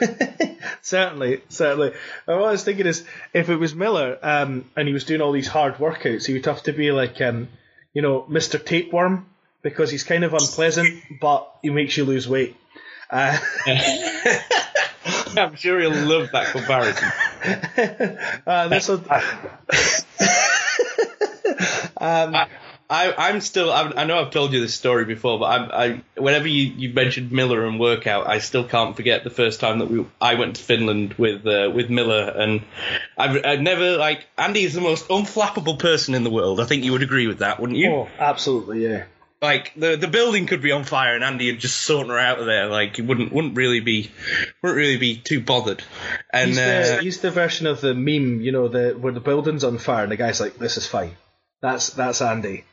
certainly 0.82 1.42
certainly. 1.48 1.92
And 2.26 2.40
what 2.40 2.48
I 2.48 2.52
was 2.52 2.64
thinking 2.64 2.86
is 2.86 3.04
if 3.34 3.48
it 3.50 3.56
was 3.56 3.74
Miller 3.74 4.18
um, 4.22 4.64
and 4.76 4.88
he 4.88 4.94
was 4.94 5.04
doing 5.04 5.20
all 5.20 5.32
these 5.32 5.48
hard 5.48 5.74
workouts, 5.74 6.26
he 6.26 6.32
would 6.32 6.46
have 6.46 6.62
to 6.64 6.72
be 6.72 6.90
like 6.92 7.20
um, 7.20 7.48
you 7.92 8.00
know 8.02 8.22
Mr. 8.30 8.64
Tapeworm 8.64 9.26
because 9.62 9.90
he's 9.90 10.04
kind 10.04 10.24
of 10.24 10.32
unpleasant, 10.32 11.02
but 11.20 11.50
he 11.60 11.68
makes 11.70 11.96
you 11.98 12.04
lose 12.06 12.26
weight. 12.26 12.56
Uh, 13.10 13.36
I'm 15.36 15.54
sure 15.56 15.80
he'll 15.80 15.90
love 15.90 16.30
that 16.32 16.52
comparison. 16.52 17.08
uh, 18.46 18.68
this 18.68 18.88
will, 18.88 19.04
I, 22.90 23.14
I'm 23.16 23.40
still. 23.40 23.72
I, 23.72 23.92
I 23.96 24.04
know 24.04 24.20
I've 24.20 24.32
told 24.32 24.52
you 24.52 24.60
this 24.60 24.74
story 24.74 25.04
before, 25.04 25.38
but 25.38 25.44
I'm, 25.46 25.70
I 25.72 26.20
whenever 26.20 26.48
you, 26.48 26.72
you 26.72 26.92
mentioned 26.92 27.30
Miller 27.30 27.64
and 27.64 27.78
workout, 27.78 28.26
I 28.26 28.40
still 28.40 28.64
can't 28.64 28.96
forget 28.96 29.22
the 29.22 29.30
first 29.30 29.60
time 29.60 29.78
that 29.78 29.88
we 29.88 30.04
I 30.20 30.34
went 30.34 30.56
to 30.56 30.62
Finland 30.62 31.14
with 31.14 31.46
uh, 31.46 31.70
with 31.72 31.88
Miller, 31.88 32.24
and 32.36 32.62
I've, 33.16 33.44
I've 33.44 33.60
never 33.60 33.96
like 33.96 34.26
Andy 34.36 34.64
is 34.64 34.74
the 34.74 34.80
most 34.80 35.06
unflappable 35.06 35.78
person 35.78 36.16
in 36.16 36.24
the 36.24 36.30
world. 36.30 36.60
I 36.60 36.64
think 36.64 36.82
you 36.84 36.90
would 36.90 37.04
agree 37.04 37.28
with 37.28 37.38
that, 37.38 37.60
wouldn't 37.60 37.78
you? 37.78 37.92
oh, 37.92 38.08
absolutely, 38.18 38.82
yeah. 38.82 39.04
Like 39.42 39.72
the 39.74 39.96
the 39.96 40.06
building 40.06 40.46
could 40.46 40.60
be 40.60 40.72
on 40.72 40.84
fire 40.84 41.14
and 41.14 41.24
Andy 41.24 41.50
would 41.50 41.60
just 41.60 41.80
saunter 41.80 42.18
out 42.18 42.40
of 42.40 42.46
there. 42.46 42.66
Like 42.66 42.96
he 42.96 43.02
wouldn't 43.02 43.32
wouldn't 43.32 43.56
really 43.56 43.80
be 43.80 44.10
wouldn't 44.62 44.76
really 44.76 44.98
be 44.98 45.16
too 45.16 45.40
bothered. 45.40 45.82
And 46.30 46.48
He's 46.48 46.56
the, 46.56 46.96
uh, 46.98 47.00
he's 47.00 47.20
the 47.20 47.30
version 47.30 47.66
of 47.66 47.80
the 47.80 47.94
meme, 47.94 48.42
you 48.42 48.52
know, 48.52 48.68
the 48.68 48.90
where 48.90 49.14
the 49.14 49.20
building's 49.20 49.64
on 49.64 49.78
fire 49.78 50.02
and 50.02 50.12
the 50.12 50.16
guy's 50.16 50.40
like, 50.40 50.56
"This 50.56 50.76
is 50.76 50.86
fine." 50.86 51.16
That's 51.62 51.90
that's 51.90 52.20
Andy. 52.20 52.64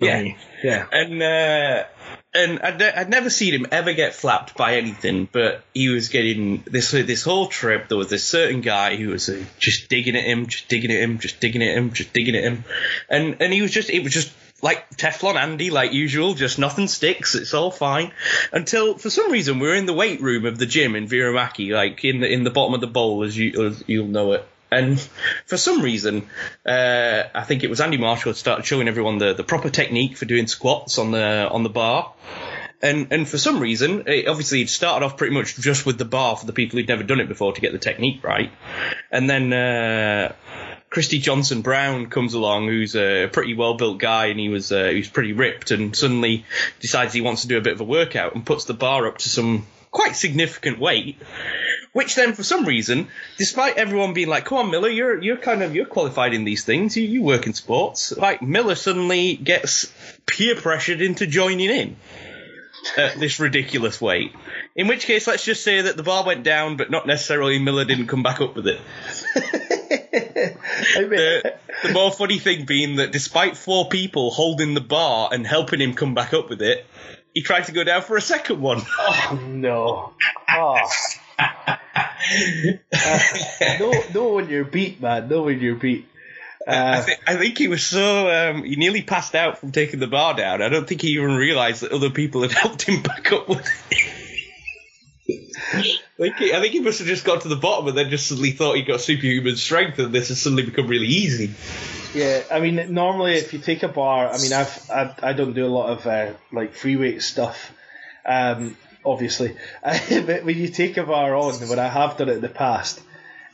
Yeah. 0.00 0.22
me. 0.22 0.36
yeah. 0.64 0.86
and 0.90 1.22
uh, 1.22 1.84
and 2.32 2.60
I'd, 2.60 2.82
I'd 2.82 3.10
never 3.10 3.28
seen 3.28 3.52
him 3.52 3.66
ever 3.70 3.92
get 3.92 4.14
flapped 4.14 4.56
by 4.56 4.76
anything, 4.76 5.28
but 5.30 5.62
he 5.74 5.90
was 5.90 6.08
getting 6.08 6.62
this 6.66 6.90
this 6.90 7.22
whole 7.22 7.48
trip. 7.48 7.88
There 7.88 7.98
was 7.98 8.08
this 8.08 8.24
certain 8.24 8.62
guy 8.62 8.96
who 8.96 9.10
was 9.10 9.28
uh, 9.28 9.44
just 9.58 9.88
digging 9.88 10.16
at 10.16 10.24
him, 10.24 10.46
just 10.46 10.68
digging 10.68 10.90
at 10.90 11.02
him, 11.02 11.18
just 11.18 11.38
digging 11.38 11.62
at 11.62 11.76
him, 11.76 11.92
just 11.92 12.12
digging 12.12 12.34
at 12.36 12.44
him, 12.44 12.64
and 13.08 13.36
and 13.40 13.52
he 13.52 13.62
was 13.62 13.70
just 13.70 13.90
it 13.90 14.02
was 14.02 14.12
just 14.12 14.32
like 14.62 14.90
Teflon 14.96 15.36
Andy, 15.36 15.70
like 15.70 15.92
usual, 15.92 16.34
just 16.34 16.58
nothing 16.58 16.88
sticks. 16.88 17.34
It's 17.34 17.54
all 17.54 17.70
fine 17.70 18.12
until 18.52 18.98
for 18.98 19.10
some 19.10 19.30
reason 19.32 19.58
we 19.58 19.68
were 19.68 19.74
in 19.74 19.86
the 19.86 19.92
weight 19.92 20.20
room 20.20 20.46
of 20.46 20.58
the 20.58 20.66
gym 20.66 20.96
in 20.96 21.06
Vierumäki, 21.06 21.72
like 21.72 22.04
in 22.04 22.20
the 22.20 22.32
in 22.32 22.44
the 22.44 22.50
bottom 22.50 22.74
of 22.74 22.80
the 22.80 22.86
bowl, 22.86 23.22
as 23.22 23.36
you 23.36 23.66
as 23.66 23.84
you'll 23.86 24.06
know 24.06 24.32
it. 24.32 24.46
And 24.72 25.00
for 25.46 25.56
some 25.56 25.82
reason, 25.82 26.28
uh, 26.64 27.24
I 27.34 27.42
think 27.42 27.64
it 27.64 27.70
was 27.70 27.80
Andy 27.80 27.98
Marshall 27.98 28.34
started 28.34 28.64
showing 28.64 28.86
everyone 28.86 29.18
the, 29.18 29.34
the 29.34 29.42
proper 29.42 29.68
technique 29.68 30.16
for 30.16 30.26
doing 30.26 30.46
squats 30.46 30.98
on 30.98 31.10
the 31.10 31.48
on 31.50 31.62
the 31.62 31.70
bar. 31.70 32.12
And 32.82 33.08
and 33.10 33.28
for 33.28 33.36
some 33.36 33.60
reason, 33.60 34.04
it, 34.06 34.28
obviously, 34.28 34.62
it 34.62 34.70
started 34.70 35.04
off 35.04 35.16
pretty 35.16 35.34
much 35.34 35.56
just 35.56 35.84
with 35.84 35.98
the 35.98 36.04
bar 36.04 36.36
for 36.36 36.46
the 36.46 36.52
people 36.52 36.78
who'd 36.78 36.88
never 36.88 37.02
done 37.02 37.20
it 37.20 37.28
before 37.28 37.52
to 37.52 37.60
get 37.60 37.72
the 37.72 37.78
technique 37.78 38.22
right. 38.22 38.52
And 39.10 39.28
then 39.28 39.52
uh, 39.52 40.32
Christy 40.90 41.20
Johnson 41.20 41.62
Brown 41.62 42.06
comes 42.06 42.34
along, 42.34 42.66
who's 42.66 42.96
a 42.96 43.28
pretty 43.28 43.54
well 43.54 43.74
built 43.74 43.98
guy, 43.98 44.26
and 44.26 44.40
he 44.40 44.48
was 44.48 44.72
uh, 44.72 44.88
he 44.88 44.96
was 44.96 45.08
pretty 45.08 45.32
ripped, 45.32 45.70
and 45.70 45.94
suddenly 45.94 46.44
decides 46.80 47.14
he 47.14 47.20
wants 47.20 47.42
to 47.42 47.48
do 47.48 47.56
a 47.56 47.60
bit 47.60 47.74
of 47.74 47.80
a 47.80 47.84
workout 47.84 48.34
and 48.34 48.44
puts 48.44 48.64
the 48.64 48.74
bar 48.74 49.06
up 49.06 49.18
to 49.18 49.28
some 49.28 49.66
quite 49.92 50.16
significant 50.16 50.80
weight. 50.80 51.16
Which 51.92 52.16
then, 52.16 52.34
for 52.34 52.42
some 52.42 52.64
reason, 52.64 53.08
despite 53.38 53.76
everyone 53.76 54.14
being 54.14 54.28
like, 54.28 54.46
"Come 54.46 54.58
on, 54.58 54.70
Miller, 54.72 54.88
you're 54.88 55.22
you're 55.22 55.36
kind 55.36 55.62
of 55.62 55.76
you're 55.76 55.86
qualified 55.86 56.34
in 56.34 56.42
these 56.42 56.64
things. 56.64 56.96
You 56.96 57.04
you 57.04 57.22
work 57.22 57.46
in 57.46 57.54
sports." 57.54 58.16
Like 58.16 58.42
Miller 58.42 58.74
suddenly 58.74 59.36
gets 59.36 59.92
peer 60.26 60.56
pressured 60.56 61.00
into 61.00 61.24
joining 61.24 61.70
in 61.70 61.96
at 62.96 63.20
this 63.20 63.38
ridiculous 63.38 64.00
weight. 64.00 64.32
In 64.74 64.88
which 64.88 65.04
case, 65.04 65.28
let's 65.28 65.44
just 65.44 65.62
say 65.62 65.82
that 65.82 65.96
the 65.96 66.02
bar 66.02 66.24
went 66.24 66.42
down, 66.42 66.76
but 66.76 66.90
not 66.90 67.06
necessarily 67.06 67.60
Miller 67.60 67.84
didn't 67.84 68.08
come 68.08 68.24
back 68.24 68.40
up 68.40 68.56
with 68.56 68.66
it. 68.66 68.80
I 70.12 71.00
mean, 71.00 71.10
The, 71.10 71.54
the 71.84 71.92
more 71.92 72.10
funny 72.12 72.38
thing 72.38 72.64
being 72.66 72.96
that 72.96 73.12
despite 73.12 73.56
four 73.56 73.88
people 73.88 74.30
holding 74.30 74.74
the 74.74 74.80
bar 74.80 75.30
and 75.32 75.46
helping 75.46 75.80
him 75.80 75.94
come 75.94 76.14
back 76.14 76.34
up 76.34 76.48
with 76.50 76.62
it, 76.62 76.84
he 77.34 77.42
tried 77.42 77.66
to 77.66 77.72
go 77.72 77.84
down 77.84 78.02
for 78.02 78.16
a 78.16 78.20
second 78.20 78.60
one. 78.60 78.82
oh 78.98 79.40
no. 79.46 80.12
Oh. 80.48 80.78
Uh, 81.38 81.76
no, 83.80 83.92
no 84.14 84.28
when 84.34 84.48
you're 84.48 84.64
beat, 84.64 85.00
man. 85.00 85.28
No 85.28 85.42
when 85.42 85.60
you're 85.60 85.76
beat. 85.76 86.06
I, 86.66 86.72
Uh, 86.98 87.02
thi- 87.02 87.14
I 87.26 87.36
think 87.36 87.56
he 87.56 87.68
was 87.68 87.82
so 87.84 88.28
um, 88.50 88.64
he 88.64 88.76
nearly 88.76 89.02
passed 89.02 89.34
out 89.34 89.58
from 89.58 89.72
taking 89.72 89.98
the 90.00 90.06
bar 90.06 90.34
down. 90.34 90.60
I 90.60 90.68
don't 90.68 90.86
think 90.86 91.00
he 91.02 91.12
even 91.12 91.34
realised 91.34 91.82
that 91.82 91.92
other 91.92 92.10
people 92.10 92.42
had 92.42 92.52
helped 92.64 92.82
him 92.82 93.02
back 93.02 93.32
up 93.32 93.48
with 93.48 93.66
it. 93.90 94.02
I 95.72 95.82
think, 96.18 96.36
he, 96.36 96.52
I 96.52 96.60
think 96.60 96.72
he 96.72 96.80
must 96.80 96.98
have 96.98 97.08
just 97.08 97.24
got 97.24 97.42
to 97.42 97.48
the 97.48 97.56
bottom 97.56 97.88
and 97.88 97.96
then 97.96 98.10
just 98.10 98.26
suddenly 98.26 98.50
thought 98.50 98.76
he 98.76 98.82
got 98.82 99.00
superhuman 99.00 99.56
strength 99.56 99.98
and 99.98 100.12
this 100.12 100.28
has 100.28 100.40
suddenly 100.40 100.64
become 100.64 100.88
really 100.88 101.06
easy. 101.06 101.52
yeah, 102.14 102.42
I 102.50 102.60
mean, 102.60 102.92
normally 102.92 103.34
if 103.34 103.52
you 103.52 103.58
take 103.58 103.82
a 103.82 103.88
bar, 103.88 104.28
I 104.28 104.38
mean, 104.38 104.52
I've 104.52 104.90
I, 104.90 105.14
I 105.22 105.32
don't 105.32 105.52
do 105.52 105.64
a 105.64 105.68
lot 105.68 105.90
of 105.90 106.06
uh, 106.06 106.32
like 106.52 106.74
free 106.74 106.96
weight 106.96 107.22
stuff, 107.22 107.72
um, 108.26 108.76
obviously. 109.04 109.56
but 109.82 110.44
when 110.44 110.58
you 110.58 110.68
take 110.68 110.96
a 110.96 111.04
bar 111.04 111.34
on, 111.36 111.54
when 111.68 111.78
I 111.78 111.88
have 111.88 112.16
done 112.16 112.28
it 112.28 112.36
in 112.36 112.40
the 112.40 112.48
past, 112.48 113.00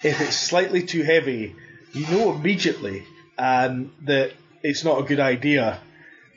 if 0.02 0.20
it's 0.20 0.36
slightly 0.36 0.84
too 0.84 1.02
heavy, 1.02 1.54
you 1.92 2.06
know 2.08 2.32
immediately 2.32 3.04
um, 3.38 3.92
that 4.04 4.32
it's 4.62 4.84
not 4.84 5.00
a 5.00 5.02
good 5.04 5.20
idea. 5.20 5.80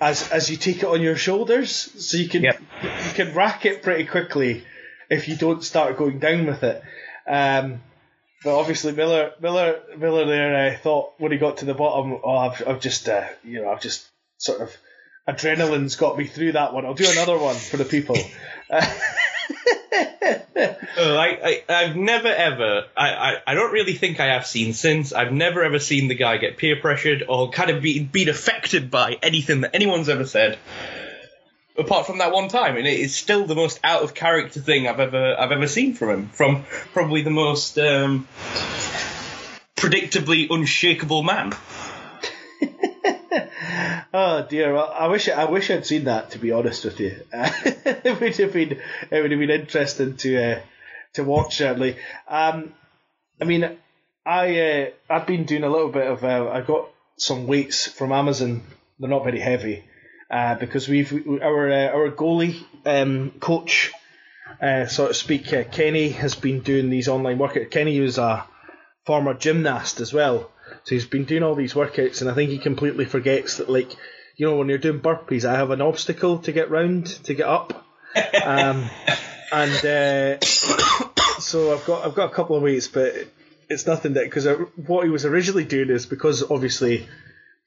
As 0.02 0.30
as 0.32 0.50
you 0.50 0.58
take 0.58 0.78
it 0.78 0.86
on 0.86 1.02
your 1.02 1.16
shoulders, 1.16 1.72
so 1.72 2.18
you 2.18 2.30
can 2.30 2.44
Yep. 2.44 2.62
you 2.84 3.14
can 3.14 3.34
rack 3.34 3.66
it 3.66 3.82
pretty 3.84 4.06
quickly 4.06 4.64
if 5.10 5.28
you 5.28 5.36
don't 5.36 5.64
start 5.64 5.98
going 5.98 6.20
down 6.20 6.46
with 6.46 6.64
it. 6.64 6.84
Um, 7.28 7.82
but 8.44 8.58
obviously 8.58 8.94
Miller 8.94 9.34
Miller 9.42 9.82
Miller 9.98 10.26
there 10.26 10.74
uh, 10.74 10.78
thought 10.78 11.14
when 11.18 11.32
he 11.32 11.38
got 11.38 11.58
to 11.58 11.66
the 11.66 11.74
bottom, 11.74 12.20
oh, 12.24 12.38
I've, 12.38 12.68
I've 12.68 12.80
just 12.80 13.10
uh, 13.10 13.28
you 13.44 13.62
know 13.62 13.70
I've 13.70 13.82
just 13.82 14.08
sort 14.38 14.62
of 14.62 14.76
adrenaline's 15.28 15.96
got 15.96 16.18
me 16.18 16.26
through 16.26 16.54
that 16.54 16.74
one. 16.74 16.86
I'll 16.86 16.94
do 16.94 17.10
another 17.10 17.38
one 17.38 17.56
for 17.56 17.78
the 17.78 17.86
people. 17.86 18.18
Oh, 20.98 21.16
I, 21.16 21.64
I, 21.70 21.74
I've 21.74 21.96
never 21.96 22.28
ever, 22.28 22.86
I, 22.96 23.10
I, 23.10 23.42
I 23.48 23.54
don't 23.54 23.72
really 23.72 23.94
think 23.94 24.20
I 24.20 24.34
have 24.34 24.46
seen 24.46 24.74
since. 24.74 25.14
I've 25.14 25.32
never 25.32 25.64
ever 25.64 25.80
seen 25.80 26.10
the 26.10 26.16
guy 26.16 26.38
get 26.38 26.58
peer 26.58 26.76
pressured 26.76 27.24
or 27.28 27.52
kind 27.52 27.70
of 27.70 27.82
be, 27.82 28.04
been 28.04 28.28
affected 28.28 28.92
by 28.92 29.18
anything 29.24 29.62
that 29.62 29.74
anyone's 29.74 30.10
ever 30.10 30.26
said. 30.26 30.58
Apart 31.80 32.08
from 32.08 32.18
that 32.18 32.34
one 32.34 32.50
time, 32.50 32.76
and 32.76 32.86
it 32.86 33.00
is 33.00 33.16
still 33.16 33.46
the 33.46 33.56
most 33.56 33.80
out 33.84 34.04
of 34.04 34.14
character 34.14 34.60
thing 34.60 34.88
I've 34.88 35.00
ever 35.00 35.36
I've 35.40 35.52
ever 35.52 35.68
seen 35.68 35.94
from 35.94 36.10
him. 36.10 36.28
From 36.30 36.66
probably 36.94 37.22
the 37.22 37.30
most 37.30 37.80
um, 37.80 38.28
predictably 39.76 40.48
unshakable 40.50 41.24
man. 41.24 41.54
Oh 44.12 44.44
dear! 44.50 44.76
I 44.76 45.06
wish 45.06 45.30
I 45.30 45.46
wish 45.46 45.70
I'd 45.70 45.86
seen 45.86 46.06
that. 46.06 46.32
To 46.32 46.40
be 46.40 46.52
honest 46.52 46.84
with 46.84 47.00
you, 47.00 47.16
it 47.32 48.20
would 48.20 48.36
have 48.38 48.54
been 48.54 48.72
it 49.12 49.22
would 49.22 49.32
have 49.32 49.40
been 49.40 49.52
interesting 49.52 50.18
to 50.18 50.44
uh, 50.44 50.62
to 51.14 51.24
watch 51.24 51.58
certainly. 51.58 51.96
Um, 52.28 52.74
I 53.40 53.46
mean, 53.46 53.78
I 54.26 54.60
uh, 54.60 54.90
I've 55.10 55.28
been 55.28 55.46
doing 55.46 55.64
a 55.64 55.70
little 55.70 55.92
bit 55.92 56.08
of 56.08 56.24
uh, 56.24 56.50
I 56.50 56.62
got 56.62 56.90
some 57.18 57.46
weights 57.46 57.86
from 57.86 58.12
Amazon. 58.12 58.64
They're 59.00 59.10
not 59.10 59.24
very 59.24 59.40
heavy 59.40 59.84
uh, 60.30 60.56
because 60.56 60.88
we've 60.88 61.12
our 61.42 61.72
uh, 61.72 61.88
our 61.88 62.12
goalie 62.12 62.64
um, 62.86 63.32
coach, 63.40 63.92
uh, 64.62 64.86
so 64.86 65.08
to 65.08 65.14
speak, 65.14 65.52
uh, 65.54 65.64
Kenny 65.64 66.10
has 66.10 66.36
been 66.36 66.62
doing 66.62 66.90
these 66.90 67.08
online 67.08 67.38
workouts. 67.38 67.72
Kenny 67.72 68.00
was 68.00 68.18
a 68.18 68.46
former 69.06 69.34
gymnast 69.34 70.00
as 70.02 70.14
well. 70.14 70.52
So 70.84 70.96
he's 70.96 71.06
been 71.06 71.26
doing 71.26 71.44
all 71.44 71.56
these 71.56 71.74
workouts, 71.74 72.22
and 72.22 72.30
I 72.30 72.34
think 72.34 72.52
he 72.52 72.60
completely 72.60 73.06
forgets 73.06 73.58
that, 73.58 73.70
like, 73.70 73.92
you 74.38 74.46
know, 74.46 74.58
when 74.58 74.70
you're 74.70 74.78
doing 74.78 75.02
burpees, 75.02 75.46
I 75.46 75.56
have 75.56 75.72
an 75.72 75.82
obstacle 75.82 76.40
to 76.40 76.52
get 76.52 76.70
round 76.70 77.08
to 77.26 77.34
get 77.34 77.48
up, 77.48 77.86
um, 78.44 78.90
and 79.52 79.86
uh, 79.86 80.40
so 80.40 81.74
I've 81.74 81.86
got 81.86 82.06
I've 82.06 82.16
got 82.16 82.32
a 82.32 82.36
couple 82.36 82.56
of 82.56 82.64
weights, 82.64 82.88
but 82.88 83.14
it's 83.68 83.86
nothing 83.88 84.14
that 84.14 84.26
because 84.26 84.48
what 84.76 85.04
he 85.06 85.10
was 85.10 85.26
originally 85.26 85.66
doing 85.66 85.90
is 85.90 86.06
because 86.06 86.50
obviously 86.50 87.08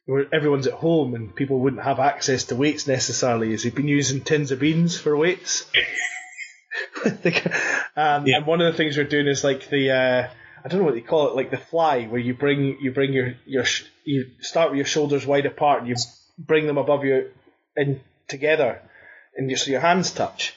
we're- 0.06 0.28
everyone's 0.32 0.66
at 0.66 0.74
home 0.74 1.14
and 1.14 1.34
people 1.34 1.58
wouldn't 1.60 1.82
have 1.82 2.00
access 2.00 2.44
to 2.44 2.56
weights 2.56 2.86
necessarily. 2.86 3.52
Is 3.52 3.62
he'd 3.62 3.74
been 3.74 3.88
using 3.88 4.20
tins 4.20 4.50
of 4.50 4.60
beans 4.60 4.98
for 4.98 5.16
weights. 5.16 5.66
um, 7.96 8.26
Yeah. 8.26 8.36
And 8.38 8.46
one 8.46 8.60
of 8.60 8.72
the 8.72 8.76
things 8.76 8.96
we're 8.96 9.04
doing 9.04 9.26
is 9.26 9.44
like 9.44 9.68
the 9.68 9.90
uh, 9.90 10.28
I 10.64 10.68
don't 10.68 10.80
know 10.80 10.84
what 10.84 10.94
they 10.94 11.00
call 11.00 11.28
it, 11.28 11.36
like 11.36 11.50
the 11.50 11.56
fly, 11.58 12.04
where 12.06 12.20
you 12.20 12.34
bring 12.34 12.78
you 12.80 12.92
bring 12.92 13.12
your 13.12 13.34
your 13.46 13.64
sh- 13.64 13.84
you 14.04 14.26
start 14.40 14.70
with 14.70 14.76
your 14.76 14.86
shoulders 14.86 15.26
wide 15.26 15.46
apart 15.46 15.80
and 15.80 15.88
you 15.88 15.96
bring 16.38 16.66
them 16.66 16.78
above 16.78 17.04
you 17.04 17.30
in 17.76 18.00
together, 18.28 18.80
and 19.36 19.50
your, 19.50 19.58
so 19.58 19.70
your 19.70 19.80
hands 19.80 20.10
touch. 20.12 20.54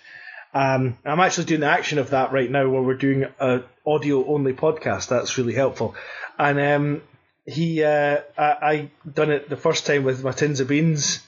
Um, 0.54 0.98
I'm 1.04 1.20
actually 1.20 1.46
doing 1.46 1.62
the 1.62 1.68
action 1.68 1.98
of 1.98 2.12
that 2.12 2.32
right 2.32 2.50
now, 2.50 2.70
where 2.70 2.82
we're 2.82 2.93
doing 2.98 3.26
a 3.39 3.62
audio 3.86 4.26
only 4.28 4.54
podcast. 4.54 5.10
That's 5.10 5.38
really 5.38 5.54
helpful, 5.56 5.96
and 6.38 6.60
um, 6.60 7.02
he 7.46 7.84
uh, 7.84 8.18
I, 8.38 8.43
I 8.43 8.89
done 9.12 9.32
it 9.32 9.50
the 9.50 9.58
first 9.58 9.86
time 9.86 10.04
with 10.04 10.24
my 10.24 10.32
tins 10.32 10.60
of 10.60 10.68
beans. 10.68 11.22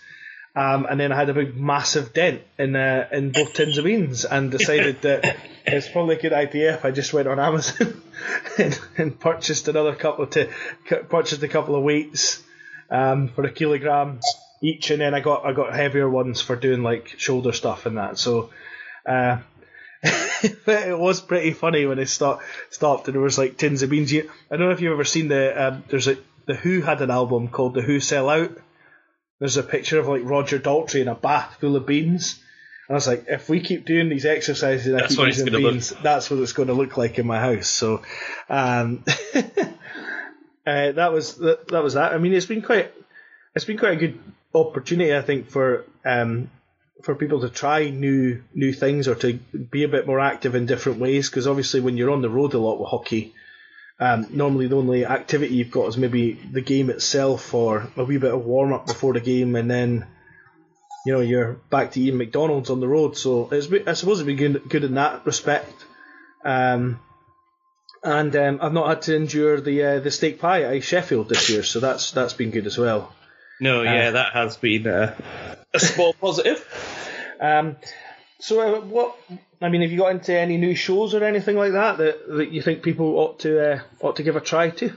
Um, 0.56 0.88
and 0.90 1.00
then 1.00 1.12
I 1.12 1.16
had 1.16 1.30
a 1.30 1.36
big 1.36 1.56
massive 1.56 2.14
dent 2.14 2.42
in 2.58 2.76
uh, 2.76 3.08
in 3.12 3.32
both 3.32 3.54
tins 3.54 3.78
of 3.78 3.86
beans, 3.86 4.26
and 4.26 4.50
decided 4.50 5.04
that 5.04 5.38
it's 5.68 5.88
probably 5.88 6.16
a 6.16 6.20
good 6.20 6.34
idea 6.34 6.74
if 6.74 6.84
I 6.84 6.90
just 6.90 7.14
went 7.14 7.28
on 7.28 7.40
Amazon 7.40 8.02
and, 8.58 8.80
and 8.98 9.20
purchased 9.20 9.68
another 9.68 9.94
couple 9.94 10.24
of 10.24 10.32
t- 10.32 10.50
purchased 11.10 11.44
a 11.44 11.48
couple 11.48 11.76
of 11.76 11.84
weights 11.84 12.42
um, 12.90 13.28
for 13.28 13.46
a 13.46 13.52
kilogram 13.52 14.20
each, 14.60 14.90
and 14.90 15.00
then 15.00 15.14
I 15.14 15.20
got 15.20 15.46
I 15.46 15.54
got 15.54 15.76
heavier 15.76 16.10
ones 16.10 16.42
for 16.42 16.56
doing 16.56 16.82
like 16.82 17.08
shoulder 17.20 17.52
stuff 17.52 17.86
and 17.86 17.98
that. 17.98 18.18
So 18.18 18.50
uh, 19.06 19.38
it 20.68 20.98
was 20.98 21.22
pretty 21.22 21.52
funny 21.52 21.86
when 21.86 22.00
it 22.00 22.10
start, 22.10 22.42
stopped 22.70 23.08
and 23.08 23.16
there 23.16 23.22
was 23.22 23.38
like 23.38 23.58
tins 23.58 23.84
of 23.84 23.90
beans. 23.90 24.14
I 24.14 24.22
don't 24.52 24.60
know 24.60 24.72
if 24.72 24.82
you've 24.82 24.94
ever 24.94 25.04
seen 25.04 25.28
the 25.28 25.68
um, 25.68 25.84
there's 25.90 26.08
a 26.08 26.18
the 26.48 26.56
Who 26.56 26.82
had 26.82 27.02
an 27.02 27.12
album 27.12 27.50
called 27.50 27.74
The 27.74 27.82
Who 27.82 28.00
Sell 28.00 28.30
Out. 28.30 28.58
There's 29.40 29.58
a 29.58 29.64
picture 29.64 30.00
of 30.00 30.08
like 30.08 30.24
Roger 30.24 30.58
Daltrey 30.58 31.02
in 31.02 31.08
a 31.08 31.16
bath 31.16 31.58
full 31.60 31.76
of 31.76 31.86
beans. 31.86 32.42
And 32.88 32.96
I 32.96 32.98
was 32.98 33.08
like, 33.08 33.26
if 33.28 33.50
we 33.50 33.60
keep 33.60 33.86
doing 33.86 34.10
these 34.10 34.26
exercises 34.26 34.88
and 34.88 35.02
I 35.02 35.08
keep 35.08 35.20
using 35.20 35.46
gonna 35.46 35.60
look. 35.60 35.74
beans, 35.74 35.94
that's 36.02 36.32
what 36.32 36.40
it's 36.40 36.54
going 36.54 36.70
to 36.70 36.74
look 36.74 36.96
like 36.96 37.20
in 37.20 37.28
my 37.28 37.40
house. 37.40 37.68
So, 37.68 38.02
um, 38.50 39.04
uh, 39.36 39.44
that 40.66 41.12
was 41.12 41.36
that, 41.36 41.68
that 41.68 41.84
was 41.84 41.96
that. 41.96 42.14
I 42.14 42.18
mean, 42.18 42.34
it's 42.34 42.46
been 42.46 42.62
quite 42.62 42.94
it's 43.54 43.66
been 43.66 43.78
quite 43.78 43.94
a 43.94 43.98
good 43.98 44.20
opportunity, 44.56 45.14
I 45.14 45.22
think, 45.22 45.50
for 45.50 45.84
um, 46.06 46.50
for 47.04 47.16
people 47.16 47.42
to 47.42 47.50
try 47.50 47.90
new 47.90 48.44
new 48.54 48.74
things 48.74 49.08
or 49.08 49.16
to 49.16 49.34
be 49.34 49.84
a 49.84 49.88
bit 49.88 50.08
more 50.08 50.20
active 50.20 50.56
in 50.56 50.66
different 50.66 51.00
ways. 51.00 51.30
Because 51.30 51.48
obviously, 51.48 51.80
when 51.80 51.98
you're 51.98 52.12
on 52.12 52.22
the 52.22 52.30
road 52.30 52.54
a 52.54 52.58
lot 52.58 52.80
with 52.80 52.90
hockey, 52.90 53.34
um, 54.00 54.28
normally 54.32 54.68
the 54.68 54.78
only 54.78 55.06
activity 55.06 55.56
you've 55.56 55.72
got 55.72 55.88
is 55.88 55.98
maybe 55.98 56.34
the 56.34 56.62
game 56.62 56.90
itself 56.90 57.54
or 57.54 57.92
a 57.96 58.04
wee 58.04 58.18
bit 58.18 58.34
of 58.34 58.46
warm 58.46 58.74
up 58.74 58.88
before 58.88 59.14
the 59.14 59.20
game, 59.20 59.56
and 59.56 59.70
then 59.70 60.06
you 61.06 61.14
know 61.14 61.22
you're 61.22 61.54
back 61.70 61.92
to 61.92 62.02
eating 62.02 62.18
McDonald's 62.18 62.70
on 62.70 62.80
the 62.80 62.88
road. 62.88 63.18
So 63.18 63.50
it's 63.52 63.72
I 63.88 63.94
suppose 63.94 64.20
it's 64.20 64.28
been 64.28 64.38
good, 64.38 64.70
good 64.70 64.84
in 64.84 64.96
that 64.96 65.26
respect. 65.26 65.86
Um, 66.44 67.00
and 68.04 68.36
um, 68.36 68.60
I've 68.62 68.74
not 68.74 68.88
had 68.88 69.02
to 69.04 69.16
endure 69.16 69.60
the 69.60 69.84
uh, 69.84 70.00
the 70.00 70.12
steak 70.12 70.40
pie 70.40 70.64
at 70.64 70.84
Sheffield 70.84 71.30
this 71.30 71.50
year, 71.50 71.64
so 71.64 71.80
that's 71.80 72.12
that's 72.12 72.34
been 72.34 72.52
good 72.52 72.68
as 72.68 72.78
well. 72.78 73.14
No, 73.60 73.82
yeah, 73.82 74.12
that 74.12 74.34
has 74.34 74.56
been 74.58 74.86
uh, 74.86 75.16
a 75.74 75.80
small 75.80 76.14
positive. 76.14 76.66
Um, 77.40 77.76
so, 78.40 78.76
uh, 78.76 78.82
what? 78.82 79.18
I 79.62 79.70
mean, 79.70 79.82
have 79.82 79.92
you 79.92 79.98
got 79.98 80.12
into 80.12 80.38
any 80.38 80.58
new 80.58 80.76
shows 80.76 81.16
or 81.16 81.24
anything 81.24 81.56
like 81.56 81.72
that 81.72 81.98
that, 81.98 82.28
that 82.28 82.52
you 82.52 82.62
think 82.62 82.84
people 82.84 83.18
ought 83.18 83.40
to 83.40 83.74
uh, 83.74 83.80
ought 84.02 84.18
to 84.18 84.24
give 84.24 84.36
a 84.36 84.42
try 84.42 84.70
to? 84.70 84.94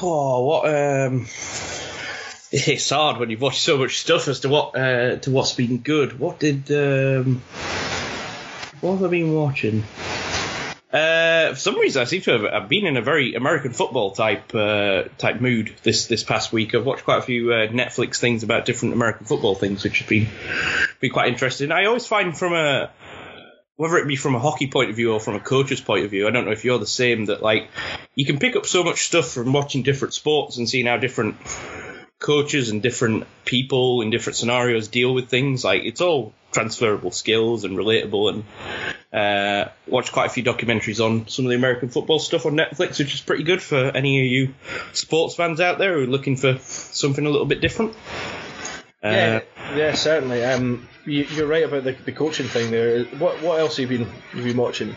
Oh, 0.00 0.44
what? 0.44 0.66
Um, 0.66 1.22
it's 2.52 2.90
hard 2.90 3.18
when 3.18 3.30
you've 3.30 3.40
watched 3.40 3.62
so 3.62 3.78
much 3.78 3.98
stuff 3.98 4.28
as 4.28 4.40
to 4.40 4.48
what 4.48 4.76
uh, 4.76 5.16
to 5.16 5.30
what's 5.30 5.52
been 5.52 5.78
good. 5.78 6.18
What 6.18 6.38
did 6.38 6.70
um, 6.70 7.42
what 8.80 8.92
have 8.92 9.04
I 9.04 9.08
been 9.08 9.34
watching? 9.34 9.82
Uh, 10.94 11.50
for 11.50 11.58
some 11.58 11.76
reason, 11.76 12.00
I 12.00 12.04
seem 12.04 12.20
to 12.22 12.30
have 12.30 12.44
I've 12.44 12.68
been 12.68 12.86
in 12.86 12.96
a 12.96 13.02
very 13.02 13.34
American 13.34 13.72
football 13.72 14.12
type 14.12 14.54
uh, 14.54 15.04
type 15.18 15.40
mood 15.40 15.74
this 15.82 16.06
this 16.06 16.22
past 16.22 16.52
week. 16.52 16.72
I've 16.72 16.86
watched 16.86 17.02
quite 17.02 17.18
a 17.18 17.22
few 17.22 17.52
uh, 17.52 17.66
Netflix 17.66 18.18
things 18.18 18.44
about 18.44 18.64
different 18.64 18.94
American 18.94 19.26
football 19.26 19.56
things, 19.56 19.82
which 19.82 19.98
have 19.98 20.08
been 20.08 20.28
been 21.00 21.10
quite 21.10 21.30
interesting. 21.30 21.72
I 21.72 21.86
always 21.86 22.06
find 22.06 22.38
from 22.38 22.52
a 22.52 22.92
whether 23.74 23.96
it 23.96 24.06
be 24.06 24.14
from 24.14 24.36
a 24.36 24.38
hockey 24.38 24.68
point 24.68 24.90
of 24.90 24.94
view 24.94 25.12
or 25.14 25.18
from 25.18 25.34
a 25.34 25.40
coach's 25.40 25.80
point 25.80 26.04
of 26.04 26.12
view, 26.12 26.28
I 26.28 26.30
don't 26.30 26.44
know 26.44 26.52
if 26.52 26.64
you're 26.64 26.78
the 26.78 26.86
same. 26.86 27.24
That 27.24 27.42
like 27.42 27.70
you 28.14 28.24
can 28.24 28.38
pick 28.38 28.54
up 28.54 28.64
so 28.64 28.84
much 28.84 29.02
stuff 29.06 29.32
from 29.32 29.52
watching 29.52 29.82
different 29.82 30.14
sports 30.14 30.58
and 30.58 30.68
seeing 30.68 30.86
how 30.86 30.98
different 30.98 31.38
coaches 32.24 32.70
and 32.70 32.80
different 32.80 33.26
people 33.44 34.00
in 34.00 34.08
different 34.08 34.36
scenarios 34.36 34.88
deal 34.88 35.12
with 35.12 35.28
things. 35.28 35.62
Like 35.62 35.82
it's 35.84 36.00
all 36.00 36.32
transferable 36.52 37.10
skills 37.10 37.64
and 37.64 37.76
relatable. 37.76 38.32
And 38.32 38.44
uh, 39.12 39.70
watched 39.86 40.12
quite 40.12 40.26
a 40.26 40.28
few 40.30 40.42
documentaries 40.42 41.04
on 41.04 41.28
some 41.28 41.44
of 41.44 41.50
the 41.50 41.56
American 41.56 41.90
football 41.90 42.18
stuff 42.18 42.46
on 42.46 42.54
Netflix, 42.54 42.98
which 42.98 43.12
is 43.12 43.20
pretty 43.20 43.44
good 43.44 43.60
for 43.60 43.76
any 43.76 44.20
of 44.20 44.26
you 44.26 44.54
sports 44.94 45.34
fans 45.34 45.60
out 45.60 45.76
there 45.76 45.98
who 45.98 46.04
are 46.04 46.06
looking 46.06 46.36
for 46.36 46.56
something 46.58 47.26
a 47.26 47.30
little 47.30 47.46
bit 47.46 47.60
different. 47.60 47.92
Uh, 49.02 49.10
Yeah, 49.10 49.40
yeah, 49.76 49.94
certainly. 49.94 50.42
Um, 50.42 50.88
you, 51.04 51.24
you're 51.24 51.46
right 51.46 51.64
about 51.64 51.84
the, 51.84 51.92
the 51.92 52.12
coaching 52.12 52.46
thing 52.46 52.70
there. 52.70 53.04
What 53.04 53.42
what 53.42 53.60
else 53.60 53.76
have 53.76 53.90
you 53.90 53.98
been 53.98 54.08
have 54.08 54.38
you 54.38 54.44
been 54.44 54.56
watching? 54.56 54.96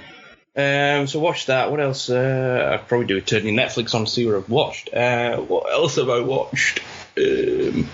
Um, 0.55 1.05
so 1.07 1.19
watch 1.19 1.47
that. 1.47 1.69
What 1.71 1.82
else? 1.82 2.09
Uh, 2.09 2.71
I'd 2.73 2.88
probably 2.88 3.05
do 3.05 3.17
a 3.17 3.21
turning 3.21 3.55
Netflix 3.55 3.93
on 3.93 4.05
to 4.05 4.11
see 4.11 4.25
what 4.25 4.36
I've 4.36 4.49
watched. 4.49 4.93
Uh, 4.93 5.38
what 5.41 5.71
else 5.71 5.97
have 5.97 6.09
I 6.09 6.21
watched? 6.21 6.82
Um, 7.18 7.89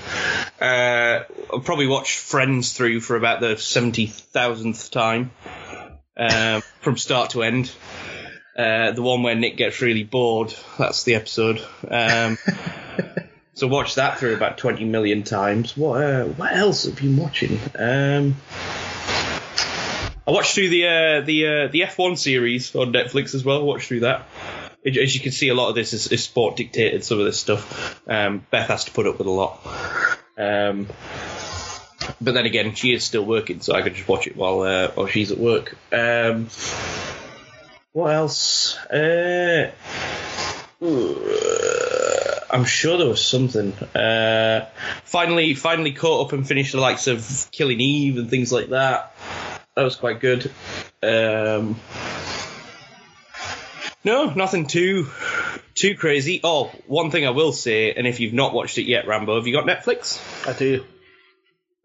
uh, 0.59 1.23
I've 1.53 1.63
probably 1.63 1.87
watched 1.87 2.17
Friends 2.17 2.73
through 2.73 2.99
for 2.99 3.15
about 3.15 3.39
the 3.39 3.57
seventy 3.57 4.07
thousandth 4.07 4.91
time, 4.91 5.31
um, 6.17 6.61
from 6.81 6.97
start 6.97 7.31
to 7.31 7.43
end. 7.43 7.71
Uh, 8.57 8.91
the 8.91 9.01
one 9.01 9.23
where 9.23 9.35
Nick 9.35 9.57
gets 9.57 9.81
really 9.81 10.03
bored. 10.03 10.53
That's 10.77 11.03
the 11.03 11.15
episode. 11.15 11.65
Um, 11.89 12.37
so 13.53 13.67
watch 13.67 13.95
that 13.95 14.19
through 14.19 14.35
about 14.35 14.57
twenty 14.57 14.85
million 14.85 15.23
times. 15.23 15.75
What? 15.75 16.03
Uh, 16.03 16.25
what 16.25 16.53
else 16.53 16.85
have 16.85 16.99
you 17.01 17.09
been 17.09 17.17
watching? 17.17 17.59
Um, 17.77 18.35
I 20.25 20.31
watched 20.31 20.55
through 20.55 20.69
the 20.69 20.85
uh, 20.85 21.21
the 21.21 21.47
uh, 21.47 21.67
the 21.67 21.81
F1 21.81 22.17
series 22.17 22.75
on 22.75 22.93
Netflix 22.93 23.35
as 23.35 23.43
well. 23.43 23.65
Watched 23.65 23.87
through 23.87 24.01
that. 24.01 24.25
As 24.85 25.15
you 25.15 25.21
can 25.21 25.31
see, 25.31 25.49
a 25.49 25.53
lot 25.53 25.69
of 25.69 25.75
this 25.75 25.93
is, 25.93 26.07
is 26.07 26.23
sport 26.23 26.57
dictated. 26.57 27.03
Some 27.03 27.19
of 27.19 27.25
this 27.25 27.39
stuff, 27.39 28.01
um, 28.07 28.45
Beth 28.49 28.67
has 28.67 28.85
to 28.85 28.91
put 28.91 29.07
up 29.07 29.17
with 29.17 29.27
a 29.27 29.31
lot. 29.31 29.65
Um, 30.37 30.87
but 32.19 32.33
then 32.33 32.45
again, 32.45 32.75
she 32.75 32.93
is 32.93 33.03
still 33.03 33.25
working, 33.25 33.61
so 33.61 33.73
I 33.73 33.81
can 33.81 33.93
just 33.93 34.07
watch 34.07 34.27
it 34.27 34.35
while 34.35 34.61
uh, 34.61 34.91
while 34.91 35.07
she's 35.07 35.31
at 35.31 35.37
work. 35.37 35.75
Um, 35.91 36.49
what 37.93 38.13
else? 38.13 38.77
Uh, 38.87 39.71
I'm 42.51 42.65
sure 42.65 42.97
there 42.97 43.07
was 43.07 43.23
something. 43.23 43.71
Uh, 43.95 44.67
finally, 45.05 45.53
finally 45.53 45.93
caught 45.93 46.27
up 46.27 46.33
and 46.33 46.47
finished 46.47 46.73
the 46.73 46.81
likes 46.81 47.07
of 47.07 47.47
Killing 47.51 47.79
Eve 47.79 48.17
and 48.17 48.29
things 48.29 48.51
like 48.51 48.69
that. 48.69 49.15
That 49.75 49.83
was 49.83 49.95
quite 49.95 50.19
good. 50.19 50.51
Um, 51.01 51.79
no, 54.03 54.33
nothing 54.33 54.67
too 54.67 55.07
too 55.75 55.95
crazy. 55.95 56.41
Oh, 56.43 56.71
one 56.87 57.11
thing 57.11 57.25
I 57.25 57.31
will 57.31 57.51
say, 57.51 57.93
and 57.93 58.05
if 58.05 58.19
you've 58.19 58.33
not 58.33 58.53
watched 58.53 58.77
it 58.77 58.83
yet, 58.83 59.07
Rambo, 59.07 59.35
have 59.37 59.47
you 59.47 59.53
got 59.53 59.65
Netflix? 59.65 60.19
I 60.47 60.53
do. 60.57 60.83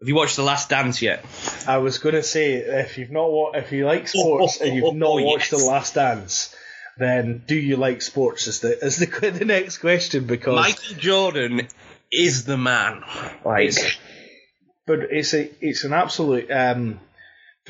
Have 0.01 0.07
you 0.07 0.15
watched 0.15 0.37
The 0.37 0.43
Last 0.43 0.69
Dance 0.69 1.01
yet? 1.01 1.25
I 1.67 1.79
was 1.79 1.97
going 1.97 2.15
to 2.15 2.23
say 2.23 2.53
if 2.53 2.97
you've 2.97 3.11
not 3.11 3.29
wa- 3.29 3.51
if 3.53 3.71
you 3.73 3.85
like 3.85 4.07
sports 4.07 4.59
oh, 4.61 4.65
and 4.65 4.75
you've 4.75 4.85
oh, 4.85 4.91
not 4.91 5.09
oh, 5.09 5.23
watched 5.23 5.51
yes. 5.51 5.61
The 5.61 5.67
Last 5.67 5.95
Dance, 5.95 6.55
then 6.97 7.43
do 7.45 7.55
you 7.55 7.75
like 7.75 8.01
sports? 8.01 8.47
Is 8.47 8.61
the 8.61 8.85
is 8.85 8.97
the 8.97 9.05
the 9.31 9.45
next 9.45 9.79
question 9.79 10.25
because 10.25 10.55
Michael 10.55 10.95
Jordan 10.97 11.67
is 12.11 12.45
the 12.45 12.57
man. 12.57 13.03
Like, 13.43 13.67
It's- 13.67 13.97
but 14.87 14.99
it's 15.11 15.33
a 15.33 15.51
it's 15.61 15.83
an 15.83 15.93
absolute 15.93 16.49
um, 16.49 16.99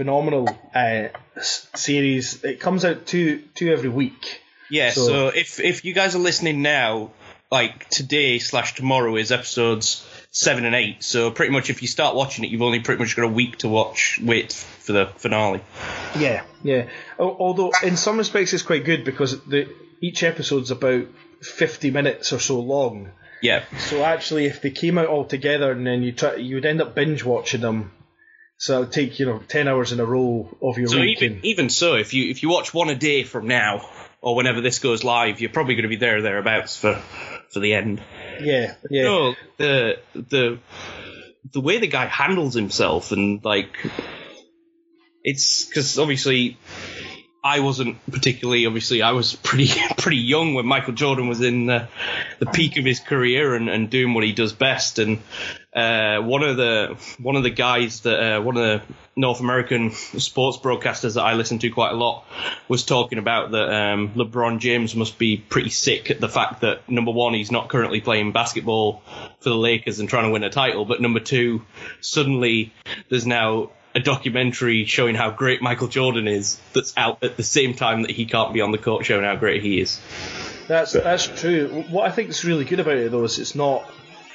phenomenal 0.04 0.48
uh, 0.74 1.10
series. 1.42 2.44
It 2.44 2.60
comes 2.62 2.86
out 2.86 3.06
two 3.06 3.44
two 3.56 3.72
every 3.72 3.90
week. 3.90 4.42
yeah. 4.72 4.92
so- 4.92 5.08
So, 5.08 5.28
if 5.28 5.60
if 5.60 5.84
you 5.86 5.94
guys 5.94 6.16
are 6.16 6.20
listening 6.20 6.62
now, 6.62 7.12
like 7.52 7.90
today 7.90 8.40
slash 8.40 8.76
tomorrow 8.76 9.16
is 9.18 9.32
episodes 9.32 10.06
seven 10.32 10.64
and 10.66 10.76
eight. 10.76 11.04
So 11.04 11.32
pretty 11.32 11.52
much, 11.52 11.70
if 11.70 11.82
you 11.82 11.88
start 11.88 12.16
watching 12.16 12.46
it, 12.46 12.52
you've 12.52 12.62
only 12.62 12.80
pretty 12.80 13.00
much 13.00 13.16
got 13.16 13.26
a 13.26 13.28
week 13.42 13.58
to 13.58 13.68
watch. 13.68 14.20
Wait 14.24 14.54
for 14.54 14.94
the 14.94 15.08
finale. 15.18 15.62
Yeah, 16.18 16.44
yeah. 16.64 16.88
Although 17.20 17.72
in 17.84 17.98
some 17.98 18.18
respects 18.18 18.54
it's 18.54 18.64
quite 18.64 18.86
good 18.86 19.04
because 19.04 19.44
the 19.46 19.68
each 20.02 20.24
episode's 20.24 20.72
about 20.72 21.08
fifty 21.42 21.92
minutes 21.92 22.32
or 22.32 22.40
so 22.40 22.60
long. 22.62 23.12
Yeah. 23.42 23.64
So 23.78 24.04
actually, 24.04 24.46
if 24.46 24.62
they 24.62 24.70
came 24.72 24.98
out 24.98 25.08
all 25.08 25.26
together 25.26 25.72
and 25.72 25.86
then 25.86 26.04
you 26.04 26.12
try, 26.14 26.36
you 26.36 26.56
would 26.56 26.66
end 26.66 26.82
up 26.82 26.94
binge 26.96 27.24
watching 27.26 27.62
them. 27.62 27.92
So 28.60 28.82
it'd 28.82 28.92
take 28.94 29.20
you 29.20 29.26
know 29.26 29.40
ten 29.48 29.68
hours 29.68 29.92
in 29.94 30.00
a 30.00 30.06
row 30.06 30.50
of 30.62 30.78
your 30.78 30.88
So 30.90 31.00
week. 31.00 31.18
even 31.22 31.38
and- 31.38 31.46
even 31.46 31.70
so, 31.70 31.96
if 31.96 32.14
you 32.14 32.30
if 32.30 32.44
you 32.44 32.50
watch 32.50 32.74
one 32.74 32.90
a 32.90 32.96
day 32.96 33.24
from 33.24 33.48
now 33.48 33.90
or 34.22 34.36
whenever 34.36 34.60
this 34.62 34.80
goes 34.80 35.04
live, 35.04 35.40
you're 35.40 35.50
probably 35.50 35.76
going 35.76 35.84
to 35.84 35.90
be 35.90 35.96
there 35.96 36.18
or 36.18 36.22
thereabouts 36.22 36.76
for 36.78 37.02
for 37.52 37.60
the 37.62 37.74
end. 37.74 38.02
yeah, 38.42 38.76
yeah. 38.90 39.04
No, 39.04 39.36
the 39.58 40.00
the 40.14 40.60
the 41.54 41.62
way 41.62 41.80
the 41.80 41.88
guy 41.88 42.06
handles 42.06 42.54
himself 42.54 43.12
and 43.14 43.44
like 43.46 43.78
it's 45.24 45.66
because 45.66 45.98
obviously 46.00 46.58
I 47.44 47.62
wasn't 47.62 47.98
particularly 48.12 48.66
obviously 48.66 49.02
I 49.02 49.12
was 49.14 49.36
pretty 49.36 49.70
pretty 49.98 50.18
young 50.18 50.54
when 50.54 50.66
Michael 50.66 50.94
Jordan 50.94 51.28
was 51.28 51.42
in 51.42 51.66
the, 51.68 51.88
the 52.40 52.46
peak 52.46 52.78
of 52.78 52.86
his 52.86 53.00
career 53.00 53.56
and, 53.56 53.70
and 53.70 53.90
doing 53.90 54.14
what 54.14 54.24
he 54.26 54.34
does 54.34 54.52
best 54.54 55.00
and 55.00 55.20
uh, 55.74 56.20
one 56.22 56.42
of 56.42 56.58
the 56.58 56.98
one 57.20 57.36
of 57.36 57.44
the 57.44 57.52
guys 57.52 58.02
that 58.02 58.20
uh, 58.20 58.42
one 58.42 58.58
of 58.58 58.64
the 58.64 58.94
North 59.16 59.40
American 59.40 59.92
sports 59.92 60.58
broadcasters 60.58 61.14
that 61.14 61.22
I 61.22 61.34
listen 61.34 61.60
to 61.60 61.70
quite 61.70 61.92
a 61.92 61.96
lot 61.96 62.26
was 62.68 62.84
talking 62.84 63.20
about 63.20 63.52
that 63.52 63.72
um, 63.72 64.10
LeBron 64.16 64.60
James 64.60 64.96
must 64.96 65.20
be 65.20 65.38
pretty 65.38 65.70
sick 65.70 66.10
at 66.10 66.20
the 66.20 66.30
fact 66.30 66.62
that 66.62 66.90
number 66.90 67.12
one 67.12 67.36
he's 67.36 67.52
not 67.52 67.70
currently 67.70 68.02
playing 68.02 68.32
basketball 68.32 69.04
for 69.42 69.50
the 69.50 69.56
Lakers 69.56 70.00
and 70.00 70.10
trying 70.10 70.26
to 70.26 70.32
win 70.32 70.44
a 70.44 70.50
title, 70.50 70.86
but 70.86 71.02
number 71.02 71.20
two 71.20 71.62
suddenly 72.02 72.74
there's 73.10 73.28
now 73.28 73.70
a 73.94 74.00
documentary 74.00 74.86
showing 74.86 75.14
how 75.14 75.30
great 75.30 75.62
Michael 75.62 75.88
Jordan 75.88 76.28
is 76.28 76.60
that's 76.74 76.94
out 76.98 77.24
at 77.24 77.38
the 77.38 77.44
same 77.44 77.76
time 77.76 78.04
that 78.04 78.12
he 78.12 78.26
can't 78.26 78.54
be 78.54 78.62
on 78.62 78.72
the 78.72 78.78
court 78.80 79.06
showing 79.06 79.24
how 79.24 79.36
great 79.36 79.62
he 79.62 79.82
is. 79.82 80.00
That's 80.68 80.94
that's 80.94 81.28
true. 81.28 81.86
What 81.90 82.08
I 82.08 82.12
think 82.12 82.30
is 82.30 82.44
really 82.44 82.66
good 82.66 82.80
about 82.80 82.98
it 82.98 83.12
though 83.12 83.24
is 83.24 83.38
it's 83.38 83.56
not 83.56 83.90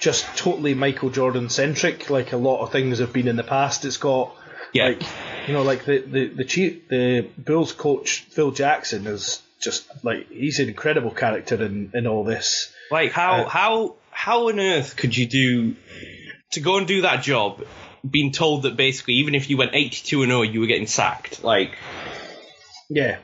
just 0.05 0.37
totally 0.37 0.75
Michael 0.75 1.09
Jordan 1.09 1.49
centric 1.49 2.11
like 2.11 2.33
a 2.33 2.37
lot 2.37 2.61
of 2.63 2.71
things 2.71 2.99
have 2.99 3.13
been 3.13 3.27
in 3.27 3.37
the 3.37 3.43
past. 3.43 3.85
It's 3.87 3.97
got 3.97 4.37
Yeah. 4.75 4.89
like 4.89 5.03
you 5.47 5.55
know 5.55 5.63
like 5.63 5.87
the 5.87 5.99
the 5.99 6.27
the 6.29 6.45
chief, 6.45 6.89
the 6.89 7.27
Bulls 7.39 7.73
coach 7.73 8.21
Phil 8.35 8.51
Jackson 8.51 9.07
is 9.07 9.41
just 9.63 9.89
like 10.05 10.29
he's 10.31 10.59
an 10.61 10.69
incredible 10.69 11.11
character 11.11 11.57
in 11.65 11.91
in 11.95 12.07
all 12.07 12.23
this. 12.25 12.71
Like 12.91 13.13
how 13.13 13.33
Uh, 13.45 13.49
how 13.49 13.95
how 14.11 14.49
on 14.49 14.61
earth 14.61 14.97
could 14.97 15.17
you 15.17 15.27
do 15.27 15.75
to 16.53 16.61
go 16.61 16.77
and 16.77 16.87
do 16.87 17.01
that 17.03 17.23
job, 17.23 17.65
being 18.09 18.31
told 18.31 18.65
that 18.65 18.77
basically 18.77 19.15
even 19.15 19.35
if 19.35 19.49
you 19.49 19.57
went 19.57 19.71
eighty 19.75 20.03
two 20.05 20.23
and 20.23 20.31
zero, 20.31 20.43
you 20.43 20.61
were 20.61 20.67
getting 20.67 20.87
sacked? 20.87 21.43
Like 21.43 21.73
Yeah. 22.91 23.17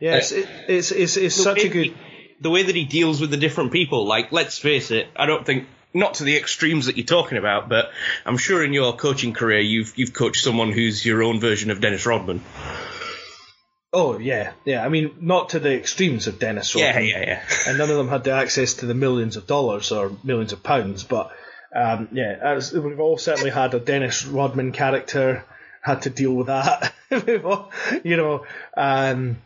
Yes, 0.00 0.32
it, 0.32 0.48
it's 0.68 0.92
it's 0.92 1.16
it's 1.18 1.34
such 1.34 1.64
a 1.64 1.68
good. 1.68 1.94
The 2.40 2.50
way 2.50 2.62
that 2.62 2.74
he 2.74 2.84
deals 2.84 3.20
with 3.20 3.30
the 3.30 3.36
different 3.36 3.72
people. 3.72 4.06
Like 4.06 4.32
let's 4.32 4.58
face 4.58 4.90
it, 4.90 5.08
I 5.16 5.26
don't 5.26 5.44
think. 5.44 5.68
Not 5.94 6.14
to 6.14 6.24
the 6.24 6.36
extremes 6.36 6.84
that 6.84 6.98
you're 6.98 7.06
talking 7.06 7.38
about, 7.38 7.70
but 7.70 7.90
I'm 8.26 8.36
sure 8.36 8.62
in 8.62 8.74
your 8.74 8.94
coaching 8.94 9.32
career 9.32 9.60
you've 9.60 9.94
you've 9.96 10.12
coached 10.12 10.42
someone 10.42 10.70
who's 10.70 11.04
your 11.04 11.22
own 11.22 11.40
version 11.40 11.70
of 11.70 11.80
Dennis 11.80 12.04
Rodman. 12.04 12.42
Oh 13.92 14.18
yeah, 14.18 14.52
yeah. 14.66 14.84
I 14.84 14.90
mean, 14.90 15.14
not 15.20 15.50
to 15.50 15.60
the 15.60 15.74
extremes 15.74 16.26
of 16.26 16.38
Dennis 16.38 16.74
Rodman. 16.74 17.06
Yeah, 17.06 17.18
yeah, 17.20 17.26
yeah. 17.26 17.42
and 17.66 17.78
none 17.78 17.90
of 17.90 17.96
them 17.96 18.08
had 18.08 18.22
the 18.22 18.32
access 18.32 18.74
to 18.74 18.86
the 18.86 18.94
millions 18.94 19.36
of 19.36 19.46
dollars 19.46 19.90
or 19.90 20.12
millions 20.22 20.52
of 20.52 20.62
pounds. 20.62 21.04
But 21.04 21.32
um, 21.74 22.08
yeah, 22.12 22.36
as 22.40 22.72
we've 22.72 23.00
all 23.00 23.16
certainly 23.16 23.50
had 23.50 23.72
a 23.72 23.80
Dennis 23.80 24.26
Rodman 24.26 24.72
character, 24.72 25.44
had 25.80 26.02
to 26.02 26.10
deal 26.10 26.34
with 26.34 26.48
that. 26.48 26.92
You 28.04 28.18
know, 28.18 28.44
um, 28.76 29.38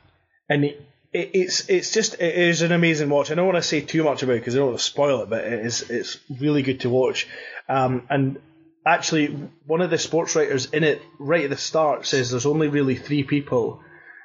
and 0.48 0.64
it, 0.64 0.84
it, 1.12 1.30
it's 1.34 1.68
it's 1.68 1.92
just 1.92 2.14
it 2.14 2.34
is 2.34 2.62
an 2.62 2.72
amazing 2.72 3.08
watch. 3.08 3.30
I 3.30 3.34
don't 3.34 3.46
want 3.46 3.56
to 3.56 3.68
say 3.68 3.80
too 3.80 4.04
much 4.04 4.22
about 4.22 4.34
it 4.36 4.40
because 4.40 4.54
I 4.54 4.58
don't 4.58 4.68
want 4.68 4.78
to 4.78 4.84
spoil 4.84 5.22
it, 5.22 5.30
but 5.30 5.44
it 5.44 5.66
is 5.66 5.90
it's 5.90 6.18
really 6.40 6.62
good 6.62 6.80
to 6.80 6.90
watch. 6.90 7.28
Um, 7.68 8.06
and 8.10 8.40
actually, 8.86 9.26
one 9.66 9.80
of 9.80 9.90
the 9.90 9.98
sports 9.98 10.34
writers 10.36 10.66
in 10.66 10.84
it 10.84 11.02
right 11.18 11.44
at 11.44 11.50
the 11.50 11.56
start 11.56 12.06
says 12.06 12.30
there's 12.30 12.46
only 12.46 12.68
really 12.68 12.96
three 12.96 13.22
people 13.22 13.80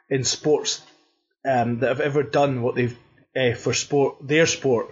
in 0.10 0.24
sports 0.24 0.82
um, 1.46 1.80
that 1.80 1.90
have 1.90 2.00
ever 2.02 2.24
done 2.24 2.62
what 2.62 2.76
they've 2.76 2.98
uh, 3.36 3.54
for 3.54 3.74
sport 3.74 4.16
their 4.22 4.46
sport 4.48 4.90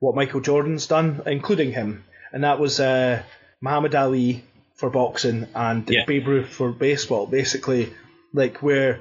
what 0.00 0.14
Michael 0.14 0.40
Jordan's 0.40 0.86
done, 0.86 1.22
including 1.26 1.72
him, 1.72 2.04
and 2.32 2.44
that 2.44 2.58
was 2.58 2.80
uh, 2.80 3.22
Muhammad 3.60 3.94
Ali 3.94 4.44
for 4.76 4.88
boxing 4.90 5.46
and 5.54 5.88
Yeah. 5.88 6.06
Babe 6.06 6.26
Ruth 6.26 6.48
for 6.48 6.72
baseball. 6.72 7.26
Basically, 7.26 7.92
like 8.32 8.62
where 8.62 9.00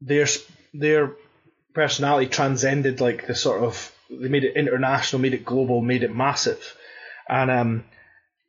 their 0.00 0.26
their 0.72 1.12
personality 1.74 2.28
transcended 2.28 3.00
like 3.00 3.26
the 3.26 3.34
sort 3.34 3.62
of 3.62 3.92
they 4.10 4.28
made 4.28 4.44
it 4.44 4.56
international, 4.56 5.22
made 5.22 5.34
it 5.34 5.44
global, 5.44 5.80
made 5.80 6.02
it 6.02 6.14
massive, 6.14 6.76
and 7.28 7.50
um. 7.50 7.84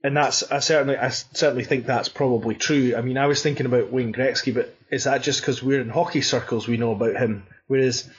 And 0.05 0.17
that's 0.17 0.43
I 0.51 0.59
certainly 0.59 0.97
I 0.97 1.07
certainly 1.07 1.63
think 1.63 1.85
that's 1.85 2.09
probably 2.09 2.55
true. 2.55 2.93
I 2.93 3.01
mean, 3.01 3.17
I 3.17 3.27
was 3.27 3.41
thinking 3.41 3.65
about 3.65 3.89
Wayne 3.89 4.11
Gretzky, 4.11 4.53
but 4.53 4.75
is 4.91 5.05
that 5.05 5.23
just 5.23 5.39
because 5.39 5.63
we're 5.63 5.79
in 5.79 5.87
hockey 5.87 6.19
circles 6.19 6.67
we 6.67 6.75
know 6.75 6.91
about 6.91 7.15
him, 7.15 7.47
whereas 7.67 8.09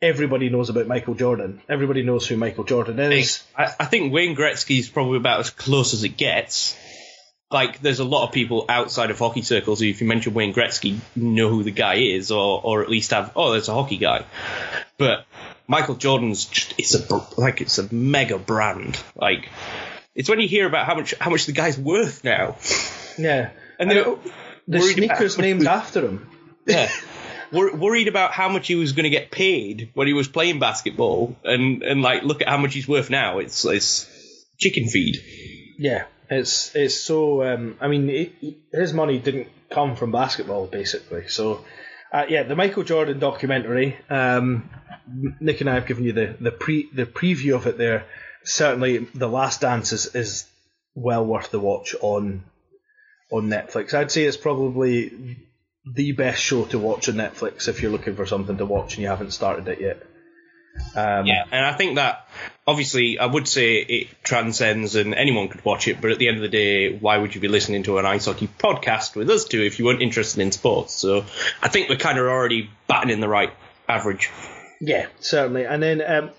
everybody 0.00 0.48
knows 0.48 0.70
about 0.70 0.86
Michael 0.86 1.14
Jordan? 1.14 1.60
Everybody 1.68 2.02
knows 2.02 2.26
who 2.26 2.38
Michael 2.38 2.64
Jordan 2.64 2.98
is. 2.98 3.42
I, 3.54 3.74
I 3.78 3.84
think 3.84 4.10
Wayne 4.10 4.34
Gretzky 4.34 4.78
is 4.78 4.88
probably 4.88 5.18
about 5.18 5.40
as 5.40 5.50
close 5.50 5.92
as 5.92 6.02
it 6.02 6.16
gets. 6.16 6.74
Like, 7.54 7.80
there's 7.80 8.00
a 8.00 8.04
lot 8.04 8.26
of 8.26 8.32
people 8.32 8.66
outside 8.68 9.10
of 9.10 9.18
hockey 9.18 9.42
circles 9.42 9.78
who, 9.80 9.86
if 9.86 10.00
you 10.00 10.06
mention 10.08 10.34
Wayne 10.34 10.52
Gretzky, 10.52 10.98
know 11.14 11.48
who 11.48 11.62
the 11.62 11.70
guy 11.70 11.94
is, 11.94 12.30
or 12.32 12.60
or 12.62 12.82
at 12.82 12.90
least 12.90 13.12
have, 13.12 13.30
oh, 13.36 13.52
there's 13.52 13.68
a 13.68 13.72
hockey 13.74 13.96
guy. 13.96 14.24
But 14.98 15.24
Michael 15.68 15.94
Jordan's 15.94 16.44
just, 16.46 16.74
it's 16.78 16.94
a 16.94 17.22
like 17.40 17.60
it's 17.60 17.78
a 17.78 17.94
mega 17.94 18.38
brand. 18.38 19.00
Like, 19.14 19.48
it's 20.16 20.28
when 20.28 20.40
you 20.40 20.48
hear 20.48 20.66
about 20.66 20.86
how 20.86 20.96
much 20.96 21.14
how 21.20 21.30
much 21.30 21.46
the 21.46 21.52
guy's 21.52 21.78
worth 21.78 22.24
now, 22.24 22.56
Yeah, 23.16 23.50
and 23.78 23.90
they're 23.90 24.16
the 24.66 24.80
sneakers 24.80 25.38
named 25.46 25.66
after 25.66 26.00
him. 26.04 26.28
yeah. 26.66 26.90
Worried 27.52 28.08
about 28.08 28.32
how 28.32 28.48
much 28.48 28.66
he 28.66 28.74
was 28.74 28.92
going 28.92 29.04
to 29.04 29.10
get 29.10 29.30
paid 29.30 29.90
when 29.94 30.08
he 30.08 30.12
was 30.12 30.26
playing 30.26 30.58
basketball, 30.58 31.36
and 31.44 31.84
and 31.84 32.02
like 32.02 32.24
look 32.24 32.42
at 32.42 32.48
how 32.48 32.56
much 32.56 32.74
he's 32.74 32.88
worth 32.88 33.10
now. 33.10 33.38
It's 33.38 33.64
it's 33.64 34.10
chicken 34.58 34.88
feed. 34.88 35.18
Yeah, 35.78 36.06
it's 36.28 36.74
it's 36.74 37.00
so. 37.00 37.42
Um, 37.44 37.76
I 37.80 37.88
mean, 37.88 38.08
it, 38.08 38.32
his 38.72 38.92
money 38.92 39.18
didn't 39.18 39.48
come 39.70 39.96
from 39.96 40.12
basketball, 40.12 40.66
basically. 40.66 41.28
So, 41.28 41.64
uh, 42.12 42.24
yeah, 42.28 42.44
the 42.44 42.56
Michael 42.56 42.84
Jordan 42.84 43.18
documentary. 43.18 43.96
Um, 44.08 44.70
Nick 45.40 45.60
and 45.60 45.68
I 45.68 45.74
have 45.74 45.86
given 45.86 46.04
you 46.04 46.12
the 46.12 46.36
the 46.40 46.52
pre 46.52 46.88
the 46.92 47.06
preview 47.06 47.54
of 47.54 47.66
it 47.66 47.78
there. 47.78 48.06
Certainly, 48.44 48.98
the 49.14 49.28
Last 49.28 49.60
Dance 49.60 49.92
is, 49.92 50.14
is 50.14 50.46
well 50.94 51.24
worth 51.24 51.50
the 51.50 51.60
watch 51.60 51.94
on 52.00 52.44
on 53.30 53.48
Netflix. 53.48 53.94
I'd 53.94 54.10
say 54.10 54.24
it's 54.24 54.36
probably 54.36 55.38
the 55.94 56.12
best 56.12 56.40
show 56.42 56.64
to 56.66 56.78
watch 56.78 57.08
on 57.08 57.16
Netflix 57.16 57.68
if 57.68 57.82
you're 57.82 57.92
looking 57.92 58.16
for 58.16 58.26
something 58.26 58.56
to 58.58 58.66
watch 58.66 58.94
and 58.94 59.02
you 59.02 59.08
haven't 59.08 59.32
started 59.32 59.68
it 59.68 59.80
yet. 59.80 60.02
Um, 60.96 61.26
Yeah, 61.26 61.44
and 61.50 61.64
I 61.66 61.72
think 61.72 61.96
that 61.96 62.28
obviously 62.66 63.18
I 63.18 63.26
would 63.26 63.46
say 63.48 63.76
it 63.76 64.08
transcends 64.22 64.96
and 64.96 65.14
anyone 65.14 65.48
could 65.48 65.64
watch 65.64 65.88
it, 65.88 66.00
but 66.00 66.10
at 66.10 66.18
the 66.18 66.28
end 66.28 66.36
of 66.36 66.42
the 66.42 66.48
day, 66.48 66.96
why 66.96 67.18
would 67.18 67.34
you 67.34 67.40
be 67.40 67.48
listening 67.48 67.82
to 67.84 67.98
an 67.98 68.06
ice 68.06 68.26
hockey 68.26 68.48
podcast 68.58 69.16
with 69.16 69.30
us 69.30 69.44
two 69.44 69.62
if 69.62 69.78
you 69.78 69.84
weren't 69.84 70.02
interested 70.02 70.40
in 70.40 70.52
sports? 70.52 70.94
So 70.94 71.24
I 71.62 71.68
think 71.68 71.88
we're 71.88 71.96
kind 71.96 72.18
of 72.18 72.26
already 72.26 72.70
batting 72.86 73.10
in 73.10 73.20
the 73.20 73.28
right 73.28 73.52
average. 73.88 74.30
Yeah, 74.80 75.06
certainly. 75.20 75.64
And 75.64 75.82
then 75.82 76.02
um, 76.02 76.30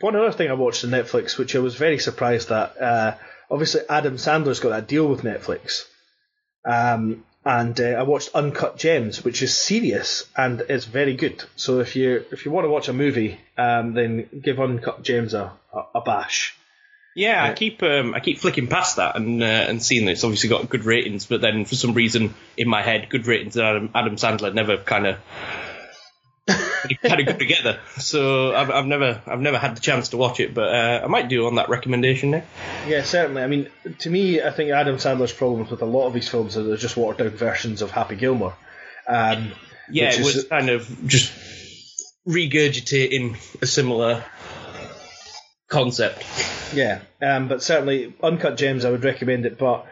one 0.00 0.16
other 0.16 0.32
thing 0.32 0.50
I 0.50 0.54
watched 0.54 0.84
on 0.84 0.90
Netflix, 0.90 1.38
which 1.38 1.54
I 1.54 1.60
was 1.60 1.74
very 1.74 1.98
surprised 1.98 2.50
at. 2.50 2.80
Uh, 2.80 3.14
obviously, 3.50 3.82
Adam 3.88 4.16
Sandler's 4.16 4.60
got 4.60 4.70
that 4.70 4.88
deal 4.88 5.06
with 5.06 5.22
Netflix, 5.22 5.84
um, 6.64 7.24
and 7.50 7.80
uh, 7.80 7.84
I 7.98 8.02
watched 8.04 8.30
Uncut 8.32 8.76
Gems, 8.76 9.24
which 9.24 9.42
is 9.42 9.52
serious 9.52 10.24
and 10.36 10.60
it's 10.68 10.84
very 10.84 11.16
good. 11.16 11.42
So 11.56 11.80
if 11.80 11.96
you 11.96 12.24
if 12.30 12.44
you 12.44 12.52
want 12.52 12.64
to 12.64 12.68
watch 12.70 12.88
a 12.88 12.92
movie, 12.92 13.40
um, 13.58 13.92
then 13.92 14.28
give 14.40 14.60
Uncut 14.60 15.02
Gems 15.02 15.34
a, 15.34 15.52
a, 15.72 15.82
a 15.96 16.00
bash. 16.00 16.54
Yeah, 17.16 17.42
I 17.42 17.52
keep 17.54 17.82
um, 17.82 18.14
I 18.14 18.20
keep 18.20 18.38
flicking 18.38 18.68
past 18.68 18.96
that 18.96 19.16
and 19.16 19.42
uh, 19.42 19.46
and 19.46 19.82
seeing 19.82 20.04
that 20.04 20.12
it's 20.12 20.22
obviously 20.22 20.48
got 20.48 20.68
good 20.68 20.84
ratings, 20.84 21.26
but 21.26 21.40
then 21.40 21.64
for 21.64 21.74
some 21.74 21.92
reason 21.94 22.34
in 22.56 22.68
my 22.68 22.82
head, 22.82 23.08
good 23.10 23.26
ratings 23.26 23.56
and 23.56 23.66
Adam, 23.66 23.90
Adam 23.96 24.16
Sandler 24.16 24.54
never 24.54 24.76
kind 24.76 25.08
of 25.08 25.16
kind 26.96 27.20
of 27.20 27.26
go 27.26 27.32
together. 27.34 27.78
So 27.98 28.54
I've, 28.54 28.70
I've 28.70 28.86
never 28.86 29.20
I've 29.26 29.40
never 29.40 29.58
had 29.58 29.76
the 29.76 29.80
chance 29.80 30.10
to 30.10 30.16
watch 30.16 30.40
it, 30.40 30.54
but 30.54 30.68
uh, 30.74 31.00
I 31.04 31.06
might 31.06 31.28
do 31.28 31.46
on 31.46 31.56
that 31.56 31.68
recommendation 31.68 32.30
Nick. 32.30 32.44
Yeah, 32.86 33.02
certainly. 33.02 33.42
I 33.42 33.46
mean, 33.46 33.68
to 34.00 34.10
me, 34.10 34.42
I 34.42 34.50
think 34.50 34.70
Adam 34.70 34.96
Sandler's 34.96 35.32
problems 35.32 35.70
with 35.70 35.82
a 35.82 35.86
lot 35.86 36.06
of 36.06 36.14
his 36.14 36.28
films 36.28 36.56
are 36.56 36.62
they're 36.62 36.76
just 36.76 36.96
watered 36.96 37.18
down 37.30 37.36
versions 37.36 37.82
of 37.82 37.90
Happy 37.90 38.16
Gilmore. 38.16 38.54
Um, 39.08 39.52
Yeah, 39.90 40.06
which 40.08 40.14
it 40.14 40.20
is- 40.20 40.34
was 40.36 40.44
kind 40.44 40.68
of 40.70 41.06
just 41.06 41.32
regurgitating 42.26 43.36
a 43.62 43.66
similar 43.66 44.24
concept. 45.68 46.24
Yeah, 46.74 47.00
um, 47.22 47.48
but 47.48 47.62
certainly 47.62 48.14
Uncut 48.22 48.56
Gems, 48.56 48.84
I 48.84 48.90
would 48.90 49.04
recommend 49.04 49.46
it, 49.46 49.58
but 49.58 49.86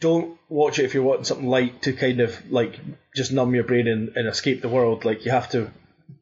don't 0.00 0.38
watch 0.48 0.78
it 0.78 0.84
if 0.84 0.94
you're 0.94 1.02
wanting 1.02 1.24
something 1.24 1.46
light 1.48 1.82
to 1.82 1.92
kind 1.92 2.20
of 2.20 2.50
like 2.50 2.78
just 3.16 3.32
numb 3.32 3.54
your 3.54 3.64
brain 3.64 3.88
and, 3.88 4.10
and 4.16 4.28
escape 4.28 4.60
the 4.62 4.68
world. 4.68 5.04
Like 5.04 5.24
you 5.24 5.30
have 5.32 5.48
to 5.50 5.70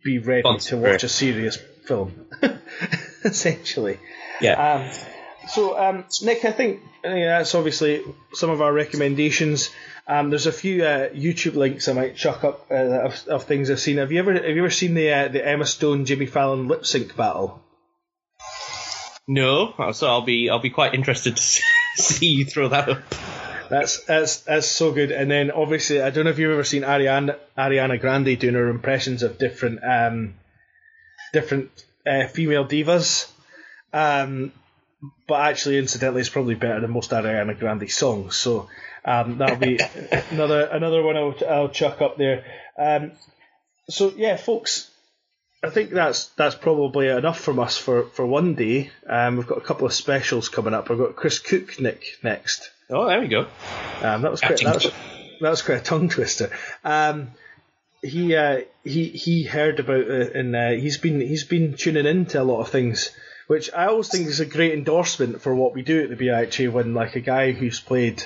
be 0.03 0.18
ready 0.18 0.59
to 0.59 0.76
watch 0.76 1.05
a 1.05 1.09
serious 1.09 1.57
film, 1.84 2.26
essentially. 3.24 3.99
Yeah. 4.41 4.74
Um, 4.74 4.91
so, 5.49 5.78
um, 5.78 6.05
Nick, 6.22 6.45
I 6.45 6.53
think 6.53 6.82
I 7.05 7.09
think 7.09 7.24
that's 7.26 7.55
obviously 7.55 8.03
some 8.32 8.51
of 8.51 8.61
our 8.61 8.72
recommendations. 8.72 9.70
Um, 10.09 10.30
there's 10.30 10.47
a 10.47 10.53
few 10.53 10.84
uh, 10.84 11.09
YouTube 11.11 11.55
links 11.55 11.89
I 11.89 11.93
might 11.93 12.16
chuck 12.16 12.45
up 12.45 12.66
uh, 12.70 12.74
of, 12.74 13.26
of 13.28 13.45
things 13.45 13.70
I've 13.70 13.80
seen. 13.80 13.99
Have 13.99 14.12
you 14.12 14.18
ever 14.18 14.32
have 14.32 14.45
you 14.45 14.59
ever 14.59 14.70
seen 14.70 14.95
the 14.95 15.12
uh, 15.12 15.28
the 15.28 15.47
Emma 15.47 15.66
Stone 15.66 16.05
Jimmy 16.05 16.26
Fallon 16.26 16.68
lip 16.68 16.87
sync 16.87 17.16
battle? 17.16 17.62
No, 19.28 19.74
so 19.93 20.07
I'll 20.07 20.22
be 20.22 20.51
I'll 20.51 20.61
be 20.61 20.70
quite 20.70 20.95
interested 20.95 21.37
to 21.37 21.43
see 21.97 22.26
you 22.26 22.45
throw 22.45 22.68
that 22.68 22.89
up. 22.89 23.03
That's 23.68 24.04
that's 24.04 24.40
that's 24.40 24.66
so 24.66 24.92
good. 24.92 25.10
And 25.10 25.30
then 25.30 25.50
obviously, 25.50 26.00
I 26.00 26.10
don't 26.10 26.24
know 26.24 26.30
if 26.30 26.38
you've 26.38 26.52
ever 26.52 26.64
seen 26.64 26.82
Ariana 26.82 27.36
Ariana 27.56 28.00
Grande 28.00 28.38
doing 28.38 28.54
her 28.54 28.68
impressions 28.68 29.22
of 29.22 29.38
different 29.38 29.80
um, 29.84 30.34
different 31.32 31.70
uh, 32.06 32.26
female 32.28 32.64
divas. 32.64 33.30
Um, 33.92 34.52
but 35.26 35.40
actually, 35.40 35.78
incidentally, 35.78 36.20
it's 36.20 36.30
probably 36.30 36.54
better 36.54 36.80
than 36.80 36.90
most 36.90 37.10
Ariana 37.10 37.58
Grande 37.58 37.90
songs. 37.90 38.36
So 38.36 38.68
um, 39.04 39.38
that'll 39.38 39.56
be 39.56 39.78
another 40.30 40.62
another 40.62 41.02
one 41.02 41.16
I'll, 41.16 41.34
I'll 41.48 41.68
chuck 41.68 42.00
up 42.02 42.16
there. 42.16 42.44
Um, 42.78 43.12
so 43.88 44.12
yeah, 44.16 44.36
folks, 44.36 44.90
I 45.62 45.70
think 45.70 45.90
that's 45.90 46.26
that's 46.28 46.54
probably 46.54 47.09
enough 47.09 47.40
from 47.40 47.59
us 47.59 47.76
for, 47.76 48.04
for 48.11 48.26
one 48.26 48.54
day. 48.54 48.90
Um, 49.09 49.36
we've 49.36 49.46
got 49.46 49.59
a 49.59 49.62
couple 49.62 49.86
of 49.86 49.92
specials 49.92 50.48
coming 50.48 50.74
up. 50.74 50.88
We've 50.88 50.98
got 50.98 51.16
Chris 51.16 51.38
Cook 51.38 51.80
Nick 51.80 52.18
next. 52.22 52.70
Oh, 52.90 53.07
there 53.07 53.20
we 53.20 53.28
go. 53.28 53.46
Um, 54.02 54.22
that 54.22 54.30
was 54.30 54.40
quite, 54.40 54.61
that 54.61 54.74
was, 54.74 54.92
that 55.40 55.50
was 55.50 55.62
quite 55.62 55.78
a 55.78 55.84
tongue 55.84 56.09
twister. 56.09 56.50
Um, 56.84 57.32
he 58.02 58.36
uh, 58.36 58.61
he 58.84 59.09
he 59.09 59.44
heard 59.44 59.80
about 59.80 60.09
it 60.09 60.36
and 60.36 60.54
uh, 60.54 60.70
he's 60.70 60.98
been 60.98 61.20
he's 61.20 61.44
been 61.44 61.74
tuning 61.74 62.07
into 62.07 62.40
a 62.40 62.44
lot 62.44 62.61
of 62.61 62.68
things, 62.68 63.11
which 63.46 63.72
I 63.72 63.86
always 63.86 64.09
think 64.09 64.28
is 64.28 64.40
a 64.40 64.46
great 64.46 64.72
endorsement 64.72 65.42
for 65.42 65.54
what 65.54 65.74
we 65.74 65.82
do 65.82 66.02
at 66.02 66.11
the 66.11 66.16
BIHA 66.16 66.70
when 66.70 66.94
like 66.94 67.16
a 67.16 67.20
guy 67.20 67.52
who's 67.52 67.80
played 67.80 68.22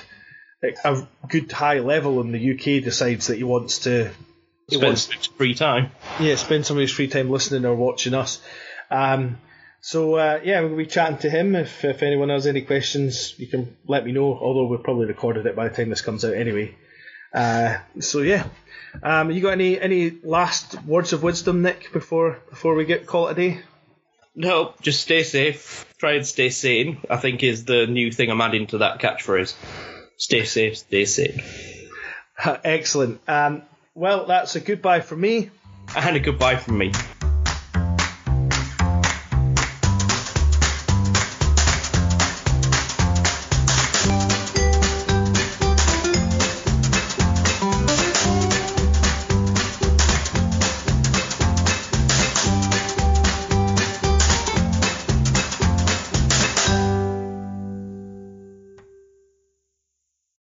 a 0.61 1.07
good 1.27 1.51
high 1.51 1.79
level 1.79 2.21
in 2.21 2.31
the 2.31 2.53
UK 2.53 2.83
decides 2.83 3.27
that 3.27 3.37
he 3.37 3.43
wants 3.43 3.79
to 3.79 4.11
Spend 4.77 4.83
wants 4.83 5.03
some 5.03 5.35
free 5.35 5.53
time. 5.53 5.91
yeah, 6.19 6.35
spend 6.35 6.65
some 6.65 6.77
of 6.77 6.81
his 6.81 6.91
free 6.91 7.07
time 7.07 7.29
listening 7.29 7.65
or 7.65 7.75
watching 7.75 8.13
us. 8.13 8.41
Um, 8.89 9.39
so 9.81 10.15
uh, 10.15 10.39
yeah, 10.43 10.61
we'll 10.61 10.77
be 10.77 10.85
chatting 10.85 11.17
to 11.19 11.29
him. 11.29 11.55
If 11.55 11.83
if 11.83 12.03
anyone 12.03 12.29
has 12.29 12.45
any 12.45 12.61
questions, 12.61 13.33
you 13.39 13.47
can 13.47 13.75
let 13.87 14.05
me 14.05 14.11
know. 14.11 14.37
Although 14.37 14.67
we've 14.67 14.83
probably 14.83 15.07
recorded 15.07 15.45
it 15.45 15.55
by 15.55 15.67
the 15.67 15.75
time 15.75 15.89
this 15.89 16.01
comes 16.01 16.23
out 16.23 16.33
anyway. 16.33 16.75
Uh, 17.33 17.77
so 17.99 18.19
yeah, 18.19 18.45
um, 19.01 19.31
you 19.31 19.41
got 19.41 19.53
any 19.53 19.79
any 19.79 20.11
last 20.23 20.81
words 20.83 21.13
of 21.13 21.23
wisdom, 21.23 21.61
Nick, 21.61 21.91
before 21.93 22.41
before 22.49 22.75
we 22.75 22.85
get 22.85 23.07
call 23.07 23.27
it 23.27 23.31
a 23.31 23.35
day? 23.35 23.61
No, 24.35 24.73
just 24.81 25.01
stay 25.01 25.23
safe. 25.23 25.85
Try 25.97 26.13
and 26.13 26.25
stay 26.25 26.49
sane. 26.49 26.99
I 27.09 27.17
think 27.17 27.43
is 27.43 27.65
the 27.65 27.87
new 27.87 28.11
thing 28.11 28.29
I'm 28.29 28.41
adding 28.41 28.67
to 28.67 28.79
that 28.79 28.99
catchphrase. 28.99 29.53
Stay 30.17 30.45
safe, 30.45 30.77
stay 30.77 31.05
sane. 31.05 31.41
Excellent. 32.63 33.19
Um, 33.27 33.63
well, 33.95 34.25
that's 34.25 34.55
a 34.55 34.59
goodbye 34.59 35.01
from 35.01 35.21
me. 35.21 35.49
And 35.95 36.15
a 36.15 36.19
goodbye 36.19 36.55
from 36.55 36.77
me. 36.77 36.91